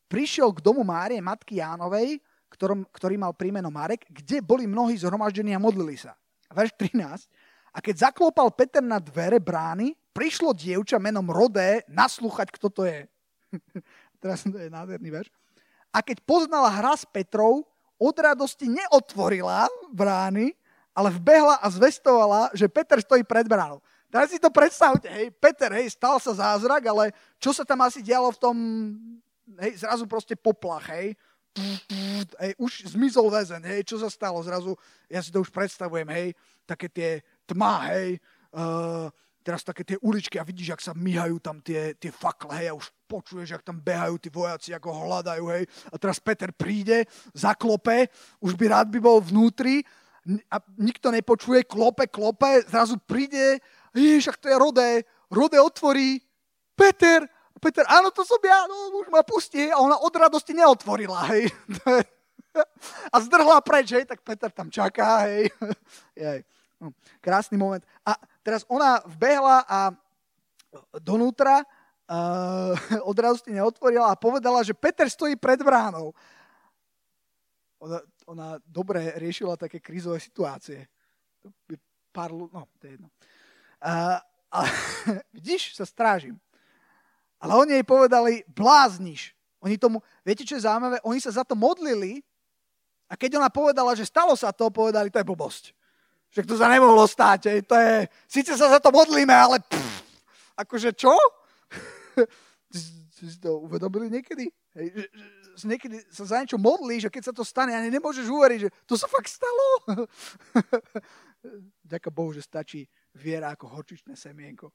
prišiel 0.09 0.53
k 0.53 0.63
domu 0.63 0.85
Márie, 0.85 1.21
matky 1.21 1.59
Jánovej, 1.61 2.21
ktorom, 2.49 2.87
ktorý 2.87 3.19
mal 3.19 3.35
prímeno 3.35 3.67
Marek, 3.67 4.07
kde 4.07 4.39
boli 4.39 4.63
mnohí 4.63 4.95
zhromaždení 4.95 5.51
a 5.51 5.59
modlili 5.59 5.99
sa. 5.99 6.15
Verš 6.53 6.71
13. 6.79 7.27
A 7.75 7.83
keď 7.83 8.07
zaklopal 8.07 8.47
Peter 8.55 8.79
na 8.79 9.03
dvere 9.03 9.43
brány, 9.43 9.91
prišlo 10.15 10.55
dievča 10.55 10.95
menom 10.95 11.27
Rodé 11.27 11.83
naslúchať, 11.91 12.47
kto 12.55 12.67
to 12.71 12.81
je. 12.87 13.03
Teraz 14.23 14.47
to 14.47 14.55
je 14.55 14.71
nádherný 14.71 15.11
verš. 15.11 15.29
A 15.91 15.99
keď 15.99 16.23
poznala 16.23 16.71
hra 16.71 16.95
s 16.95 17.03
Petrov, 17.03 17.67
od 17.95 18.15
radosti 18.15 18.67
neotvorila 18.67 19.67
brány, 19.91 20.55
ale 20.95 21.11
vbehla 21.19 21.59
a 21.59 21.67
zvestovala, 21.67 22.51
že 22.55 22.71
Peter 22.71 22.99
stojí 23.03 23.23
pred 23.27 23.47
bránou. 23.47 23.83
Teraz 24.07 24.31
si 24.31 24.39
to 24.39 24.47
predstavte, 24.47 25.11
hej, 25.11 25.27
Peter, 25.43 25.67
hej, 25.75 25.91
stal 25.91 26.15
sa 26.23 26.31
zázrak, 26.31 26.87
ale 26.87 27.11
čo 27.35 27.51
sa 27.51 27.67
tam 27.67 27.83
asi 27.83 27.99
dialo 27.99 28.31
v 28.31 28.39
tom, 28.39 28.55
hej, 29.61 29.73
zrazu 29.77 30.09
proste 30.09 30.33
poplach, 30.33 30.89
hej, 30.91 31.13
hej, 32.39 32.53
už 32.59 32.91
zmizol 32.91 33.31
väzen, 33.31 33.63
hej, 33.63 33.85
čo 33.87 34.01
sa 34.01 34.11
stalo 34.11 34.41
zrazu, 34.43 34.75
ja 35.07 35.23
si 35.23 35.31
to 35.31 35.39
už 35.39 35.49
predstavujem, 35.53 36.07
hej, 36.11 36.27
také 36.67 36.91
tie 36.91 37.09
tma, 37.47 37.87
hej, 37.93 38.19
uh, 38.57 39.07
teraz 39.45 39.61
také 39.61 39.85
tie 39.85 39.97
uličky 40.01 40.41
a 40.41 40.47
vidíš, 40.47 40.73
ak 40.73 40.81
sa 40.81 40.93
myhajú 40.97 41.37
tam 41.37 41.61
tie, 41.61 41.93
tie 41.95 42.09
fakle, 42.09 42.49
hej, 42.57 42.73
a 42.73 42.77
už 42.77 42.89
počuješ, 43.05 43.61
ak 43.61 43.63
tam 43.63 43.77
behajú 43.77 44.17
tí 44.17 44.33
vojaci, 44.33 44.73
ako 44.73 44.89
ho 44.89 45.01
hľadajú, 45.05 45.45
hej. 45.53 45.63
A 45.93 45.95
teraz 46.01 46.17
Peter 46.17 46.49
príde, 46.49 47.05
zaklope, 47.37 48.09
už 48.41 48.57
by 48.57 48.65
rád 48.73 48.87
by 48.89 48.97
bol 48.97 49.21
vnútri 49.21 49.85
a 50.49 50.57
nikto 50.81 51.13
nepočuje, 51.13 51.69
klope, 51.69 52.09
klope, 52.09 52.65
zrazu 52.65 52.97
príde, 52.97 53.61
ježiš, 53.93 54.33
ak 54.33 54.41
to 54.41 54.49
je 54.49 54.57
Rodé, 54.57 54.89
Rodé 55.29 55.61
otvorí, 55.61 56.17
Peter, 56.73 57.23
Peter, 57.59 57.87
áno, 57.87 58.11
to 58.11 58.21
som 58.27 58.39
ja, 58.43 58.67
no, 58.67 58.99
už 58.99 59.07
ma 59.09 59.23
pustí, 59.23 59.71
a 59.71 59.79
ona 59.79 59.97
od 59.97 60.13
radosti 60.13 60.53
neotvorila, 60.53 61.31
hej. 61.31 61.49
a 63.13 63.15
zdrhla 63.23 63.63
preč, 63.63 63.95
hej, 63.95 64.05
tak 64.05 64.21
Peter 64.21 64.51
tam 64.51 64.67
čaká, 64.67 65.25
hej. 65.29 65.49
Jej. 66.19 66.43
No, 66.75 66.91
krásny 67.23 67.55
moment. 67.55 67.81
A 68.03 68.19
Teraz 68.45 68.61
ona 68.69 69.01
vbehla 69.09 69.65
a 69.65 69.89
donútra 71.01 71.65
uh, 71.65 72.77
odrazu 73.09 73.41
si 73.41 73.49
neotvorila 73.57 74.13
a 74.13 74.19
povedala, 74.21 74.61
že 74.61 74.77
Peter 74.77 75.09
stojí 75.09 75.33
pred 75.33 75.57
bránou. 75.65 76.13
Ona, 77.81 77.99
ona 78.29 78.47
dobre 78.61 79.17
riešila 79.17 79.57
také 79.57 79.81
krízové 79.81 80.21
situácie. 80.21 80.85
Pár 82.13 82.37
no, 82.37 82.69
to 82.77 82.85
je 82.85 83.01
jedno. 83.01 83.09
Uh, 83.81 84.21
ale 84.53 84.69
vidíš, 85.33 85.73
sa 85.73 85.89
strážim. 85.89 86.37
Ale 87.45 87.61
oni 87.61 87.77
jej 87.77 87.85
povedali, 87.85 88.41
blázniš. 88.49 89.37
Oni 89.61 89.77
tomu, 89.77 90.01
viete, 90.25 90.41
čo 90.41 90.57
je 90.57 90.65
zaujímavé? 90.65 90.97
Oni 91.05 91.21
sa 91.21 91.29
za 91.29 91.45
to 91.45 91.53
modlili 91.53 92.25
a 93.05 93.13
keď 93.13 93.37
ona 93.37 93.53
povedala, 93.53 93.93
že 93.93 94.09
stalo 94.09 94.33
sa 94.33 94.49
to, 94.49 94.73
povedali, 94.73 95.13
to 95.13 95.21
je 95.21 95.29
blbosť. 95.29 95.69
Však 96.33 96.49
to 96.49 96.57
sa 96.57 96.73
nemohlo 96.73 97.05
stáť. 97.05 97.53
Hej. 97.53 97.69
To 97.69 97.77
je, 97.77 98.09
síce 98.25 98.49
sa 98.57 98.65
za 98.65 98.81
to 98.81 98.89
modlíme, 98.89 99.29
ale 99.29 99.61
pff, 99.61 99.93
akože 100.57 100.97
čo? 100.97 101.13
si 103.13 103.37
to 103.37 103.61
uvedomili 103.61 104.09
niekedy? 104.09 104.49
Hej, 104.73 104.87
že, 104.91 105.05
že 105.53 105.65
niekedy 105.69 106.01
sa 106.09 106.25
za 106.25 106.41
niečo 106.41 106.57
modlíš 106.57 107.07
a 107.07 107.13
keď 107.13 107.29
sa 107.29 107.33
to 107.33 107.45
stane, 107.45 107.77
ani 107.77 107.93
nemôžeš 107.93 108.25
uveriť, 108.25 108.59
že 108.65 108.69
to 108.89 108.97
sa 108.97 109.05
fakt 109.05 109.29
stalo. 109.29 109.85
Ďaká 111.93 112.09
Bohu, 112.09 112.33
že 112.33 112.41
stačí 112.41 112.89
viera 113.13 113.53
ako 113.53 113.69
horčičné 113.69 114.17
semienko. 114.17 114.73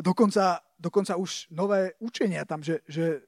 Dokonca, 0.00 0.64
dokonca 0.80 1.16
už 1.16 1.52
nové 1.52 1.92
učenia 2.00 2.44
tam, 2.48 2.64
že, 2.64 2.80
že 2.88 3.20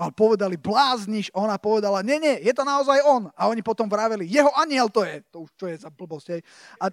ale 0.00 0.16
povedali, 0.16 0.56
blázniš. 0.56 1.28
Ona 1.36 1.60
povedala, 1.60 2.00
nie, 2.00 2.16
nie, 2.16 2.40
je 2.40 2.56
to 2.56 2.64
naozaj 2.64 3.04
on. 3.04 3.28
A 3.36 3.52
oni 3.52 3.60
potom 3.60 3.84
vraveli, 3.84 4.24
jeho 4.24 4.48
aniel 4.56 4.88
to 4.88 5.04
je. 5.04 5.20
To 5.28 5.44
už 5.44 5.50
čo 5.60 5.66
je 5.68 5.76
za 5.76 5.92
blbosť. 5.92 6.26
Hej. 6.32 6.42
A 6.80 6.88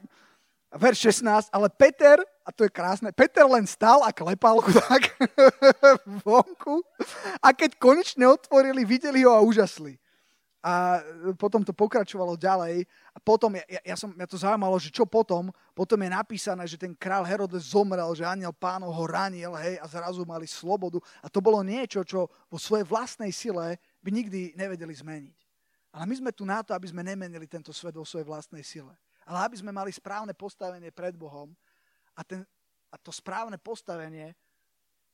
verš 0.75 1.23
16, 1.23 1.47
ale 1.55 1.71
Peter, 1.71 2.19
a 2.43 2.49
to 2.51 2.67
je 2.67 2.71
krásne, 2.71 3.15
Peter 3.15 3.47
len 3.47 3.63
stal 3.63 4.03
a 4.03 4.11
klepal 4.11 4.59
tak 4.59 5.15
vonku. 6.27 6.83
A 7.39 7.55
keď 7.55 7.79
konečne 7.79 8.27
otvorili, 8.27 8.83
videli 8.83 9.23
ho 9.23 9.31
a 9.31 9.39
úžasli. 9.39 9.95
A 10.57 10.99
potom 11.37 11.61
to 11.61 11.69
pokračovalo 11.69 12.33
ďalej. 12.33 12.83
A 13.13 13.19
potom, 13.21 13.53
ja, 13.53 13.81
ja 13.85 13.95
som, 13.95 14.09
mňa 14.09 14.27
to 14.27 14.41
zaujímalo, 14.41 14.75
že 14.81 14.89
čo 14.89 15.05
potom? 15.05 15.53
Potom 15.77 16.01
je 16.01 16.09
napísané, 16.09 16.65
že 16.65 16.81
ten 16.81 16.97
král 16.97 17.21
Herodes 17.21 17.71
zomrel, 17.71 18.09
že 18.17 18.25
aniel 18.25 18.51
pánov 18.51 18.89
ho 18.89 19.05
ranil, 19.05 19.53
hej, 19.61 19.77
a 19.77 19.85
zrazu 19.85 20.25
mali 20.25 20.49
slobodu. 20.49 20.97
A 21.21 21.29
to 21.29 21.39
bolo 21.39 21.61
niečo, 21.61 22.01
čo 22.01 22.25
vo 22.49 22.57
svojej 22.57 22.83
vlastnej 22.89 23.29
sile 23.29 23.77
by 24.01 24.09
nikdy 24.09 24.57
nevedeli 24.57 24.91
zmeniť. 24.97 25.37
Ale 25.93 26.03
my 26.09 26.15
sme 26.17 26.31
tu 26.33 26.43
na 26.43 26.65
to, 26.65 26.73
aby 26.73 26.89
sme 26.89 27.05
nemenili 27.05 27.45
tento 27.45 27.69
svet 27.71 27.95
vo 27.95 28.05
svojej 28.05 28.27
vlastnej 28.27 28.65
sile. 28.65 28.93
Ale 29.29 29.45
aby 29.45 29.55
sme 29.61 29.69
mali 29.69 29.93
správne 29.93 30.33
postavenie 30.33 30.89
pred 30.89 31.13
Bohom 31.13 31.53
a, 32.17 32.21
ten, 32.25 32.41
a 32.89 32.95
to 32.97 33.13
správne 33.13 33.61
postavenie 33.61 34.33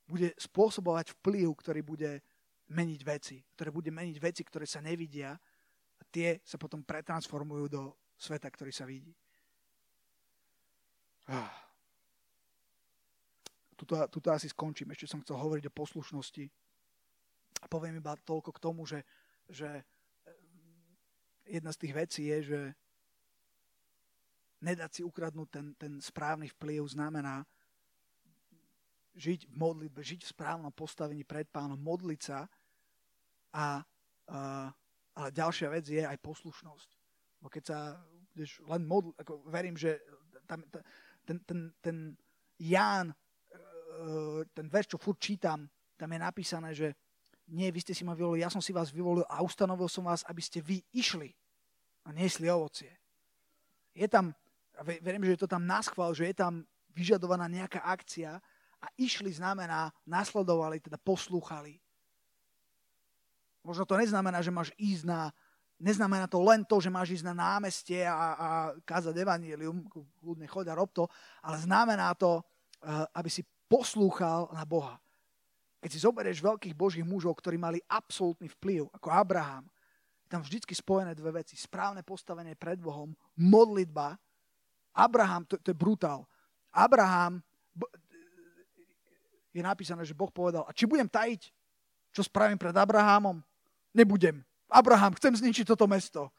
bude 0.08 0.36
spôsobovať 0.36 1.16
vplyv, 1.20 1.48
ktorý 1.56 1.82
bude 1.84 2.20
meniť 2.72 3.02
veci, 3.04 3.38
ktoré 3.56 3.70
bude 3.74 3.92
meniť 3.92 4.18
veci, 4.22 4.42
ktoré 4.46 4.64
sa 4.64 4.80
nevidia 4.80 5.36
a 6.00 6.04
tie 6.08 6.40
sa 6.48 6.56
potom 6.56 6.84
pretransformujú 6.84 7.66
do 7.68 7.84
sveta, 8.16 8.48
ktorý 8.48 8.72
sa 8.72 8.88
vidí. 8.88 9.12
Ah. 11.28 11.52
Tuto, 13.76 14.00
tuto 14.08 14.30
asi 14.32 14.48
skončím. 14.48 14.92
Ešte 14.96 15.12
som 15.12 15.22
chcel 15.24 15.40
hovoriť 15.40 15.68
o 15.68 15.76
poslušnosti. 15.76 16.46
A 17.64 17.66
poviem 17.68 18.00
iba 18.00 18.16
toľko 18.16 18.52
k 18.56 18.64
tomu, 18.64 18.88
že, 18.88 19.04
že 19.48 19.68
eh, 19.68 19.84
jedna 21.60 21.72
z 21.72 21.80
tých 21.80 21.94
vecí 21.96 22.22
je, 22.32 22.40
že 22.44 22.62
nedať 24.64 24.92
si 24.96 25.02
ukradnúť 25.04 25.50
ten, 25.52 25.68
ten 25.76 25.94
správny 26.00 26.48
vplyv 26.56 26.88
znamená 26.88 27.44
žiť 29.14 29.50
v 29.50 29.56
modlitbe, 29.56 30.02
žiť 30.02 30.26
v 30.26 30.32
správnom 30.34 30.74
postavení 30.74 31.22
pred 31.22 31.46
pánom, 31.50 31.78
modliť 31.78 32.22
sa 32.22 32.50
a, 33.54 33.58
a, 33.58 33.66
ale 35.14 35.30
ďalšia 35.30 35.68
vec 35.70 35.86
je 35.86 36.02
aj 36.02 36.18
poslušnosť. 36.22 36.90
Bo 37.42 37.48
keď 37.50 37.64
sa 37.64 37.80
budeš 38.34 38.66
len 38.66 38.82
modl, 38.90 39.14
ako 39.22 39.46
verím, 39.46 39.78
že 39.78 40.02
tam, 40.50 40.66
ten, 41.24 41.38
ten, 41.46 41.60
ten 41.80 41.98
Ján, 42.58 43.14
e, 43.14 43.16
ten 44.54 44.66
verš, 44.70 44.96
čo 44.96 44.98
furt 44.98 45.22
čítam, 45.22 45.70
tam 45.98 46.10
je 46.10 46.20
napísané, 46.20 46.70
že 46.74 46.98
nie, 47.54 47.70
vy 47.70 47.80
ste 47.84 47.94
si 47.94 48.08
ma 48.08 48.18
vyvolili, 48.18 48.42
ja 48.42 48.50
som 48.50 48.64
si 48.64 48.74
vás 48.74 48.90
vyvolil 48.90 49.28
a 49.28 49.44
ustanovil 49.44 49.92
som 49.92 50.08
vás, 50.08 50.24
aby 50.26 50.42
ste 50.42 50.64
vy 50.64 50.82
išli 50.96 51.30
a 52.08 52.16
niesli 52.16 52.48
ovocie. 52.50 52.90
Je 53.94 54.08
tam, 54.10 54.34
verím, 54.82 55.28
že 55.28 55.38
je 55.38 55.42
to 55.46 55.52
tam 55.52 55.68
naschval, 55.68 56.16
že 56.16 56.32
je 56.32 56.36
tam 56.36 56.66
vyžadovaná 56.96 57.46
nejaká 57.52 57.84
akcia 57.84 58.42
a 58.84 58.92
išli 59.00 59.32
znamená, 59.32 59.96
nasledovali, 60.04 60.84
teda 60.84 61.00
poslúchali. 61.00 61.80
Možno 63.64 63.88
to 63.88 63.96
neznamená, 63.96 64.44
že 64.44 64.52
máš 64.52 64.76
ísť 64.76 65.08
na, 65.08 65.32
neznamená 65.80 66.28
to 66.28 66.44
len 66.44 66.68
to, 66.68 66.84
že 66.84 66.92
máš 66.92 67.16
ísť 67.16 67.32
na 67.32 67.36
námestie 67.36 68.04
a, 68.04 68.36
a 68.36 68.50
kázať 68.84 69.16
evanílium, 69.16 69.88
ľudne 70.20 70.44
choď 70.52 70.76
a 70.76 70.78
rob 70.78 70.92
to, 70.92 71.08
ale 71.40 71.64
znamená 71.64 72.12
to, 72.20 72.44
eh, 72.84 73.08
aby 73.16 73.30
si 73.32 73.48
poslúchal 73.72 74.52
na 74.52 74.68
Boha. 74.68 75.00
Keď 75.80 75.90
si 75.92 76.04
zoberieš 76.04 76.44
veľkých 76.44 76.76
božích 76.76 77.08
mužov, 77.08 77.40
ktorí 77.40 77.56
mali 77.56 77.80
absolútny 77.88 78.52
vplyv, 78.52 78.92
ako 78.92 79.08
Abraham, 79.12 79.68
tam 80.32 80.42
vždy 80.42 80.66
spojené 80.66 81.14
dve 81.14 81.44
veci. 81.44 81.54
Správne 81.54 82.02
postavenie 82.02 82.58
pred 82.58 82.82
Bohom, 82.82 83.14
modlitba. 83.38 84.18
Abraham, 84.98 85.46
to, 85.46 85.62
to 85.62 85.70
je 85.70 85.78
brutál. 85.78 86.26
Abraham, 86.74 87.44
je 89.54 89.62
napísané, 89.62 90.02
že 90.04 90.18
Boh 90.18 90.34
povedal, 90.34 90.66
a 90.66 90.74
či 90.74 90.90
budem 90.90 91.06
tajiť, 91.06 91.54
čo 92.14 92.26
spravím 92.26 92.58
pred 92.58 92.74
Abrahamom? 92.74 93.42
Nebudem. 93.94 94.42
Abraham, 94.70 95.14
chcem 95.14 95.38
zničiť 95.38 95.70
toto 95.70 95.86
mesto. 95.86 96.34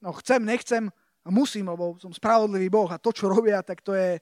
No 0.00 0.12
chcem, 0.20 0.44
nechcem, 0.44 0.92
musím, 1.24 1.72
lebo 1.72 1.96
som 1.96 2.12
spravodlivý 2.12 2.68
Boh 2.68 2.88
a 2.92 3.00
to, 3.00 3.12
čo 3.12 3.32
robia, 3.32 3.64
tak 3.64 3.80
to 3.80 3.96
je, 3.96 4.20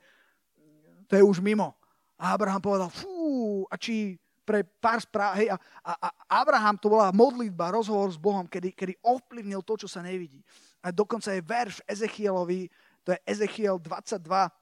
to 1.10 1.18
je 1.18 1.22
už 1.26 1.42
mimo. 1.42 1.74
A 2.14 2.36
Abraham 2.36 2.62
povedal, 2.62 2.90
fú, 2.92 3.66
a 3.66 3.74
či 3.74 4.14
pre 4.44 4.66
pár 4.66 4.98
správ. 4.98 5.38
Hej, 5.38 5.54
a, 5.54 5.56
a, 5.86 5.92
a 6.10 6.34
Abraham 6.42 6.74
to 6.74 6.90
bola 6.90 7.14
modlitba, 7.14 7.70
rozhovor 7.70 8.10
s 8.10 8.18
Bohom, 8.18 8.50
kedy, 8.50 8.74
kedy 8.74 8.98
ovplyvnil 8.98 9.62
to, 9.62 9.78
čo 9.78 9.88
sa 9.88 10.02
nevidí. 10.02 10.42
A 10.82 10.90
dokonca 10.90 11.30
je 11.30 11.38
verš 11.38 11.78
Ezechielovi, 11.86 12.66
to 13.06 13.14
je 13.14 13.18
Ezechiel 13.24 13.78
22, 13.78 14.26
to 14.26 14.26
je 14.26 14.59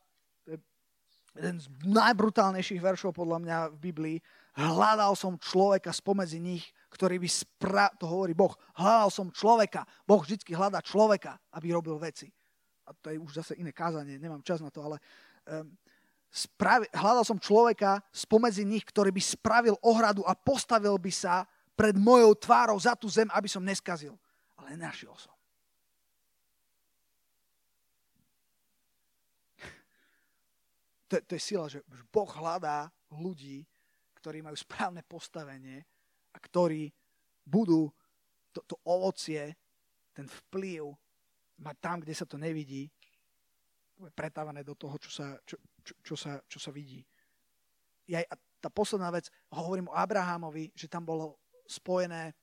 jeden 1.36 1.60
z 1.60 1.66
najbrutálnejších 1.86 2.82
veršov 2.82 3.14
podľa 3.14 3.38
mňa 3.44 3.58
v 3.74 3.78
Biblii. 3.78 4.16
Hľadal 4.58 5.14
som 5.14 5.38
človeka 5.38 5.94
spomedzi 5.94 6.42
nich, 6.42 6.66
ktorý 6.90 7.22
by 7.22 7.28
spra... 7.30 7.86
to 7.94 8.10
hovorí 8.10 8.34
Boh, 8.34 8.52
hľadal 8.74 9.10
som 9.12 9.26
človeka. 9.30 9.86
Boh 10.02 10.18
vždy 10.18 10.42
hľadá 10.50 10.82
človeka, 10.82 11.38
aby 11.54 11.70
robil 11.70 11.94
veci. 12.00 12.26
A 12.88 12.96
to 12.96 13.14
je 13.14 13.20
už 13.20 13.44
zase 13.44 13.52
iné 13.60 13.70
kázanie, 13.70 14.18
nemám 14.18 14.42
čas 14.42 14.64
na 14.64 14.72
to, 14.72 14.80
ale 14.80 14.96
um, 15.46 15.68
spravi, 16.32 16.90
hľadal 16.90 17.22
som 17.22 17.38
človeka 17.38 18.02
spomedzi 18.10 18.66
nich, 18.66 18.82
ktorý 18.82 19.14
by 19.14 19.22
spravil 19.22 19.76
ohradu 19.84 20.26
a 20.26 20.34
postavil 20.34 20.98
by 20.98 21.12
sa 21.12 21.46
pred 21.78 21.94
mojou 21.94 22.34
tvárou 22.34 22.74
za 22.80 22.98
tú 22.98 23.06
zem, 23.06 23.30
aby 23.30 23.46
som 23.46 23.62
neskazil. 23.62 24.18
Ale 24.58 24.74
nenašiel 24.74 25.14
som. 25.14 25.37
To, 31.08 31.16
to 31.24 31.32
je 31.34 31.42
sila, 31.42 31.66
že 31.72 31.80
Boh 32.12 32.28
hľadá 32.28 32.92
ľudí, 33.12 33.64
ktorí 34.20 34.44
majú 34.44 34.56
správne 34.58 35.00
postavenie 35.06 35.84
a 36.32 36.38
ktorí 36.38 36.92
budú 37.48 37.88
to, 38.52 38.60
to 38.68 38.76
ovocie, 38.84 39.56
ten 40.12 40.28
vplyv 40.28 40.92
mať 41.62 41.76
tam, 41.80 41.96
kde 42.02 42.14
sa 42.14 42.26
to 42.28 42.36
nevidí, 42.36 42.90
pretávané 44.14 44.62
do 44.62 44.78
toho, 44.78 44.94
čo 44.98 45.10
sa, 45.10 45.26
čo, 45.42 45.58
čo, 45.82 45.94
čo 46.02 46.14
sa, 46.14 46.38
čo 46.46 46.58
sa 46.62 46.70
vidí. 46.70 47.02
Ja, 48.06 48.22
a 48.22 48.34
tá 48.62 48.70
posledná 48.70 49.10
vec, 49.10 49.30
hovorím 49.50 49.90
o 49.90 49.96
Abrahamovi, 49.96 50.70
že 50.74 50.90
tam 50.90 51.02
bolo 51.02 51.38
spojené 51.66 52.34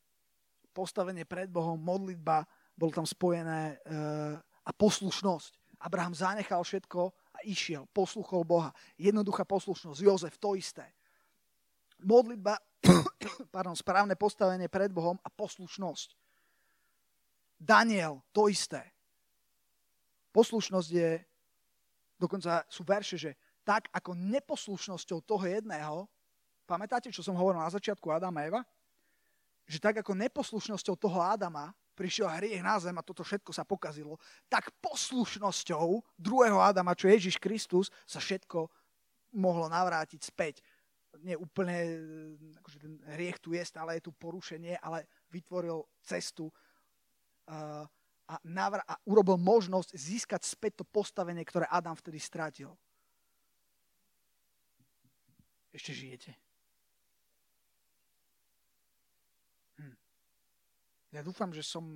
postavenie 0.75 1.23
pred 1.23 1.47
Bohom, 1.47 1.79
modlitba, 1.79 2.43
bolo 2.75 2.91
tam 2.91 3.07
spojené 3.07 3.79
e, 3.79 3.95
a 4.43 4.71
poslušnosť. 4.75 5.79
Abraham 5.79 6.11
zanechal 6.11 6.59
všetko 6.59 7.24
išiel, 7.45 7.85
posluchol 7.93 8.41
Boha. 8.43 8.73
Jednoduchá 8.97 9.45
poslušnosť. 9.45 9.99
Jozef, 10.01 10.35
to 10.41 10.57
isté. 10.57 10.89
Modlitba, 12.01 12.59
pardon, 13.55 13.77
správne 13.77 14.17
postavenie 14.17 14.67
pred 14.67 14.89
Bohom 14.89 15.15
a 15.21 15.29
poslušnosť. 15.29 16.17
Daniel, 17.55 18.19
to 18.35 18.51
isté. 18.51 18.83
Poslušnosť 20.35 20.89
je 20.91 21.09
Dokonca 22.15 22.63
sú 22.71 22.87
verše, 22.87 23.19
že 23.19 23.31
tak 23.67 23.91
ako 23.91 24.15
neposlušnosťou 24.15 25.19
toho 25.27 25.43
jedného, 25.43 26.07
pamätáte, 26.63 27.11
čo 27.11 27.25
som 27.25 27.35
hovoril 27.35 27.59
na 27.59 27.71
začiatku 27.71 28.07
Adama 28.07 28.39
a 28.39 28.47
Eva? 28.47 28.61
Že 29.67 29.77
tak 29.81 29.95
ako 29.99 30.15
neposlušnosťou 30.15 30.95
toho 30.95 31.19
Adama 31.19 31.75
prišiel 31.95 32.27
hriech 32.27 32.59
na 32.59 32.75
zem 32.77 32.93
a 32.99 33.05
toto 33.07 33.23
všetko 33.23 33.55
sa 33.55 33.63
pokazilo, 33.63 34.19
tak 34.51 34.69
poslušnosťou 34.83 36.03
druhého 36.19 36.59
Adama, 36.59 36.93
čo 36.93 37.07
Ježiš 37.07 37.39
Kristus, 37.39 37.87
sa 38.03 38.19
všetko 38.19 38.67
mohlo 39.39 39.71
navrátiť 39.71 40.21
späť. 40.21 40.59
Nie 41.23 41.39
úplne, 41.39 41.75
akože 42.59 42.77
ten 42.77 42.93
hriech 43.15 43.39
tu 43.39 43.55
je, 43.55 43.63
stále 43.63 43.95
je 43.97 44.05
tu 44.05 44.11
porušenie, 44.11 44.75
ale 44.83 45.07
vytvoril 45.31 45.79
cestu 46.03 46.51
uh, 46.51 47.87
a, 48.27 48.35
navr- 48.43 48.83
a 48.83 48.99
urobil 49.07 49.39
možnosť 49.39 49.95
získať 49.95 50.43
späť 50.43 50.83
to 50.83 50.85
postavenie, 50.85 51.41
ktoré 51.47 51.71
Adam 51.71 51.95
vtedy 51.95 52.19
strátil. 52.19 52.75
Ešte 55.71 55.91
žijete. 55.95 56.44
Ja 61.15 61.23
dúfam, 61.23 61.47
že 61.55 61.63
som 61.63 61.87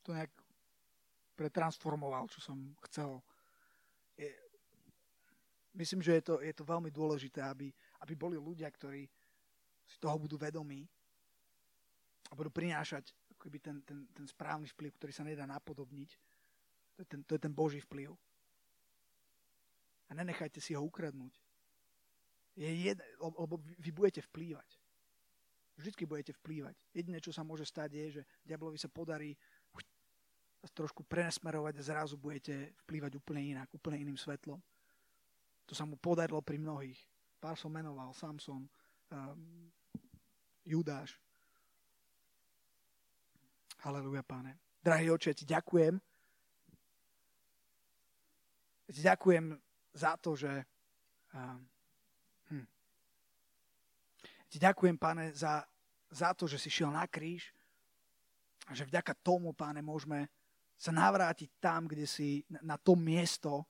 to 0.00 0.16
nejak 0.16 0.32
pretransformoval, 1.36 2.32
čo 2.32 2.40
som 2.40 2.56
chcel. 2.88 3.20
Je, 4.16 4.32
myslím, 5.76 6.00
že 6.00 6.16
je 6.16 6.22
to, 6.24 6.34
je 6.40 6.54
to 6.56 6.64
veľmi 6.64 6.88
dôležité, 6.88 7.44
aby, 7.44 7.68
aby 8.00 8.12
boli 8.16 8.40
ľudia, 8.40 8.72
ktorí 8.72 9.04
si 9.84 9.96
toho 10.00 10.16
budú 10.16 10.40
vedomí 10.40 10.88
a 12.28 12.32
budú 12.32 12.48
prinášať 12.48 13.12
akoby 13.36 13.58
ten, 13.60 13.76
ten, 13.84 14.08
ten 14.08 14.24
správny 14.24 14.64
vplyv, 14.72 14.96
ktorý 14.96 15.12
sa 15.12 15.28
nedá 15.28 15.44
napodobniť. 15.44 16.10
To 16.96 16.98
je 17.04 17.06
ten, 17.12 17.20
to 17.28 17.36
je 17.36 17.40
ten 17.44 17.52
Boží 17.52 17.84
vplyv. 17.84 18.16
A 20.08 20.16
nenechajte 20.16 20.56
si 20.56 20.72
ho 20.72 20.80
ukradnúť. 20.80 21.36
Je 22.56 22.68
jed, 22.68 22.96
lebo 23.20 23.60
vy 23.60 23.90
budete 23.92 24.24
vplývať. 24.24 24.81
Vždycky 25.82 26.06
budete 26.06 26.32
vplývať. 26.38 26.78
Jediné, 26.94 27.18
čo 27.18 27.34
sa 27.34 27.42
môže 27.42 27.66
stať, 27.66 27.90
je, 27.98 28.06
že 28.20 28.22
diablovi 28.46 28.78
sa 28.78 28.86
podarí 28.86 29.34
trošku 30.70 31.02
prenesmerovať 31.02 31.74
a 31.74 31.82
zrazu 31.82 32.14
budete 32.14 32.70
vplývať 32.86 33.18
úplne 33.18 33.42
inak, 33.42 33.66
úplne 33.74 33.98
iným 33.98 34.14
svetlom. 34.14 34.62
To 35.66 35.74
sa 35.74 35.82
mu 35.82 35.98
podarilo 35.98 36.38
pri 36.38 36.62
mnohých. 36.62 37.02
Pár 37.42 37.58
som 37.58 37.74
menoval, 37.74 38.14
Samson, 38.14 38.62
um, 39.10 39.66
Judáš, 40.62 41.18
Halelúja, 43.82 44.22
páne. 44.22 44.62
Drahý 44.78 45.10
oče, 45.10 45.34
ti 45.34 45.42
ďakujem. 45.42 45.98
Ti 48.86 49.00
ďakujem 49.02 49.58
za 49.90 50.14
to, 50.22 50.38
že... 50.38 50.62
hm. 51.34 52.66
Ti 54.46 54.56
ďakujem, 54.62 54.94
páne, 55.02 55.34
za, 55.34 55.66
za 56.12 56.36
to, 56.36 56.44
že 56.44 56.60
si 56.60 56.68
šiel 56.68 56.92
na 56.92 57.08
kríž 57.08 57.50
a 58.68 58.76
že 58.76 58.84
vďaka 58.84 59.16
tomu, 59.24 59.56
páne, 59.56 59.80
môžeme 59.80 60.28
sa 60.76 60.92
navrátiť 60.92 61.48
tam, 61.58 61.88
kde 61.88 62.04
si, 62.04 62.44
na 62.62 62.76
to 62.76 62.92
miesto, 62.92 63.64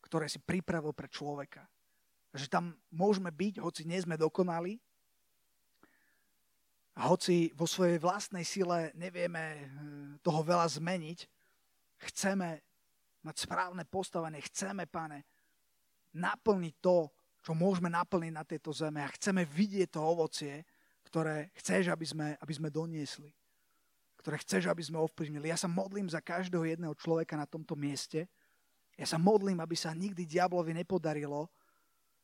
ktoré 0.00 0.26
si 0.26 0.40
pripravil 0.40 0.96
pre 0.96 1.06
človeka. 1.06 1.68
Že 2.32 2.48
tam 2.48 2.64
môžeme 2.88 3.28
byť, 3.28 3.60
hoci 3.60 3.84
nie 3.84 4.00
sme 4.00 4.16
dokonali, 4.16 4.80
a 6.92 7.08
hoci 7.08 7.48
vo 7.56 7.64
svojej 7.64 7.96
vlastnej 7.96 8.44
sile 8.44 8.92
nevieme 8.92 9.40
eh, 9.40 9.60
toho 10.20 10.44
veľa 10.44 10.68
zmeniť, 10.68 11.24
chceme 12.12 12.60
mať 13.22 13.36
správne 13.38 13.86
postavenie, 13.86 14.42
chceme, 14.42 14.84
pane, 14.90 15.24
naplniť 16.12 16.74
to, 16.82 17.08
čo 17.42 17.56
môžeme 17.56 17.88
naplniť 17.88 18.32
na 18.34 18.44
tejto 18.44 18.74
zeme 18.74 19.00
a 19.00 19.14
chceme 19.14 19.46
vidieť 19.46 19.94
to 19.94 20.00
ovocie, 20.02 20.66
ktoré 21.12 21.52
chceš, 21.60 21.92
aby 21.92 22.08
sme, 22.08 22.26
aby 22.40 22.52
sme 22.56 22.72
doniesli, 22.72 23.28
ktoré 24.16 24.40
chceš, 24.40 24.64
aby 24.72 24.80
sme 24.80 24.96
ovplyvnili. 24.96 25.52
Ja 25.52 25.60
sa 25.60 25.68
modlím 25.68 26.08
za 26.08 26.24
každého 26.24 26.64
jedného 26.64 26.96
človeka 26.96 27.36
na 27.36 27.44
tomto 27.44 27.76
mieste. 27.76 28.32
Ja 28.96 29.04
sa 29.04 29.20
modlím, 29.20 29.60
aby 29.60 29.76
sa 29.76 29.92
nikdy 29.92 30.24
diablovi 30.24 30.72
nepodarilo 30.72 31.52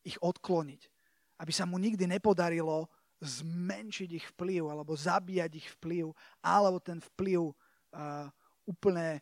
ich 0.01 0.17
odkloniť. 0.25 0.89
Aby 1.37 1.53
sa 1.53 1.69
mu 1.69 1.77
nikdy 1.77 2.09
nepodarilo 2.09 2.89
zmenšiť 3.21 4.11
ich 4.17 4.27
vplyv 4.33 4.73
alebo 4.73 4.97
zabíjať 4.97 5.53
ich 5.61 5.69
vplyv 5.77 6.09
alebo 6.41 6.81
ten 6.81 7.05
vplyv 7.13 7.53
uh, 7.53 8.25
úplne 8.65 9.21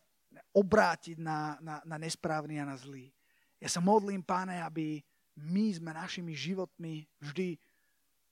obrátiť 0.55 1.19
na, 1.19 1.59
na, 1.59 1.83
na 1.83 1.97
nesprávny 1.99 2.63
a 2.63 2.69
na 2.71 2.79
zlý. 2.79 3.11
Ja 3.59 3.67
sa 3.67 3.83
modlím, 3.83 4.23
páne, 4.23 4.63
aby 4.63 5.03
my 5.37 5.75
sme 5.75 5.91
našimi 5.97 6.37
životmi 6.37 7.09
vždy 7.19 7.57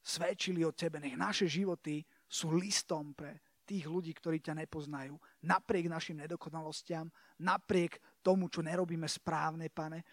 svedčili 0.05 0.61
o 0.69 0.77
Tebe. 0.77 1.01
Nech 1.01 1.17
naše 1.17 1.49
životy 1.49 2.05
sú 2.29 2.53
listom 2.53 3.17
pre 3.17 3.41
tých 3.65 3.89
ľudí, 3.89 4.13
ktorí 4.13 4.45
ťa 4.45 4.61
nepoznajú. 4.61 5.17
Napriek 5.49 5.89
našim 5.89 6.21
nedokonalostiam, 6.21 7.09
napriek 7.41 7.97
tomu, 8.21 8.53
čo 8.53 8.61
nerobíme 8.61 9.09
správne, 9.09 9.73
pane. 9.73 10.05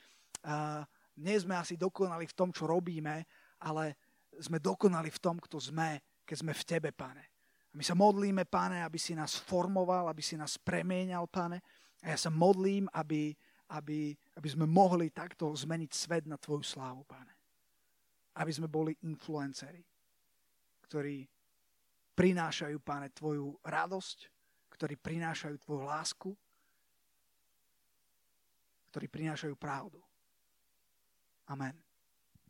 Uh, 0.42 0.88
nie 1.20 1.36
sme 1.36 1.60
asi 1.60 1.76
dokonali 1.76 2.24
v 2.24 2.34
tom, 2.34 2.56
čo 2.56 2.64
robíme, 2.64 3.28
ale 3.60 4.00
sme 4.40 4.64
dokonali 4.64 5.12
v 5.12 5.20
tom, 5.20 5.36
kto 5.38 5.60
sme, 5.60 6.00
keď 6.24 6.36
sme 6.40 6.54
v 6.56 6.64
Tebe, 6.64 6.90
pane. 6.96 7.24
A 7.72 7.74
my 7.76 7.84
sa 7.84 7.96
modlíme, 7.96 8.48
pane, 8.48 8.80
aby 8.80 8.96
si 8.96 9.12
nás 9.12 9.36
formoval, 9.36 10.08
aby 10.08 10.24
si 10.24 10.40
nás 10.40 10.56
premieňal, 10.56 11.28
pane. 11.28 11.60
A 12.00 12.16
ja 12.16 12.18
sa 12.18 12.32
modlím, 12.32 12.88
aby, 12.96 13.36
aby, 13.76 14.16
aby 14.40 14.48
sme 14.48 14.64
mohli 14.64 15.12
takto 15.12 15.52
zmeniť 15.52 15.92
svet 15.92 16.24
na 16.24 16.40
Tvoju 16.40 16.64
slávu, 16.64 17.04
pane. 17.04 17.41
Aby 18.40 18.52
sme 18.56 18.72
boli 18.72 18.96
influenceri, 19.04 19.84
ktorí 20.88 21.28
prinášajú, 22.16 22.78
páne, 22.80 23.12
tvoju 23.12 23.60
radosť, 23.66 24.20
ktorí 24.72 24.96
prinášajú 24.96 25.56
tvoju 25.60 25.84
lásku, 25.84 26.30
ktorí 28.92 29.08
prinášajú 29.08 29.56
pravdu. 29.56 30.00
Amen. 31.48 31.91